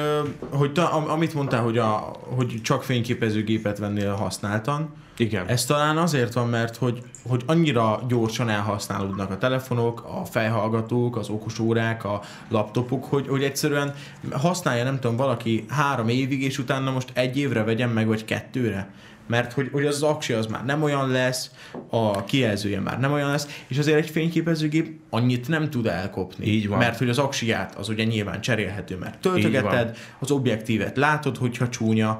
hogy 0.50 0.72
ta, 0.72 0.92
am- 0.92 1.08
amit 1.08 1.34
mondtál, 1.34 1.62
hogy, 1.62 1.78
a, 1.78 2.12
hogy 2.36 2.60
csak 2.62 2.82
fényképezőgépet 2.82 3.78
vennél 3.78 4.12
használtan, 4.12 4.94
Igen. 5.16 5.46
ez 5.46 5.64
talán 5.64 5.96
azért 5.98 6.32
van, 6.32 6.48
mert 6.48 6.76
hogy, 6.76 7.02
hogy 7.28 7.42
annyira 7.46 8.00
gyorsan 8.08 8.48
elhasználódnak 8.48 9.30
a 9.30 9.38
telefonok, 9.38 10.04
a 10.20 10.24
fejhallgatók, 10.24 11.16
az 11.16 11.28
okosórák, 11.28 12.04
a 12.04 12.20
laptopok, 12.48 13.04
hogy, 13.04 13.28
hogy 13.28 13.42
egyszerűen 13.42 13.94
használja, 14.30 14.84
nem 14.84 15.00
tudom, 15.00 15.16
valaki 15.16 15.64
három 15.68 16.08
évig, 16.08 16.42
és 16.42 16.58
utána 16.58 16.90
most 16.90 17.10
egy 17.12 17.38
évre 17.38 17.64
vegyem 17.64 17.90
meg, 17.90 18.06
vagy 18.06 18.24
kettőre. 18.24 18.90
Mert 19.30 19.52
hogy, 19.52 19.68
hogy 19.72 19.86
az, 19.86 20.02
aksi 20.02 20.32
az 20.32 20.46
már 20.46 20.64
nem 20.64 20.82
olyan 20.82 21.10
lesz, 21.10 21.50
a 21.88 22.24
kijelzője 22.24 22.80
már 22.80 23.00
nem 23.00 23.12
olyan 23.12 23.30
lesz, 23.30 23.62
és 23.66 23.78
azért 23.78 23.98
egy 23.98 24.10
fényképezőgép 24.10 25.00
annyit 25.10 25.48
nem 25.48 25.70
tud 25.70 25.86
elkopni. 25.86 26.46
Így 26.46 26.68
van. 26.68 26.78
Mert 26.78 26.98
hogy 26.98 27.08
az 27.08 27.18
aksiját 27.18 27.74
az 27.74 27.88
ugye 27.88 28.04
nyilván 28.04 28.40
cserélhető, 28.40 28.96
mert 28.96 29.18
töltögeted, 29.18 29.96
az 30.18 30.30
objektívet 30.30 30.96
látod, 30.96 31.36
hogyha 31.36 31.68
csúnya, 31.68 32.18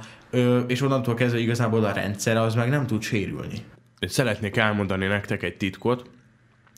és 0.67 0.83
onnantól 0.83 1.15
kezdve 1.15 1.39
igazából 1.39 1.85
a 1.85 1.93
rendszer 1.93 2.37
az 2.37 2.55
meg 2.55 2.69
nem 2.69 2.87
tud 2.87 3.03
sérülni. 3.03 3.65
Szeretnék 4.01 4.57
elmondani 4.57 5.07
nektek 5.07 5.43
egy 5.43 5.57
titkot, 5.57 6.11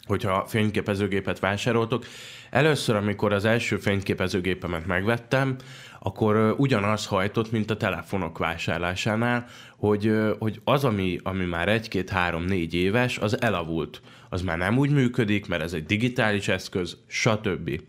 hogyha 0.06 0.44
fényképezőgépet 0.46 1.38
vásároltok. 1.38 2.04
Először, 2.50 2.96
amikor 2.96 3.32
az 3.32 3.44
első 3.44 3.76
fényképezőgépemet 3.76 4.86
megvettem, 4.86 5.56
akkor 6.00 6.54
ugyanaz 6.58 7.06
hajtott, 7.06 7.50
mint 7.50 7.70
a 7.70 7.76
telefonok 7.76 8.38
vásárlásánál, 8.38 9.46
hogy, 9.76 10.12
hogy 10.38 10.60
az, 10.64 10.84
ami, 10.84 11.18
ami 11.22 11.44
már 11.44 11.68
egy-két-három-négy 11.68 12.74
éves, 12.74 13.18
az 13.18 13.40
elavult. 13.40 14.00
Az 14.28 14.42
már 14.42 14.58
nem 14.58 14.78
úgy 14.78 14.90
működik, 14.90 15.46
mert 15.46 15.62
ez 15.62 15.72
egy 15.72 15.86
digitális 15.86 16.48
eszköz, 16.48 16.96
stb. 17.06 17.80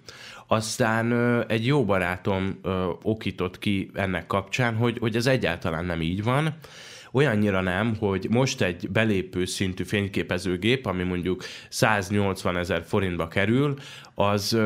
Aztán 0.47 1.13
egy 1.47 1.65
jó 1.65 1.85
barátom 1.85 2.59
okított 3.01 3.59
ki 3.59 3.91
ennek 3.93 4.27
kapcsán, 4.27 4.75
hogy, 4.75 4.97
hogy 4.99 5.15
ez 5.15 5.25
egyáltalán 5.25 5.85
nem 5.85 6.01
így 6.01 6.23
van, 6.23 6.55
Olyannyira 7.15 7.61
nem, 7.61 7.95
hogy 7.99 8.27
most 8.29 8.61
egy 8.61 8.89
belépő 8.89 9.45
szintű 9.45 9.83
fényképezőgép, 9.83 10.85
ami 10.85 11.03
mondjuk 11.03 11.43
180 11.69 12.57
ezer 12.57 12.83
forintba 12.87 13.27
kerül, 13.27 13.73
az, 14.15 14.57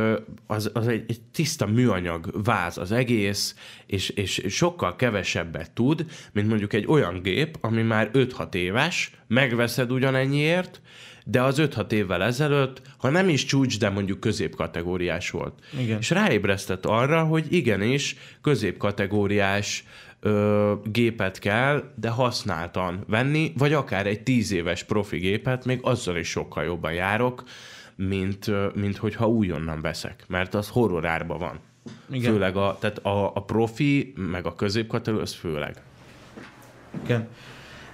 az, 0.48 0.72
az 0.74 0.88
egy, 0.88 1.04
egy 1.08 1.22
tiszta 1.32 1.66
műanyag 1.66 2.43
váz 2.43 2.78
az 2.78 2.91
egész, 2.91 3.56
és, 3.86 4.10
és 4.10 4.43
sokkal 4.48 4.95
kevesebbet 4.95 5.72
tud, 5.72 6.06
mint 6.32 6.48
mondjuk 6.48 6.74
egy 6.74 6.86
olyan 6.88 7.22
gép, 7.22 7.58
ami 7.62 7.82
már 7.82 8.10
5-6 8.14 8.54
éves, 8.54 9.12
megveszed 9.28 9.91
ugyanennyiért, 9.91 10.82
de 11.26 11.41
az 11.41 11.62
5-6 11.62 11.91
évvel 11.91 12.24
ezelőtt, 12.24 12.82
ha 12.98 13.10
nem 13.10 13.30
is 13.30 13.45
csúcs, 13.45 13.80
de 13.80 13.89
mondjuk 13.89 14.20
középkategóriás 14.20 15.30
volt. 15.30 15.54
Igen. 15.80 15.98
És 16.00 16.10
ráébresztett 16.10 16.86
arra, 16.86 17.24
hogy 17.24 17.45
igenis 17.50 18.16
középkategóriás 18.41 19.84
ö, 20.20 20.74
gépet 20.84 21.39
kell, 21.39 21.84
de 21.95 22.09
használtan 22.09 23.03
venni, 23.07 23.53
vagy 23.57 23.74
akár 23.74 24.07
egy 24.07 24.24
10 24.24 24.51
éves 24.51 24.84
profi 24.84 25.18
gépet, 25.18 25.65
még 25.65 25.80
azzal 25.82 26.18
is 26.18 26.30
sokkal 26.30 26.63
jobban 26.63 26.93
járok, 26.93 27.43
mint, 27.95 28.76
mint 28.76 28.97
hogyha 28.97 29.28
újonnan 29.28 29.82
veszek, 29.82 30.24
mert 30.28 30.53
az 30.53 30.70
horror 30.70 31.05
árba 31.05 31.38
van. 31.38 31.59
Igen. 32.11 32.32
Főleg 32.32 32.55
a, 32.55 32.78
tehát 32.80 32.97
a, 32.97 33.36
a 33.36 33.43
profi, 33.43 34.13
meg 34.15 34.45
a 34.45 34.55
középkategória, 34.55 35.24
az 35.24 35.34
főleg. 35.34 35.82
Igen. 37.03 37.28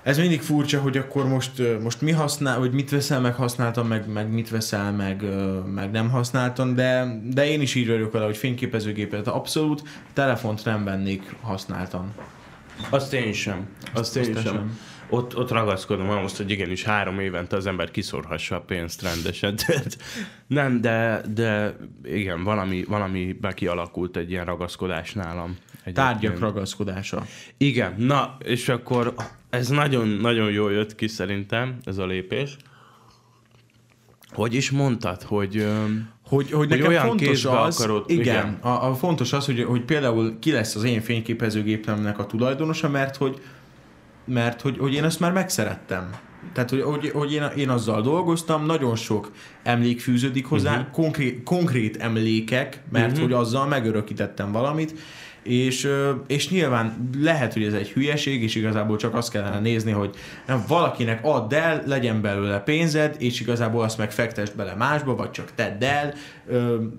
Ez 0.03 0.17
mindig 0.17 0.41
furcsa, 0.41 0.79
hogy 0.79 0.97
akkor 0.97 1.27
most, 1.27 1.61
most 1.81 2.01
mi 2.01 2.11
használ, 2.11 2.59
vagy 2.59 2.71
mit 2.71 2.89
veszel 2.89 3.21
meg 3.21 3.35
használtan, 3.35 3.85
meg, 3.85 4.07
meg 4.07 4.31
mit 4.31 4.49
veszel 4.49 4.91
meg, 4.91 5.23
meg 5.73 5.91
nem 5.91 6.09
használtan, 6.09 6.75
de, 6.75 7.19
de 7.23 7.47
én 7.47 7.61
is 7.61 7.75
így 7.75 7.87
vagyok 7.87 8.11
vele, 8.11 8.25
hogy 8.25 8.37
fényképezőgépet 8.37 9.27
abszolút, 9.27 9.83
telefont 10.13 10.65
nem 10.65 10.83
vennék 10.83 11.35
használtan. 11.41 12.13
Azt 12.89 13.13
én 13.13 13.33
sem. 13.33 13.67
Azt 13.93 14.15
én 14.15 14.23
azt 14.23 14.31
te 14.33 14.41
sem. 14.41 14.53
sem. 14.53 14.79
Ott, 15.09 15.37
ott 15.37 15.51
ragaszkodom 15.51 16.09
ahhoz, 16.09 16.37
hogy 16.37 16.51
igenis 16.51 16.83
három 16.83 17.19
évente 17.19 17.55
az 17.55 17.65
ember 17.65 17.91
kiszorhassa 17.91 18.55
a 18.55 18.61
pénzt 18.61 19.01
rendesen. 19.01 19.55
Nem, 20.47 20.81
de, 20.81 21.21
de 21.33 21.75
igen, 22.03 22.43
valami, 22.43 22.83
valamibe 22.87 23.53
kialakult 23.53 24.17
egy 24.17 24.31
ilyen 24.31 24.45
ragaszkodás 24.45 25.13
nálam. 25.13 25.57
Tárgyak 25.83 26.15
Egyébként. 26.17 26.39
ragaszkodása. 26.39 27.25
Igen, 27.57 27.93
na, 27.97 28.37
és 28.43 28.69
akkor 28.69 29.13
ez 29.49 29.67
nagyon-nagyon 29.67 30.51
jól 30.51 30.71
jött 30.71 30.95
ki 30.95 31.07
szerintem, 31.07 31.77
ez 31.83 31.97
a 31.97 32.05
lépés. 32.05 32.57
Hogy 34.31 34.53
is 34.53 34.71
mondtad, 34.71 35.21
hogy... 35.21 35.57
öm, 35.57 36.09
Hogy, 36.27 36.51
hogy 36.51 36.69
nekem 36.69 36.87
olyan 36.87 37.05
fontos 37.07 37.45
az, 37.45 37.79
akarod- 37.81 38.09
igen, 38.09 38.21
igen. 38.21 38.57
A, 38.61 38.89
a 38.89 38.95
fontos 38.95 39.33
az, 39.33 39.45
hogy, 39.45 39.63
hogy 39.63 39.81
például 39.81 40.39
ki 40.39 40.51
lesz 40.51 40.75
az 40.75 40.83
én 40.83 41.01
fényképezőgépemnek 41.01 42.19
a 42.19 42.25
tulajdonosa, 42.25 42.89
mert 42.89 43.15
hogy, 43.15 43.41
mert 44.25 44.61
hogy, 44.61 44.77
hogy 44.77 44.93
én 44.93 45.03
ezt 45.03 45.19
már 45.19 45.31
megszerettem. 45.31 46.09
Tehát, 46.53 46.69
hogy, 46.69 46.81
hogy, 46.81 47.09
hogy 47.09 47.33
én, 47.33 47.43
én 47.55 47.69
azzal 47.69 48.01
dolgoztam, 48.01 48.65
nagyon 48.65 48.95
sok 48.95 49.31
emlék 49.63 50.01
fűződik 50.01 50.45
hozzá, 50.45 50.71
Mhm. 50.71 50.79
uh-huh. 50.79 50.93
konkrét, 50.93 51.43
konkrét 51.43 51.97
emlékek, 51.97 52.81
mert 52.91 53.05
uh-huh. 53.11 53.21
hogy 53.23 53.33
azzal 53.33 53.67
megörökítettem 53.67 54.51
valamit, 54.51 54.99
és, 55.43 55.89
és 56.27 56.49
nyilván 56.49 57.09
lehet, 57.17 57.53
hogy 57.53 57.63
ez 57.63 57.73
egy 57.73 57.89
hülyeség, 57.89 58.43
és 58.43 58.55
igazából 58.55 58.97
csak 58.97 59.15
azt 59.15 59.31
kellene 59.31 59.59
nézni, 59.59 59.91
hogy 59.91 60.15
nem, 60.47 60.63
valakinek 60.67 61.19
add 61.23 61.53
el, 61.53 61.83
legyen 61.85 62.21
belőle 62.21 62.59
pénzed, 62.59 63.15
és 63.19 63.39
igazából 63.39 63.83
azt 63.83 63.97
meg 63.97 64.11
fektesd 64.11 64.55
bele 64.55 64.75
másba, 64.75 65.15
vagy 65.15 65.31
csak 65.31 65.51
tedd 65.55 65.83
el, 65.83 66.13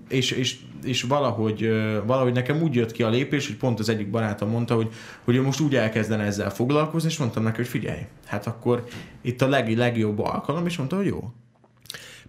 és, 0.08 0.30
és, 0.30 0.56
és 0.84 1.02
valahogy, 1.02 1.72
valahogy 2.06 2.32
nekem 2.32 2.62
úgy 2.62 2.74
jött 2.74 2.92
ki 2.92 3.02
a 3.02 3.08
lépés, 3.08 3.46
hogy 3.46 3.56
pont 3.56 3.78
az 3.78 3.88
egyik 3.88 4.10
barátom 4.10 4.50
mondta, 4.50 4.74
hogy, 4.74 4.88
hogy 5.24 5.36
ő 5.36 5.42
most 5.42 5.60
úgy 5.60 5.76
elkezdene 5.76 6.24
ezzel 6.24 6.50
foglalkozni, 6.50 7.08
és 7.08 7.18
mondtam 7.18 7.42
neki, 7.42 7.56
hogy 7.56 7.68
figyelj, 7.68 8.00
hát 8.26 8.46
akkor 8.46 8.84
itt 9.22 9.42
a 9.42 9.48
leg, 9.48 9.76
legjobb 9.76 10.18
alkalom, 10.18 10.66
és 10.66 10.76
mondta, 10.76 10.96
hogy 10.96 11.06
jó. 11.06 11.32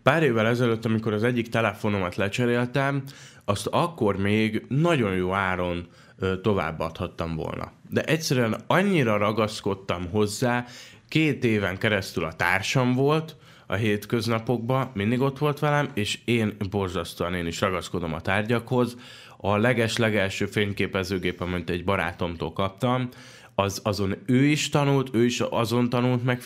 Pár 0.03 0.23
évvel 0.23 0.47
ezelőtt, 0.47 0.85
amikor 0.85 1.13
az 1.13 1.23
egyik 1.23 1.49
telefonomat 1.49 2.15
lecseréltem, 2.15 3.03
azt 3.45 3.67
akkor 3.71 4.17
még 4.17 4.65
nagyon 4.67 5.13
jó 5.15 5.33
áron 5.33 5.87
továbbadhattam 6.41 7.35
volna. 7.35 7.71
De 7.89 8.03
egyszerűen 8.03 8.63
annyira 8.67 9.17
ragaszkodtam 9.17 10.09
hozzá, 10.09 10.65
két 11.07 11.43
éven 11.43 11.77
keresztül 11.77 12.23
a 12.23 12.33
társam 12.33 12.93
volt, 12.93 13.35
a 13.67 13.75
hétköznapokban, 13.75 14.91
mindig 14.93 15.21
ott 15.21 15.37
volt 15.37 15.59
velem, 15.59 15.89
és 15.93 16.19
én 16.25 16.55
borzasztóan 16.69 17.33
én 17.33 17.47
is 17.47 17.61
ragaszkodom 17.61 18.13
a 18.13 18.21
tárgyakhoz. 18.21 18.97
A 19.37 19.57
leges-legelső 19.57 20.45
fényképezőgép, 20.45 21.41
amit 21.41 21.69
egy 21.69 21.83
barátomtól 21.83 22.53
kaptam, 22.53 23.09
az, 23.55 23.81
azon 23.83 24.15
ő 24.25 24.43
is 24.43 24.69
tanult, 24.69 25.09
ő 25.13 25.25
is 25.25 25.39
azon 25.39 25.89
tanult 25.89 26.23
meg 26.23 26.41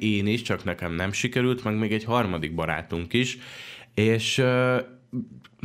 én 0.00 0.26
is, 0.26 0.42
csak 0.42 0.64
nekem 0.64 0.92
nem 0.92 1.12
sikerült, 1.12 1.64
meg 1.64 1.78
még 1.78 1.92
egy 1.92 2.04
harmadik 2.04 2.54
barátunk 2.54 3.12
is, 3.12 3.38
és 3.94 4.42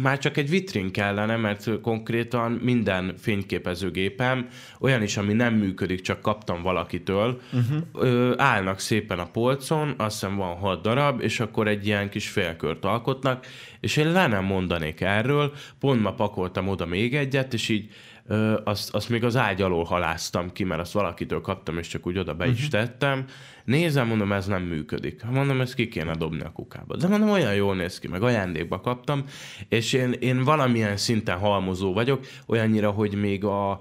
már 0.02 0.18
csak 0.18 0.38
egy 0.38 0.50
vitrin 0.50 0.92
kellene, 0.92 1.36
mert 1.36 1.82
konkrétan 1.82 2.52
minden 2.52 3.14
fényképezőgépem, 3.18 4.48
olyan 4.80 5.02
is, 5.02 5.18
ami 5.18 5.34
nem 5.34 5.54
működik, 5.54 6.02
csak 6.02 6.22
kaptam 6.22 6.62
valakitől, 6.62 7.42
uh-huh. 7.54 7.82
ö, 7.94 8.34
állnak 8.38 8.80
szépen 8.80 9.20
a 9.20 9.26
polcon, 9.26 9.94
azt 9.98 10.20
hiszem 10.20 10.36
van 10.36 10.56
hat 10.56 10.82
darab, 10.82 11.22
és 11.22 11.40
akkor 11.40 11.68
egy 11.68 11.86
ilyen 11.86 12.10
kis 12.10 12.30
félkört 12.30 12.86
alkotnak, 12.86 13.46
és 13.80 13.98
én 13.98 14.12
le 14.12 14.28
nem 14.28 14.44
mondanék 14.44 15.02
erről, 15.02 15.54
pont 15.80 16.02
ma 16.02 16.14
pakoltam 16.14 16.68
oda 16.68 16.86
még 16.86 17.16
egyet, 17.16 17.54
és 17.54 17.70
így 17.70 17.90
ö, 18.28 18.60
azt, 18.64 18.96
azt 18.96 19.10
még 19.10 19.24
az 19.24 19.36
ágy 19.36 19.62
alól 19.62 19.84
haláztam 19.84 20.52
ki, 20.52 20.64
mert 20.64 20.82
azt 20.82 20.92
valakitől 20.92 21.42
kaptam, 21.42 21.78
és 21.78 21.88
csak 21.88 22.08
úgy 22.08 22.18
oda 22.18 22.34
be 22.34 22.46
uh-huh. 22.46 22.60
is 22.60 22.68
tettem. 22.68 23.26
Nézem, 23.66 24.08
mondom, 24.08 24.32
ez 24.32 24.48
nem 24.48 24.64
működik. 24.64 25.24
Mondom, 25.24 25.62
ezt 25.62 25.74
ki 25.74 25.88
kéne 25.88 26.16
dobni 26.16 26.42
a 26.42 26.52
kukába. 26.52 26.96
De 26.96 27.08
mondom, 27.08 27.30
olyan 27.30 27.54
jól 27.54 27.76
néz 27.76 28.00
ki, 28.00 28.08
meg 28.08 28.24
ajándékba 28.24 28.82
kaptam, 28.82 29.24
és 29.70 29.94
én, 29.94 30.12
én 30.12 30.44
valamilyen 30.44 30.98
szinten 30.98 31.38
halmozó 31.38 31.94
vagyok, 31.94 32.26
olyannyira, 32.46 32.92
hogy 32.92 33.14
még 33.14 33.44
a, 33.44 33.72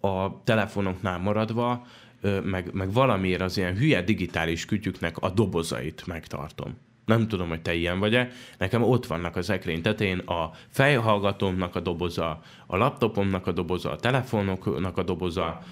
a 0.00 0.42
telefonoknál 0.44 1.18
maradva, 1.18 1.86
meg, 2.42 2.72
meg 2.72 2.92
valamiért 2.92 3.40
az 3.40 3.56
ilyen 3.56 3.76
hülye 3.76 4.02
digitális 4.02 4.64
kütyüknek 4.64 5.18
a 5.18 5.30
dobozait 5.30 6.06
megtartom. 6.06 6.76
Nem 7.04 7.28
tudom, 7.28 7.48
hogy 7.48 7.62
te 7.62 7.74
ilyen 7.74 7.98
vagy-e. 7.98 8.28
Nekem 8.58 8.82
ott 8.82 9.06
vannak 9.06 9.36
az 9.36 9.50
ekrény 9.50 9.82
tetején 9.82 10.18
a 10.18 10.50
fejhallgatómnak 10.68 11.76
a 11.76 11.80
doboza, 11.80 12.40
a 12.66 12.76
laptopomnak 12.76 13.46
a 13.46 13.52
doboza, 13.52 13.90
a 13.90 13.96
telefonoknak 13.96 14.98
a 14.98 15.02
doboza. 15.02 15.62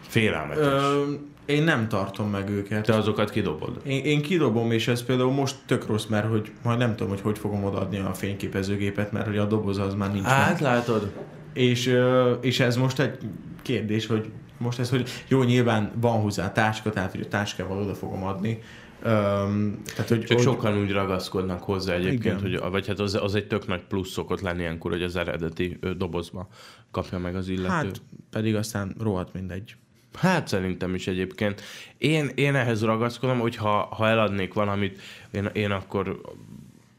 Félelmetes. 0.00 0.64
Ö, 0.64 1.12
én 1.46 1.62
nem 1.62 1.88
tartom 1.88 2.30
meg 2.30 2.48
őket. 2.50 2.84
Te 2.84 2.94
azokat 2.94 3.30
kidobod? 3.30 3.80
Én, 3.86 4.04
én 4.04 4.22
kidobom, 4.22 4.70
és 4.70 4.88
ez 4.88 5.04
például 5.04 5.32
most 5.32 5.56
tök 5.66 5.86
rossz, 5.86 6.06
mert 6.06 6.28
hogy 6.28 6.52
majd 6.62 6.78
nem 6.78 6.96
tudom, 6.96 7.08
hogy 7.08 7.20
hogy 7.20 7.38
fogom 7.38 7.64
odaadni 7.64 7.98
a 7.98 8.14
fényképezőgépet, 8.14 9.12
mert 9.12 9.26
hogy 9.26 9.38
a 9.38 9.44
doboz 9.44 9.78
az 9.78 9.94
már 9.94 10.12
nincs. 10.12 10.26
Hát 10.26 10.52
meg. 10.52 10.60
látod. 10.60 11.12
És, 11.52 11.98
és 12.40 12.60
ez 12.60 12.76
most 12.76 12.98
egy 12.98 13.18
kérdés, 13.62 14.06
hogy 14.06 14.30
most 14.58 14.78
ez, 14.78 14.90
hogy 14.90 15.08
jó, 15.28 15.42
nyilván 15.42 15.90
van 16.00 16.20
hozzá 16.20 16.52
táska, 16.52 16.90
tehát 16.90 17.10
hogy 17.10 17.20
a 17.20 17.28
táskával 17.28 17.78
oda 17.78 17.94
fogom 17.94 18.24
adni, 18.24 18.62
Um, 19.04 19.82
tehát, 19.84 20.08
hogy 20.08 20.24
Csak 20.24 20.36
hogy... 20.36 20.46
sokan 20.46 20.78
úgy 20.78 20.90
ragaszkodnak 20.90 21.62
hozzá 21.62 21.94
egyébként, 21.94 22.40
hogy, 22.40 22.58
vagy 22.70 22.86
hát 22.86 22.98
az, 22.98 23.14
az 23.14 23.34
egy 23.34 23.46
tök 23.46 23.66
nagy 23.66 23.82
plusz 23.88 24.10
szokott 24.10 24.40
lenni 24.40 24.60
ilyenkor, 24.60 24.90
hogy 24.90 25.02
az 25.02 25.16
eredeti 25.16 25.78
dobozba 25.96 26.48
kapja 26.90 27.18
meg 27.18 27.36
az 27.36 27.48
illető. 27.48 27.68
Hát 27.68 28.02
pedig 28.30 28.54
aztán 28.54 28.94
rohadt 28.98 29.32
mindegy. 29.32 29.76
Hát 30.14 30.48
szerintem 30.48 30.94
is 30.94 31.06
egyébként. 31.06 31.62
Én, 31.98 32.30
én 32.34 32.54
ehhez 32.54 32.82
ragaszkodom, 32.82 33.38
hogy 33.38 33.56
ha, 33.56 33.88
ha 33.90 34.08
eladnék 34.08 34.54
valamit, 34.54 35.00
én, 35.30 35.50
én 35.52 35.70
akkor 35.70 36.20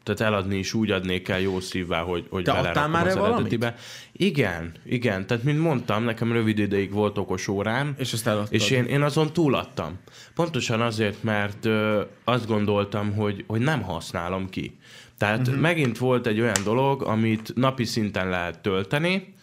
tehát 0.05 0.33
eladni 0.33 0.57
is 0.57 0.73
úgy 0.73 0.91
adnék 0.91 1.27
el 1.29 1.39
jó 1.39 1.59
szívvel, 1.59 2.03
hogy, 2.03 2.25
hogy 2.29 2.43
Te 2.43 2.51
adtál 2.51 2.87
már 2.87 3.07
az 3.07 3.15
eredetibe. 3.15 3.75
Igen, 4.11 4.71
igen. 4.85 5.27
Tehát, 5.27 5.43
mint 5.43 5.59
mondtam, 5.59 6.03
nekem 6.03 6.31
rövid 6.31 6.59
ideig 6.59 6.91
volt 6.91 7.17
okos 7.17 7.47
órám. 7.47 7.95
És 7.97 8.13
azt 8.13 8.27
eladtad. 8.27 8.53
És 8.53 8.69
én, 8.69 8.85
én 8.85 9.01
azon 9.01 9.33
túladtam. 9.33 9.99
Pontosan 10.35 10.81
azért, 10.81 11.23
mert 11.23 11.65
ö, 11.65 12.01
azt 12.23 12.47
gondoltam, 12.47 13.13
hogy, 13.13 13.43
hogy 13.47 13.61
nem 13.61 13.81
használom 13.81 14.49
ki. 14.49 14.77
Tehát 15.17 15.39
uh-huh. 15.39 15.61
megint 15.61 15.97
volt 15.97 16.27
egy 16.27 16.39
olyan 16.39 16.63
dolog, 16.63 17.03
amit 17.03 17.51
napi 17.55 17.83
szinten 17.83 18.29
lehet 18.29 18.59
tölteni, 18.59 19.33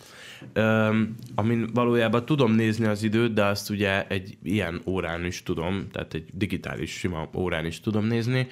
Um, 0.56 1.14
amin 1.34 1.70
valójában 1.74 2.24
tudom 2.24 2.52
nézni 2.52 2.86
az 2.86 3.02
időt, 3.02 3.32
de 3.32 3.44
azt 3.44 3.70
ugye 3.70 4.06
egy 4.06 4.36
ilyen 4.42 4.80
órán 4.86 5.24
is 5.24 5.42
tudom, 5.42 5.86
tehát 5.92 6.14
egy 6.14 6.24
digitális 6.32 6.90
sima 6.90 7.28
órán 7.34 7.66
is 7.66 7.80
tudom 7.80 8.06
nézni, 8.06 8.46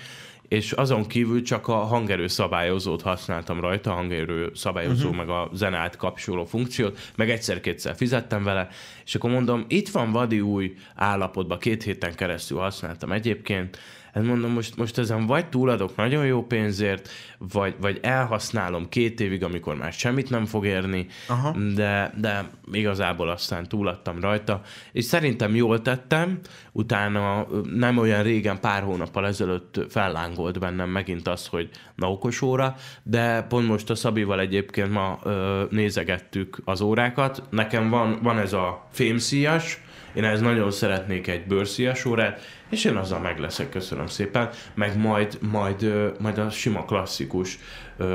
és 0.51 0.73
azon 0.73 1.07
kívül 1.07 1.43
csak 1.43 1.69
a 1.69 1.75
hangerő 1.75 2.27
szabályozót 2.27 3.03
használtam 3.03 3.61
rajta, 3.61 3.91
a 3.91 3.95
hangerő 3.95 4.51
szabályozó, 4.55 5.09
uh-huh. 5.09 5.17
meg 5.17 5.29
a 5.29 5.51
zenát 5.53 5.97
kapcsoló 5.97 6.45
funkciót, 6.45 6.99
meg 7.17 7.31
egyszer-kétszer 7.31 7.97
fizettem 7.97 8.43
vele, 8.43 8.69
és 9.05 9.15
akkor 9.15 9.31
mondom, 9.31 9.65
itt 9.69 9.89
van 9.89 10.11
vadi 10.11 10.41
új 10.41 10.75
állapotban, 10.95 11.59
két 11.59 11.83
héten 11.83 12.15
keresztül 12.15 12.59
használtam 12.59 13.13
egyébként, 13.13 13.79
Hát 14.15 14.25
mondom, 14.25 14.53
most, 14.53 14.77
most 14.77 14.99
ezen 14.99 15.27
vagy 15.27 15.49
túladok 15.49 15.97
nagyon 15.97 16.27
jó 16.27 16.47
pénzért, 16.47 17.09
vagy, 17.39 17.75
vagy 17.81 17.99
elhasználom 18.03 18.89
két 18.89 19.21
évig, 19.21 19.45
amikor 19.45 19.77
már 19.77 19.93
semmit 19.93 20.31
nem 20.31 20.45
fog 20.45 20.67
érni, 20.67 21.07
Aha. 21.29 21.57
de, 21.75 22.13
de 22.21 22.51
igazából 22.73 23.29
aztán 23.29 23.69
túladtam 23.69 24.21
rajta, 24.21 24.61
és 24.93 25.05
szerintem 25.05 25.55
jól 25.55 25.83
tettem, 25.83 26.39
utána 26.73 27.47
nem 27.75 27.99
olyan 27.99 28.23
régen, 28.23 28.61
pár 28.61 28.83
hónappal 28.83 29.27
ezelőtt 29.27 29.81
fellángolt 29.89 30.59
bennem 30.59 30.89
megint 30.89 31.29
az, 31.29 31.47
hogy 31.47 31.69
na 31.95 32.11
okos 32.11 32.43
óra, 32.43 32.75
de 33.03 33.43
pont 33.43 33.69
most 33.69 33.91
a 33.91 33.95
Szabival 33.95 34.41
egyébként 34.41 34.93
ma 34.93 35.19
ö, 35.23 35.63
nézegettük 35.71 36.59
az 36.65 36.81
órákat. 36.81 37.43
Nekem 37.51 37.91
van, 37.91 38.19
van 38.23 38.39
ez 38.39 38.53
a 38.53 38.87
fémszíjas, 38.93 39.81
én 40.15 40.25
ez 40.25 40.41
nagyon 40.41 40.71
szeretnék 40.71 41.27
egy 41.27 41.47
bőrszíjas 41.47 42.05
órát, 42.05 42.41
és 42.71 42.85
én 42.85 42.97
azzal 42.97 43.19
meg 43.19 43.39
leszek, 43.39 43.69
köszönöm 43.69 44.07
szépen, 44.07 44.49
meg 44.75 44.99
majd, 44.99 45.39
majd, 45.41 46.13
majd 46.21 46.39
a 46.39 46.51
sima 46.51 46.85
klasszikus 46.85 47.59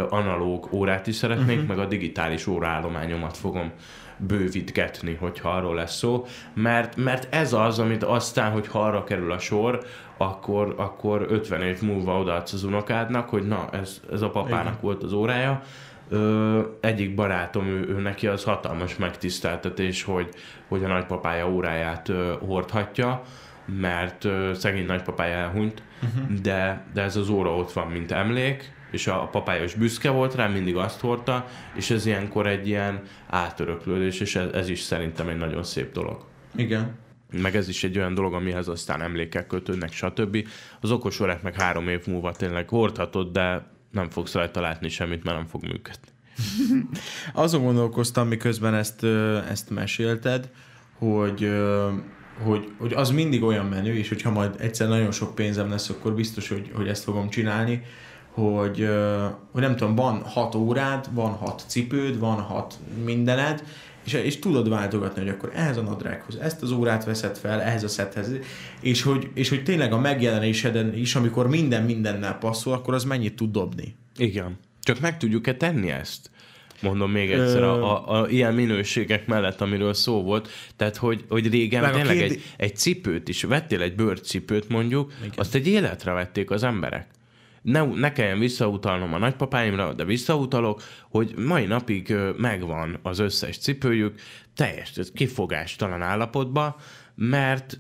analóg 0.10 0.68
órát 0.72 1.08
is 1.08 1.16
szeretnék, 1.16 1.56
uh-huh. 1.56 1.76
meg 1.76 1.80
a 1.80 1.86
digitális 1.86 2.48
óraállományomat 2.48 3.38
fogom 3.38 3.72
bővítgetni, 4.18 5.18
hogyha 5.20 5.50
arról 5.50 5.76
lesz 5.76 5.96
szó, 5.96 6.26
mert, 6.54 6.96
mert 6.96 7.34
ez 7.34 7.54
az, 7.54 7.80
amit 7.80 8.04
aztán, 8.04 8.52
hogy 8.52 8.68
arra 8.72 9.04
kerül 9.04 9.32
a 9.32 9.40
sor, 9.40 9.86
akkor, 10.18 10.74
akkor 10.78 11.26
50 11.30 11.62
év 11.62 11.82
múlva 11.82 12.20
odaadsz 12.20 12.54
az 12.54 12.64
unokádnak, 12.64 13.30
hogy 13.30 13.48
na, 13.48 13.68
ez, 13.72 14.02
ez 14.12 14.22
a 14.22 14.30
papának 14.30 14.66
Igen. 14.66 14.80
volt 14.82 15.04
az 15.04 15.14
órája, 15.14 15.62
Ö, 16.10 16.62
egyik 16.80 17.16
barátom, 17.16 17.68
ő, 17.68 17.88
ő 17.88 18.00
neki 18.00 18.28
az 18.28 18.44
hatalmas 18.44 18.96
megtiszteltetés, 18.96 20.04
hogy, 20.04 20.30
hogy 20.68 20.84
a 20.84 20.88
nagypapája 20.88 21.50
óráját 21.50 22.10
ö, 22.10 22.34
hordhatja, 22.46 23.22
mert 23.66 24.24
ö, 24.24 24.52
szegény 24.54 24.86
nagypapája 24.86 25.36
elhunyt, 25.36 25.84
uh-huh. 26.04 26.40
de, 26.42 26.86
de 26.94 27.02
ez 27.02 27.16
az 27.16 27.30
óra 27.30 27.56
ott 27.56 27.72
van, 27.72 27.88
mint 27.88 28.12
emlék, 28.12 28.74
és 28.92 29.08
a, 29.08 29.22
a 29.24 29.28
papája 29.28 29.64
is 29.64 29.74
büszke 29.74 30.10
volt 30.10 30.36
rá, 30.36 30.48
mindig 30.48 30.76
azt 30.76 31.00
hordta, 31.00 31.46
és 31.74 31.90
ez 31.90 32.06
ilyenkor 32.06 32.48
egy 32.48 32.68
ilyen 32.68 33.02
átöröklődés, 33.30 34.20
és 34.20 34.36
ez, 34.36 34.52
ez 34.54 34.70
is 34.70 34.80
szerintem 34.80 35.28
egy 35.28 35.38
nagyon 35.38 35.64
szép 35.64 35.92
dolog. 35.92 36.26
Igen. 36.56 36.96
Meg 37.32 37.56
ez 37.56 37.70
is 37.70 37.84
egy 37.84 37.98
olyan 37.98 38.14
dolog, 38.14 38.34
amihez 38.34 38.68
aztán 38.68 39.02
emlékek 39.02 39.48
kötődnek, 39.48 39.92
stb. 39.92 40.48
Az 40.82 40.92
okos 40.92 41.20
órák 41.20 41.42
meg 41.42 41.56
három 41.56 41.88
év 41.88 42.08
múlva 42.08 42.32
tényleg 42.32 42.70
hordhatod, 42.70 43.32
de 43.32 43.68
nem 43.92 44.10
fogsz 44.10 44.34
rajta 44.34 44.62
látni 44.62 44.90
semmit, 44.90 45.24
mert 45.24 45.38
nem 45.38 45.46
fog 45.46 45.64
működni. 45.64 46.08
Azon 47.34 47.64
gondolkoztam, 47.64 48.28
miközben 48.28 48.74
ezt, 48.74 49.04
ezt 49.50 49.70
mesélted, 49.70 50.50
hogy, 50.98 51.52
hogy, 52.44 52.72
hogy 52.78 52.94
az 52.94 53.10
mindig 53.10 53.44
olyan 53.44 53.66
menő, 53.66 53.96
és 53.96 54.10
hogyha 54.10 54.32
majd 54.32 54.56
egyszer 54.60 54.88
nagyon 54.88 55.12
sok 55.12 55.36
pénzem 55.36 55.70
lesz, 55.70 55.90
akkor 55.90 56.14
biztos, 56.14 56.48
hogy, 56.48 56.72
hogy 56.74 56.88
ezt 56.88 57.04
fogom 57.04 57.30
csinálni, 57.30 57.82
hogy, 58.32 58.90
hogy 59.52 59.62
nem 59.62 59.76
tudom, 59.76 59.96
van 59.96 60.22
hat 60.22 60.56
órád, 60.56 61.08
van 61.12 61.32
hat 61.32 61.64
cipőd, 61.68 62.20
van 62.20 62.42
hat 62.42 62.80
mindened, 63.04 63.64
és, 64.06 64.14
és 64.14 64.40
tudod 64.40 64.70
váltogatni, 64.70 65.22
hogy 65.22 65.30
akkor 65.30 65.52
ehhez 65.54 65.78
a 65.78 65.82
nadrághoz 65.82 66.36
ezt 66.36 66.62
az 66.62 66.72
órát 66.72 67.06
veszed 67.06 67.38
fel, 67.38 67.62
ehhez 67.62 67.84
a 67.84 67.88
szethez, 67.88 68.32
és 68.80 69.02
hogy, 69.02 69.30
és 69.34 69.50
hogy 69.50 69.64
tényleg 69.64 69.94
a 69.94 70.00
megjelenéseden 70.00 70.94
is, 70.94 71.16
amikor 71.16 71.48
minden 71.48 71.84
mindennel 71.84 72.38
passzol, 72.38 72.74
akkor 72.74 72.94
az 72.94 73.04
mennyit 73.04 73.36
tud 73.36 73.52
dobni. 73.52 73.96
Igen. 74.18 74.58
Csak 74.82 75.00
meg 75.00 75.18
tudjuk-e 75.18 75.56
tenni 75.56 75.92
ezt? 75.92 76.30
Mondom 76.82 77.12
még 77.12 77.32
egyszer, 77.32 77.64
a, 77.64 77.84
a, 77.84 78.22
a 78.22 78.30
ilyen 78.30 78.54
minőségek 78.54 79.28
mellett, 79.28 79.62
amiről 79.62 79.94
szó 79.94 80.24
volt, 80.24 80.50
tehát 80.76 80.98
hogy, 80.98 81.26
hogy 81.30 81.50
régen 81.50 81.82
Meg 81.82 81.94
tényleg 81.94 82.18
kérdé... 82.18 82.34
egy, 82.34 82.44
egy 82.58 82.76
cipőt 82.76 83.30
is, 83.30 83.44
vettél 83.44 83.82
egy 83.82 83.96
bőrcipőt 83.96 84.70
mondjuk, 84.70 85.14
Igen. 85.20 85.34
azt 85.36 85.56
egy 85.56 85.68
életre 85.68 86.12
vették 86.12 86.52
az 86.52 86.64
emberek 86.64 87.08
ne, 87.66 87.84
ne 87.84 88.12
kelljen 88.12 88.40
visszautalnom 88.40 89.14
a 89.14 89.18
nagypapáimra, 89.18 89.94
de 89.94 90.06
visszautalok, 90.06 90.82
hogy 91.10 91.34
mai 91.38 91.66
napig 91.66 92.16
megvan 92.38 93.00
az 93.02 93.20
összes 93.20 93.58
cipőjük, 93.58 94.20
teljes 94.56 94.94
kifogástalan 95.14 96.02
állapotban, 96.02 96.76
mert, 97.16 97.80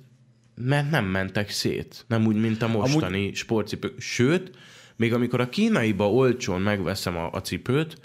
mert 0.55 0.89
nem 0.89 1.05
mentek 1.05 1.49
szét. 1.49 2.05
Nem 2.07 2.25
úgy, 2.25 2.35
mint 2.35 2.61
a 2.61 2.67
mostani 2.67 3.21
Amúgy... 3.21 3.35
sportcipők. 3.35 3.99
Sőt, 3.99 4.51
még 4.95 5.13
amikor 5.13 5.39
a 5.39 5.49
kínaiba 5.49 6.11
olcsón 6.11 6.61
megveszem 6.61 7.17
a, 7.17 7.29
a 7.31 7.41
cipőt, 7.41 7.97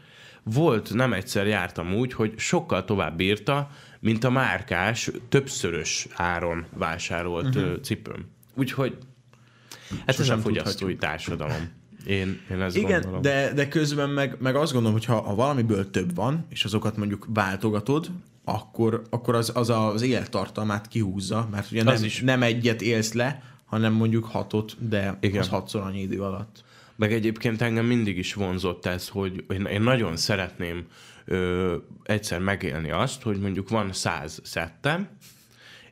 volt, 0.42 0.94
nem 0.94 1.12
egyszer 1.12 1.46
jártam 1.46 1.94
úgy, 1.94 2.12
hogy 2.12 2.38
sokkal 2.38 2.84
tovább 2.84 3.16
bírta, 3.16 3.70
mint 4.00 4.24
a 4.24 4.30
márkás, 4.30 5.10
többszörös 5.28 6.06
áron 6.14 6.66
vásárolt 6.72 7.56
uh-huh. 7.56 7.80
cipőm. 7.80 8.26
Úgyhogy 8.54 8.98
Hát 10.06 10.18
ez 10.18 10.28
a 10.28 10.38
fogyasztói 10.38 10.96
társadalom. 10.96 11.68
Én, 12.06 12.40
én 12.50 12.60
ezt 12.60 12.76
Igen, 12.76 13.00
gondolom. 13.00 13.22
de, 13.22 13.52
de 13.52 13.68
közben 13.68 14.10
meg, 14.10 14.36
meg 14.40 14.56
azt 14.56 14.72
gondolom, 14.72 14.96
hogy 14.96 15.06
ha, 15.06 15.20
ha 15.20 15.34
valamiből 15.34 15.90
több 15.90 16.14
van, 16.14 16.46
és 16.48 16.64
azokat 16.64 16.96
mondjuk 16.96 17.26
váltogatod, 17.28 18.10
akkor, 18.44 19.02
akkor 19.10 19.34
az, 19.34 19.52
az 19.54 19.70
az 19.70 20.02
élettartalmát 20.02 20.88
kihúzza, 20.88 21.48
mert 21.50 21.70
ugye 21.70 21.82
nem, 21.82 22.04
is. 22.04 22.20
nem 22.20 22.42
egyet 22.42 22.82
élsz 22.82 23.12
le, 23.12 23.42
hanem 23.64 23.92
mondjuk 23.92 24.24
hatot, 24.24 24.88
de 24.88 25.16
Igen. 25.20 25.40
az 25.40 25.48
hatszor 25.48 25.80
annyi 25.80 26.00
idő 26.00 26.22
alatt. 26.22 26.64
Meg 27.00 27.12
egyébként 27.12 27.62
engem 27.62 27.84
mindig 27.86 28.18
is 28.18 28.34
vonzott 28.34 28.86
ez, 28.86 29.08
hogy 29.08 29.44
én, 29.50 29.64
én 29.64 29.80
nagyon 29.82 30.16
szeretném 30.16 30.84
ö, 31.24 31.76
egyszer 32.02 32.38
megélni 32.40 32.90
azt, 32.90 33.22
hogy 33.22 33.38
mondjuk 33.38 33.68
van 33.68 33.92
száz 33.92 34.40
szettem, 34.44 35.08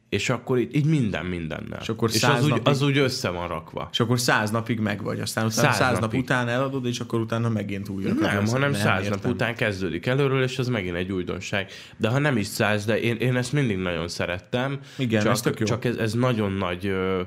és 0.09 0.31
akkor 0.31 0.59
így, 0.59 0.75
így 0.77 0.85
minden 0.85 1.25
mindennel. 1.27 1.79
És 1.81 1.89
akkor 1.89 2.11
és 2.13 2.17
száz 2.17 2.37
az, 2.39 2.43
úgy, 2.45 2.49
napig- 2.51 2.67
az 2.69 2.83
úgy 2.83 2.99
össze 2.99 3.29
van 3.29 3.49
rakva. 3.49 3.89
És 3.93 4.01
akkor 4.01 4.21
száz 4.21 4.51
napig 4.51 4.79
meg 4.79 5.03
vagy, 5.03 5.21
aztán 5.21 5.47
utána 5.47 5.63
Száz 5.63 5.77
száz, 5.77 5.93
nap 5.93 6.01
napig. 6.01 6.21
után 6.21 6.49
eladod, 6.49 6.87
és 6.87 7.01
akkor 7.01 7.21
utána 7.21 7.49
megint 7.49 7.89
újra. 7.89 8.13
Nem, 8.13 8.47
hanem 8.47 8.71
Nem, 8.71 8.81
száz 8.81 9.05
nap 9.05 9.15
értem. 9.17 9.31
után 9.31 9.55
kezdődik 9.55 10.07
előről, 10.07 10.43
és 10.43 10.59
az 10.59 10.69
megint 10.69 10.97
egy 10.97 11.13
újdonság. 11.13 11.71
De 11.97 12.09
ha 12.09 12.19
nem 12.19 12.37
is 12.37 12.47
száz, 12.47 12.85
de 12.85 13.01
én, 13.01 13.17
én 13.17 13.37
ezt 13.37 13.53
mindig 13.53 13.77
nagyon 13.77 14.09
szerettem. 14.09 14.79
Igen, 14.99 15.23
csak, 15.23 15.33
ez 15.33 15.41
tök 15.41 15.59
jó. 15.59 15.67
Csak 15.67 15.85
ez, 15.85 15.97
ez 15.97 16.13
nagyon 16.13 16.53
nagy 16.53 16.87
ö, 16.87 17.21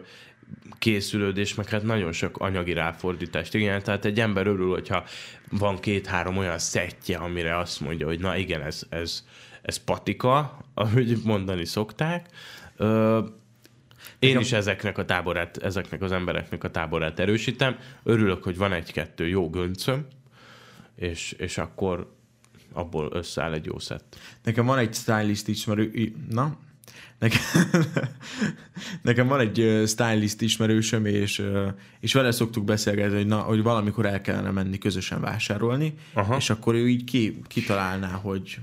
készülődés, 0.80 1.56
meg 1.56 1.70
hát 1.70 1.84
nagyon 1.84 2.12
sok 2.12 2.38
anyagi 2.38 2.74
ráfordítást. 2.74 3.54
Igen, 3.54 3.84
tehát 3.84 4.06
egy 4.06 4.20
ember 4.20 4.48
örül, 4.48 4.70
hogyha 4.70 5.04
van 5.50 5.80
két-három 5.80 6.38
olyan 6.38 6.60
szettje, 6.60 7.18
amire 7.18 7.58
azt 7.58 7.82
mondja, 7.82 8.08
hogy 8.08 8.20
na 8.20 8.38
igen, 8.38 8.62
ez, 8.62 8.84
ez, 8.90 9.26
ez 9.62 9.78
patika, 9.78 10.58
ahogy 10.74 11.18
mondani 11.24 11.66
szokták. 11.66 12.26
Ö, 12.78 13.20
én 14.20 14.40
is 14.40 14.52
ezeknek 14.52 14.98
a 14.98 15.06
táborát, 15.06 15.58
ezeknek 15.58 16.02
az 16.02 16.12
embereknek 16.12 16.64
a 16.64 16.72
táborát 16.72 17.20
erősítem. 17.20 17.78
Örülök, 18.04 18.44
hogy 18.44 18.58
van 18.58 18.74
egy-kettő 18.74 19.28
jó 19.28 19.50
göncöm, 19.50 20.08
és, 20.96 21.32
és 21.32 21.58
akkor 21.58 22.16
abból 22.74 23.10
összeáll 23.12 23.54
egy 23.54 23.66
jó 23.66 23.80
szett. 23.80 24.18
Nekem 24.44 24.66
van 24.66 24.78
egy 24.78 24.94
stylist 24.94 25.48
ismerő... 25.48 26.14
Na? 26.30 26.58
Nekem, 27.20 27.42
nekem 29.02 29.28
van 29.28 29.40
egy 29.40 29.84
stylist 29.88 30.42
ismerősöm, 30.42 31.06
és, 31.06 31.44
és 32.00 32.14
vele 32.14 32.32
szoktuk 32.32 32.64
beszélgetni, 32.64 33.16
hogy, 33.16 33.26
na, 33.26 33.40
hogy 33.40 33.64
valamikor 33.64 34.06
el 34.06 34.22
kellene 34.22 34.52
menni 34.52 34.78
közösen 34.78 35.22
vásárolni, 35.22 35.94
Aha. 36.14 36.36
és 36.36 36.50
akkor 36.50 36.76
ő 36.76 36.90
így 36.90 37.04
ki, 37.04 37.42
kitalálná, 37.48 38.08
hogy, 38.08 38.58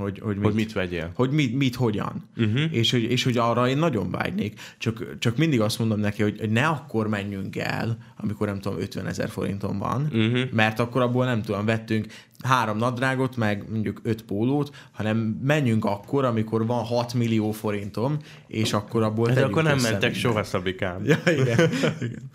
hogy, 0.00 0.18
hogy, 0.18 0.36
mit, 0.36 0.44
Hogy 0.44 0.54
mit 0.54 0.72
vegyél? 0.72 1.10
hogy 1.14 1.30
mit, 1.30 1.54
mit 1.54 1.74
hogyan. 1.74 2.28
Uh-huh. 2.36 2.62
És, 2.70 2.90
hogy, 2.90 3.02
és 3.02 3.24
hogy 3.24 3.38
arra 3.38 3.68
én 3.68 3.78
nagyon 3.78 4.10
vágynék. 4.10 4.60
Csak, 4.78 5.18
csak 5.18 5.36
mindig 5.36 5.60
azt 5.60 5.78
mondom 5.78 6.00
neki, 6.00 6.22
hogy, 6.22 6.38
hogy 6.38 6.50
ne 6.50 6.66
akkor 6.66 7.08
menjünk 7.08 7.56
el, 7.56 7.98
amikor 8.16 8.46
nem 8.46 8.60
tudom, 8.60 8.78
50 8.78 9.06
ezer 9.06 9.28
forintom 9.28 9.78
van, 9.78 10.02
uh-huh. 10.12 10.40
mert 10.52 10.78
akkor 10.78 11.02
abból 11.02 11.24
nem 11.24 11.42
tudom, 11.42 11.64
vettünk 11.64 12.06
három 12.42 12.76
nadrágot, 12.76 13.36
meg 13.36 13.64
mondjuk 13.70 14.00
öt 14.02 14.22
pólót, 14.22 14.74
hanem 14.92 15.16
menjünk 15.42 15.84
akkor, 15.84 16.24
amikor 16.24 16.66
van 16.66 16.84
6 16.84 17.14
millió 17.14 17.50
forintom, 17.50 18.16
és 18.46 18.72
akkor 18.72 19.02
abból 19.02 19.26
De 19.26 19.34
tegyük 19.34 19.48
akkor 19.48 19.62
nem 19.62 19.72
mentek 19.76 19.92
mindent. 19.92 20.14
soha, 20.14 20.42
Szabikám. 20.42 21.04
Ja, 21.04 21.16
igen. 21.24 21.70
igen. 22.00 22.30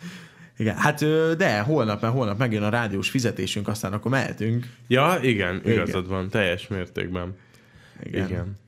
Igen, 0.57 0.75
hát 0.75 0.99
de 1.37 1.59
holnap, 1.59 2.01
mert 2.01 2.13
holnap 2.13 2.37
megjön 2.37 2.63
a 2.63 2.69
rádiós 2.69 3.09
fizetésünk, 3.09 3.67
aztán 3.67 3.93
akkor 3.93 4.11
mehetünk. 4.11 4.65
Ja, 4.87 5.17
igen, 5.21 5.55
Igen. 5.55 5.73
igazad 5.73 6.07
van, 6.07 6.29
teljes 6.29 6.67
mértékben. 6.67 7.35
Igen. 8.03 8.27
Igen. 8.27 8.63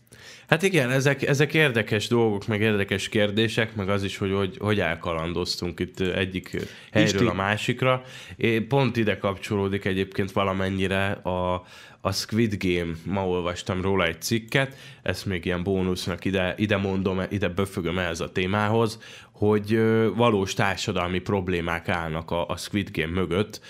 Hát 0.48 0.64
igen, 0.64 0.92
ezek, 0.92 1.28
ezek 1.28 1.54
érdekes 1.54 2.08
dolgok, 2.08 2.48
meg 2.48 2.62
érdekes 2.62 3.10
kérdések, 3.10 3.76
meg 3.76 3.90
az 3.90 4.04
is, 4.04 4.18
hogy 4.18 4.32
hogy, 4.32 4.58
hogy 4.60 4.80
elkalandoztunk 4.80 5.80
itt 5.80 6.00
egyik 6.00 6.50
helyről 6.92 7.14
Isti. 7.14 7.26
a 7.26 7.34
másikra. 7.34 8.04
É, 8.36 8.60
pont 8.60 8.98
ide 8.98 9.18
kapcsolódik 9.18 9.86
egyébként 9.86 10.32
valamennyire 10.32 11.12
a, 11.12 11.66
a 12.02 12.12
Squid 12.12 12.56
Game, 12.60 12.92
ma 13.04 13.28
olvastam 13.28 13.82
róla 13.82 14.06
egy 14.06 14.22
cikket, 14.22 14.76
ezt 15.02 15.26
még 15.26 15.46
ilyen 15.46 15.64
bónusznak 15.64 16.26
ide, 16.26 16.54
ide 16.58 16.78
mondom, 16.78 17.22
ide 17.30 17.48
böfögöm 17.48 17.98
ehhez 17.98 18.20
a 18.20 18.32
témához, 18.32 19.00
hogy 19.32 19.80
valós 20.16 20.54
társadalmi 20.54 21.20
problémák 21.20 21.90
állnak 21.90 22.32
a, 22.32 22.48
a 22.48 22.58
Squid 22.58 22.90
Game 22.92 23.14
mögött, 23.14 23.62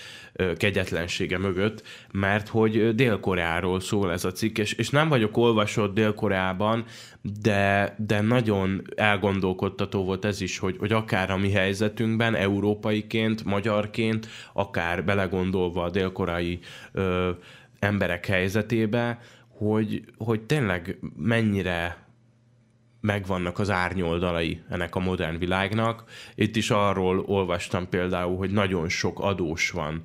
kegyetlensége 0.56 1.38
mögött, 1.38 1.82
mert 2.12 2.48
hogy 2.48 2.94
Dél-Koreáról 2.94 3.80
szól 3.80 4.12
ez 4.12 4.24
a 4.24 4.32
cikk, 4.32 4.58
és, 4.58 4.72
és 4.72 4.90
nem 4.90 5.08
vagyok 5.08 5.36
olvasott 5.36 5.94
Dél-Koreában, 5.94 6.84
de, 7.42 7.94
de 7.98 8.20
nagyon 8.20 8.82
elgondolkodtató 8.96 10.04
volt 10.04 10.24
ez 10.24 10.40
is, 10.40 10.58
hogy, 10.58 10.76
hogy 10.78 10.92
akár 10.92 11.30
a 11.30 11.36
mi 11.36 11.50
helyzetünkben, 11.50 12.34
európaiként, 12.34 13.44
magyarként, 13.44 14.28
akár 14.52 15.04
belegondolva 15.04 15.82
a 15.82 15.90
dél-koreai 15.90 16.58
ö, 16.92 17.30
emberek 17.78 18.26
helyzetébe, 18.26 19.18
hogy, 19.48 20.04
hogy 20.18 20.40
tényleg 20.40 20.98
mennyire 21.16 22.07
megvannak 23.00 23.58
az 23.58 23.70
árnyoldalai 23.70 24.60
ennek 24.68 24.94
a 24.94 25.00
modern 25.00 25.38
világnak. 25.38 26.04
Itt 26.34 26.56
is 26.56 26.70
arról 26.70 27.24
olvastam 27.26 27.88
például, 27.88 28.36
hogy 28.36 28.50
nagyon 28.50 28.88
sok 28.88 29.20
adós 29.20 29.70
van 29.70 30.04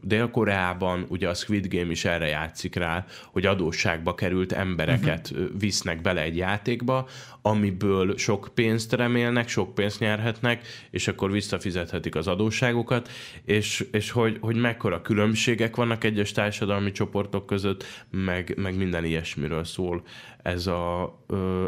Dél-Koreában, 0.00 1.06
ugye 1.08 1.28
a 1.28 1.34
Squid 1.34 1.74
Game 1.74 1.90
is 1.90 2.04
erre 2.04 2.26
játszik 2.26 2.74
rá, 2.74 3.04
hogy 3.26 3.46
adósságba 3.46 4.14
került 4.14 4.52
embereket 4.52 5.30
uh-huh. 5.30 5.48
visznek 5.58 6.00
bele 6.00 6.20
egy 6.20 6.36
játékba, 6.36 7.08
amiből 7.42 8.16
sok 8.16 8.50
pénzt 8.54 8.92
remélnek, 8.92 9.48
sok 9.48 9.74
pénzt 9.74 10.00
nyerhetnek, 10.00 10.66
és 10.90 11.08
akkor 11.08 11.30
visszafizethetik 11.30 12.14
az 12.14 12.26
adósságokat, 12.26 13.10
és, 13.44 13.86
és 13.92 14.10
hogy, 14.10 14.38
hogy 14.40 14.56
mekkora 14.56 15.02
különbségek 15.02 15.76
vannak 15.76 16.04
egyes 16.04 16.32
társadalmi 16.32 16.92
csoportok 16.92 17.46
között, 17.46 17.84
meg, 18.10 18.54
meg 18.56 18.76
minden 18.76 19.04
ilyesmiről 19.04 19.64
szól 19.64 20.02
ez, 20.42 20.66
a, 20.66 21.14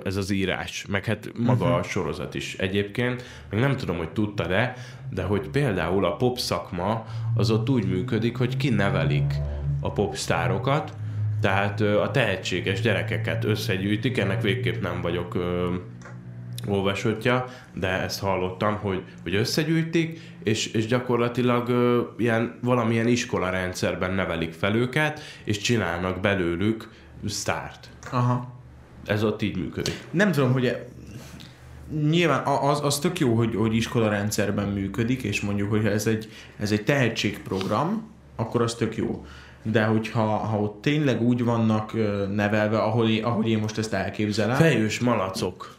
ez 0.05 0.16
az 0.16 0.31
írás, 0.31 0.87
meg 0.89 1.05
hát 1.05 1.33
maga 1.39 1.64
uh-huh. 1.64 1.79
a 1.79 1.83
sorozat 1.83 2.35
is 2.35 2.55
egyébként. 2.59 3.25
Meg 3.51 3.61
nem 3.61 3.77
tudom, 3.77 3.97
hogy 3.97 4.11
tudtad-e, 4.11 4.75
de 5.11 5.22
hogy 5.22 5.49
például 5.49 6.05
a 6.05 6.16
pop 6.16 6.39
szakma 6.39 7.05
az 7.35 7.51
ott 7.51 7.70
úgy 7.70 7.89
működik, 7.89 8.37
hogy 8.37 8.57
kinevelik 8.57 9.35
a 9.81 9.93
popstárokat, 9.93 10.93
tehát 11.41 11.81
a 11.81 12.11
tehetséges 12.11 12.81
gyerekeket 12.81 13.45
összegyűjtik, 13.45 14.18
ennek 14.18 14.43
végképp 14.43 14.83
nem 14.83 15.01
vagyok 15.01 15.35
ö, 15.35 15.75
olvasottja, 16.66 17.45
de 17.75 17.89
ezt 17.89 18.20
hallottam, 18.20 18.77
hogy, 18.77 19.03
hogy 19.22 19.35
összegyűjtik, 19.35 20.20
és, 20.43 20.66
és 20.66 20.87
gyakorlatilag 20.87 21.68
ö, 21.68 22.01
ilyen, 22.18 22.59
valamilyen 22.62 23.09
iskola 23.09 23.51
rendszerben 23.51 24.12
nevelik 24.12 24.53
fel 24.53 24.75
őket, 24.75 25.20
és 25.45 25.59
csinálnak 25.59 26.20
belőlük 26.20 26.89
sztárt. 27.27 27.89
Aha. 28.11 28.54
Ez 29.07 29.23
ott 29.25 29.43
így 29.43 29.57
működik. 29.57 29.95
Nem 30.11 30.33
tudom, 30.33 30.53
hogy 30.53 30.77
nyilván 32.09 32.43
a- 32.43 32.71
az, 32.71 32.81
az 32.85 32.99
tök 32.99 33.19
jó, 33.19 33.35
hogy, 33.35 33.55
hogy 33.55 33.75
iskola 33.75 34.09
rendszerben 34.09 34.69
működik, 34.69 35.23
és 35.23 35.41
mondjuk, 35.41 35.71
hogyha 35.71 35.91
ez 35.91 36.07
egy, 36.07 36.29
ez 36.59 36.73
egy 36.73 36.85
tehetségprogram, 36.85 38.11
akkor 38.37 38.63
az 38.63 38.75
tök 38.75 38.97
jó. 38.97 39.27
De 39.63 39.85
hogyha 39.85 40.23
ha 40.27 40.59
ott 40.61 40.83
tényleg 40.83 41.23
úgy 41.23 41.45
vannak 41.45 41.93
nevelve, 42.35 42.79
ahol, 42.79 43.09
én- 43.09 43.25
ahogy 43.25 43.49
én 43.49 43.59
most 43.59 43.79
ezt 43.79 43.93
elképzelem, 43.93 44.57
Fejős 44.57 44.99
malacok. 45.01 45.77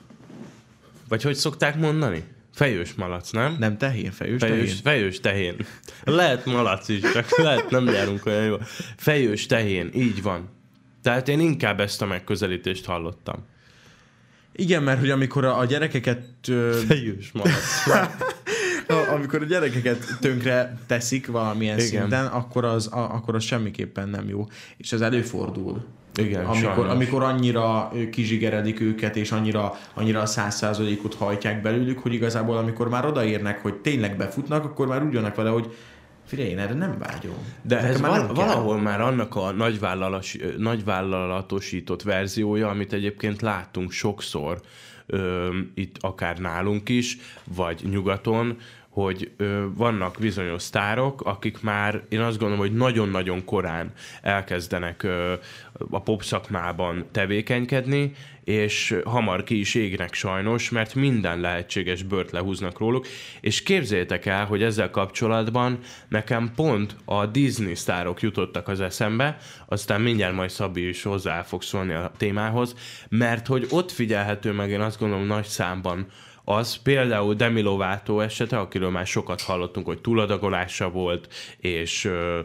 Vagy 1.09 1.21
hogy 1.23 1.35
szokták 1.35 1.79
mondani? 1.79 2.23
Fejős 2.53 2.93
malac, 2.93 3.31
nem? 3.31 3.55
nem 3.59 3.77
tehén, 3.77 4.11
fejős, 4.11 4.39
Fejős, 4.39 4.57
tehén. 4.69 4.81
fejős 4.83 5.19
tehén. 5.19 5.55
Lehet 6.03 6.45
malac 6.45 6.87
is, 6.89 6.99
csak 7.13 7.37
lehet 7.37 7.69
nem 7.69 7.85
járunk 7.85 8.25
olyan 8.25 8.43
jól. 8.45 8.61
Fejős 8.97 9.45
tehén, 9.45 9.89
így 9.93 10.21
van. 10.21 10.49
Tehát 11.05 11.27
én 11.27 11.39
inkább 11.39 11.79
ezt 11.79 12.01
a 12.01 12.05
megközelítést 12.05 12.85
hallottam. 12.85 13.35
Igen, 14.51 14.83
mert 14.83 14.99
hogy 14.99 15.09
amikor 15.09 15.45
a, 15.45 15.57
a 15.59 15.65
gyerekeket 15.65 16.23
ö, 16.47 16.77
Fejős 16.87 17.31
amikor 19.15 19.41
a 19.41 19.45
gyerekeket 19.45 20.17
tönkre 20.19 20.77
teszik 20.87 21.27
valamilyen 21.27 21.79
Igen. 21.79 21.87
Szinten, 21.89 22.25
akkor 22.25 22.65
az, 22.65 22.87
a, 22.93 23.13
akkor 23.13 23.35
az 23.35 23.43
semmiképpen 23.43 24.09
nem 24.09 24.27
jó. 24.27 24.47
És 24.77 24.91
ez 24.91 25.01
előfordul. 25.01 25.85
Igen, 26.15 26.45
amikor, 26.45 26.73
sajnos. 26.73 26.91
amikor 26.91 27.23
annyira 27.23 27.91
kizsigeredik 28.11 28.79
őket, 28.79 29.15
és 29.15 29.31
annyira, 29.31 29.73
annyira 29.93 30.21
a 30.21 30.25
száz 30.25 30.55
százalékot 30.55 31.15
hajtják 31.15 31.61
belőlük, 31.61 31.99
hogy 31.99 32.13
igazából 32.13 32.57
amikor 32.57 32.89
már 32.89 33.05
odaérnek, 33.05 33.61
hogy 33.61 33.73
tényleg 33.73 34.17
befutnak, 34.17 34.63
akkor 34.63 34.87
már 34.87 35.03
úgy 35.03 35.13
jönnek 35.13 35.35
vele, 35.35 35.49
hogy 35.49 35.75
figyelj, 36.25 36.49
én 36.49 36.59
erre 36.59 36.73
nem 36.73 36.97
vágyom. 36.97 37.35
De 37.61 37.79
ez 37.79 38.01
már 38.01 38.19
val- 38.19 38.35
valahol 38.35 38.81
már 38.81 39.01
annak 39.01 39.35
a 39.35 39.51
nagyvállalas, 39.51 40.37
nagyvállalatosított 40.57 42.01
verziója, 42.01 42.69
amit 42.69 42.93
egyébként 42.93 43.41
láttunk 43.41 43.91
sokszor 43.91 44.61
ö, 45.05 45.49
itt 45.73 45.95
akár 45.99 46.37
nálunk 46.37 46.89
is, 46.89 47.17
vagy 47.43 47.81
nyugaton, 47.89 48.57
hogy 48.95 49.31
ö, 49.37 49.65
vannak 49.73 50.15
bizonyos 50.19 50.61
sztárok, 50.61 51.21
akik 51.21 51.61
már, 51.61 52.03
én 52.09 52.19
azt 52.19 52.37
gondolom, 52.37 52.65
hogy 52.65 52.75
nagyon-nagyon 52.75 53.45
korán 53.45 53.91
elkezdenek 54.21 55.03
ö, 55.03 55.33
a 55.89 56.01
pop 56.01 56.23
szakmában 56.23 57.05
tevékenykedni, 57.11 58.11
és 58.43 58.95
hamar 59.05 59.43
ki 59.43 59.59
is 59.59 59.75
égnek 59.75 60.13
sajnos, 60.13 60.69
mert 60.69 60.95
minden 60.95 61.39
lehetséges 61.39 62.03
bört 62.03 62.31
lehúznak 62.31 62.79
róluk, 62.79 63.07
és 63.41 63.63
képzeljétek 63.63 64.25
el, 64.25 64.45
hogy 64.45 64.63
ezzel 64.63 64.89
kapcsolatban 64.89 65.79
nekem 66.07 66.51
pont 66.55 66.95
a 67.05 67.25
Disney 67.25 67.75
sztárok 67.75 68.21
jutottak 68.21 68.67
az 68.67 68.79
eszembe, 68.79 69.37
aztán 69.65 70.01
mindjárt 70.01 70.35
majd 70.35 70.49
Szabi 70.49 70.87
is 70.87 71.03
hozzá 71.03 71.41
fog 71.41 71.61
szólni 71.61 71.93
a 71.93 72.11
témához, 72.17 72.75
mert 73.09 73.47
hogy 73.47 73.67
ott 73.69 73.91
figyelhető 73.91 74.51
meg, 74.51 74.69
én 74.69 74.81
azt 74.81 74.99
gondolom 74.99 75.25
nagy 75.25 75.45
számban 75.45 76.07
az 76.45 76.75
például 76.75 77.33
Demi 77.33 77.61
Lovato 77.61 78.19
esete, 78.19 78.59
akiről 78.59 78.89
már 78.89 79.07
sokat 79.07 79.41
hallottunk, 79.41 79.85
hogy 79.85 80.01
túladagolása 80.01 80.89
volt, 80.89 81.33
és 81.57 82.05
ö, 82.05 82.39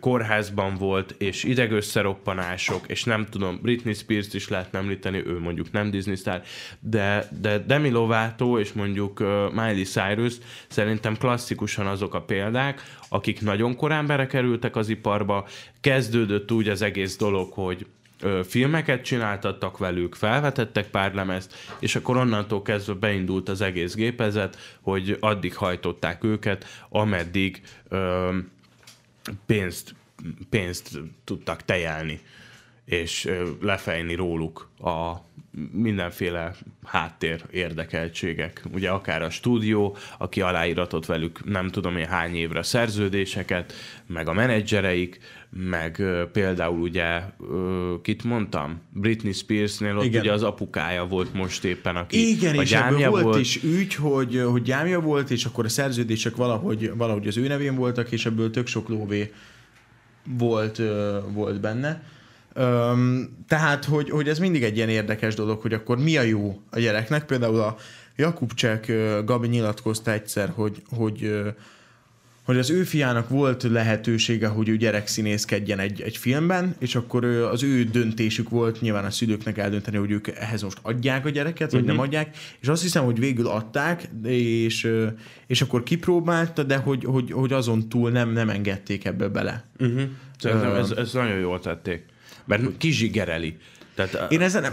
kórházban 0.00 0.74
volt, 0.74 1.14
és 1.18 1.44
idegösszeroppanások, 1.44 2.84
és 2.86 3.04
nem 3.04 3.26
tudom, 3.30 3.58
Britney 3.62 3.94
Spears 3.94 4.34
is 4.34 4.48
lehet 4.48 4.74
említeni, 4.74 5.22
ő 5.26 5.38
mondjuk 5.38 5.72
nem 5.72 5.90
Disney 5.90 6.16
sztár, 6.16 6.42
de, 6.80 7.28
de 7.40 7.58
Demi 7.58 7.90
Lovato 7.90 8.58
és 8.58 8.72
mondjuk 8.72 9.20
uh, 9.20 9.52
Miley 9.52 9.84
Cyrus 9.84 10.34
szerintem 10.68 11.16
klasszikusan 11.16 11.86
azok 11.86 12.14
a 12.14 12.22
példák, 12.22 12.82
akik 13.08 13.40
nagyon 13.40 13.76
korán 13.76 14.06
belekerültek 14.06 14.76
az 14.76 14.88
iparba, 14.88 15.46
kezdődött 15.80 16.52
úgy 16.52 16.68
az 16.68 16.82
egész 16.82 17.16
dolog, 17.16 17.52
hogy 17.52 17.86
filmeket 18.46 19.04
csináltattak 19.04 19.78
velük, 19.78 20.14
felvetettek 20.14 20.90
pár 20.90 21.14
lemezt, 21.14 21.54
és 21.78 21.96
akkor 21.96 22.16
onnantól 22.16 22.62
kezdve 22.62 22.94
beindult 22.94 23.48
az 23.48 23.60
egész 23.60 23.94
gépezet, 23.94 24.58
hogy 24.80 25.16
addig 25.20 25.56
hajtották 25.56 26.24
őket, 26.24 26.64
ameddig 26.88 27.60
ö, 27.88 28.36
pénzt, 29.46 29.94
pénzt 30.50 30.98
tudtak 31.24 31.64
tejelni, 31.64 32.20
és 32.84 33.24
ö, 33.24 33.50
lefejni 33.60 34.14
róluk 34.14 34.68
a 34.78 35.14
mindenféle 35.72 36.54
háttér 36.84 37.42
érdekeltségek. 37.50 38.62
Ugye 38.72 38.90
akár 38.90 39.22
a 39.22 39.30
stúdió, 39.30 39.96
aki 40.18 40.40
aláíratott 40.40 41.06
velük 41.06 41.44
nem 41.44 41.68
tudom 41.68 41.96
én 41.96 42.06
hány 42.06 42.34
évre 42.34 42.62
szerződéseket, 42.62 43.72
meg 44.06 44.28
a 44.28 44.32
menedzsereik, 44.32 45.20
meg 45.56 46.02
például 46.32 46.80
ugye, 46.80 47.22
kit 48.02 48.24
mondtam? 48.24 48.80
Britney 48.92 49.32
Spearsnél 49.32 49.96
ott 49.96 50.04
Igen. 50.04 50.20
ugye 50.20 50.32
az 50.32 50.42
apukája 50.42 51.06
volt 51.06 51.34
most 51.34 51.64
éppen, 51.64 51.96
aki 51.96 52.28
Igen, 52.28 52.58
a 52.58 52.62
és 52.62 52.70
gyámja 52.70 53.10
volt, 53.10 53.22
volt 53.22 53.38
is 53.38 53.62
ügy, 53.62 53.94
hogy, 53.94 54.42
hogy 54.50 54.62
gyámja 54.62 55.00
volt, 55.00 55.30
és 55.30 55.44
akkor 55.44 55.64
a 55.64 55.68
szerződések 55.68 56.36
valahogy, 56.36 56.92
valahogy 56.96 57.26
az 57.26 57.36
ő 57.36 57.46
nevén 57.46 57.74
voltak, 57.74 58.12
és 58.12 58.26
ebből 58.26 58.50
tök 58.50 58.66
sok 58.66 58.88
lóvé 58.88 59.32
volt, 60.38 60.80
volt 61.32 61.60
benne. 61.60 62.02
Tehát, 63.48 63.84
hogy, 63.84 64.10
hogy 64.10 64.28
ez 64.28 64.38
mindig 64.38 64.62
egy 64.62 64.76
ilyen 64.76 64.88
érdekes 64.88 65.34
dolog, 65.34 65.60
hogy 65.60 65.72
akkor 65.72 65.98
mi 65.98 66.16
a 66.16 66.22
jó 66.22 66.60
a 66.70 66.78
gyereknek. 66.78 67.26
Például 67.26 67.60
a 67.60 67.76
Jakubcsek 68.16 68.92
Gabi 69.24 69.48
nyilatkozta 69.48 70.12
egyszer, 70.12 70.52
hogy, 70.54 70.82
hogy 70.96 71.42
hogy 72.44 72.58
az 72.58 72.70
ő 72.70 72.82
fiának 72.82 73.28
volt 73.28 73.62
lehetősége, 73.62 74.46
hogy 74.46 74.68
ő 74.68 74.76
gyerekszínészkedjen 74.76 75.78
egy, 75.78 76.00
egy 76.00 76.16
filmben, 76.16 76.76
és 76.78 76.94
akkor 76.94 77.24
az 77.24 77.62
ő 77.62 77.84
döntésük 77.84 78.48
volt 78.48 78.80
nyilván 78.80 79.04
a 79.04 79.10
szülőknek 79.10 79.58
eldönteni, 79.58 79.96
hogy 79.96 80.10
ők 80.10 80.28
ehhez 80.28 80.62
most 80.62 80.78
adják 80.82 81.26
a 81.26 81.28
gyereket, 81.28 81.70
vagy 81.70 81.80
uh-huh. 81.80 81.86
nem 81.86 81.94
mhm. 81.94 82.04
adják, 82.04 82.36
és 82.60 82.68
azt 82.68 82.82
hiszem, 82.82 83.04
hogy 83.04 83.18
végül 83.18 83.46
adták, 83.46 84.08
és, 84.24 84.90
és 85.46 85.62
akkor 85.62 85.82
kipróbálta, 85.82 86.62
de 86.62 86.76
hogy, 86.76 87.04
hogy, 87.04 87.32
hogy 87.32 87.52
azon 87.52 87.88
túl 87.88 88.10
nem, 88.10 88.32
nem 88.32 88.48
engedték 88.48 89.04
ebbe 89.04 89.28
bele. 89.28 89.64
Uh-huh. 89.78 90.02
Szerintem 90.38 90.70
uh, 90.70 90.78
ez, 90.78 90.90
ez 90.90 91.12
nagyon 91.12 91.38
jól 91.38 91.60
tették. 91.60 92.04
Mert 92.44 92.76
kizsigereli. 92.76 93.56
Tehát, 93.94 94.32
én, 94.32 94.40
ezen 94.40 94.64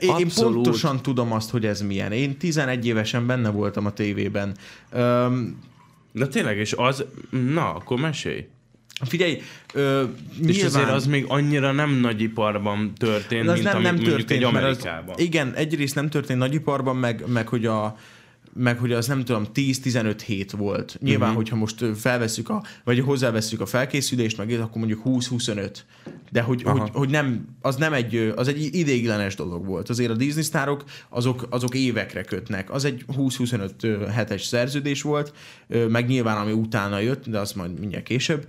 én, 0.00 0.16
én 0.18 0.28
pontosan 0.34 1.02
tudom 1.02 1.32
azt, 1.32 1.50
hogy 1.50 1.66
ez 1.66 1.80
milyen. 1.80 2.12
Én 2.12 2.36
11 2.36 2.86
évesen 2.86 3.26
benne 3.26 3.50
voltam 3.50 3.86
a 3.86 3.92
tévében. 3.92 4.56
Um, 4.92 5.58
de 6.14 6.26
tényleg, 6.26 6.56
és 6.56 6.72
az, 6.72 7.04
na, 7.30 7.74
akkor 7.74 8.00
mesélj. 8.00 8.46
Figyelj, 9.04 9.40
ö, 9.72 10.02
és 10.46 10.56
nyilván... 10.56 10.66
azért 10.66 10.90
az 10.90 11.06
még 11.06 11.24
annyira 11.28 11.72
nem 11.72 11.90
nagyiparban 11.90 12.92
történt, 12.96 13.52
mint 13.52 13.62
nem, 13.62 13.82
nem 13.82 13.96
történt, 13.96 14.30
egy 14.30 14.42
Amerikában. 14.42 15.14
Az, 15.14 15.20
igen, 15.20 15.54
egyrészt 15.54 15.94
nem 15.94 16.08
történt 16.08 16.38
nagyiparban, 16.38 16.96
meg, 16.96 17.24
meg 17.26 17.48
hogy 17.48 17.66
a 17.66 17.96
meg 18.54 18.78
hogy 18.78 18.92
az 18.92 19.06
nem 19.06 19.24
tudom, 19.24 19.46
10-15 19.54 20.20
hét 20.26 20.50
volt. 20.50 20.96
Nyilván, 21.00 21.28
uh-huh. 21.28 21.36
hogyha 21.36 21.56
most 21.56 21.84
felveszük 21.96 22.48
a, 22.48 22.62
vagy 22.84 23.00
hozzáveszünk 23.00 23.60
a 23.60 23.66
felkészülést, 23.66 24.36
meg 24.36 24.50
akkor 24.50 24.76
mondjuk 24.76 25.00
20-25. 25.04 25.76
De 26.30 26.42
hogy, 26.42 26.62
hogy, 26.62 26.90
hogy, 26.92 27.08
nem, 27.08 27.56
az 27.60 27.76
nem 27.76 27.92
egy, 27.92 28.32
az 28.36 28.48
egy 28.48 28.74
idéglenes 28.74 29.34
dolog 29.34 29.66
volt. 29.66 29.88
Azért 29.88 30.10
a 30.10 30.14
Disney 30.14 30.42
sztárok, 30.42 30.84
azok, 31.08 31.46
azok 31.50 31.74
évekre 31.74 32.22
kötnek. 32.22 32.72
Az 32.72 32.84
egy 32.84 33.04
20-25 33.16 34.08
hetes 34.12 34.44
szerződés 34.44 35.02
volt, 35.02 35.32
meg 35.88 36.06
nyilván 36.06 36.36
ami 36.36 36.52
utána 36.52 36.98
jött, 36.98 37.28
de 37.28 37.38
az 37.38 37.52
majd 37.52 37.78
mindjárt 37.78 38.04
később. 38.04 38.46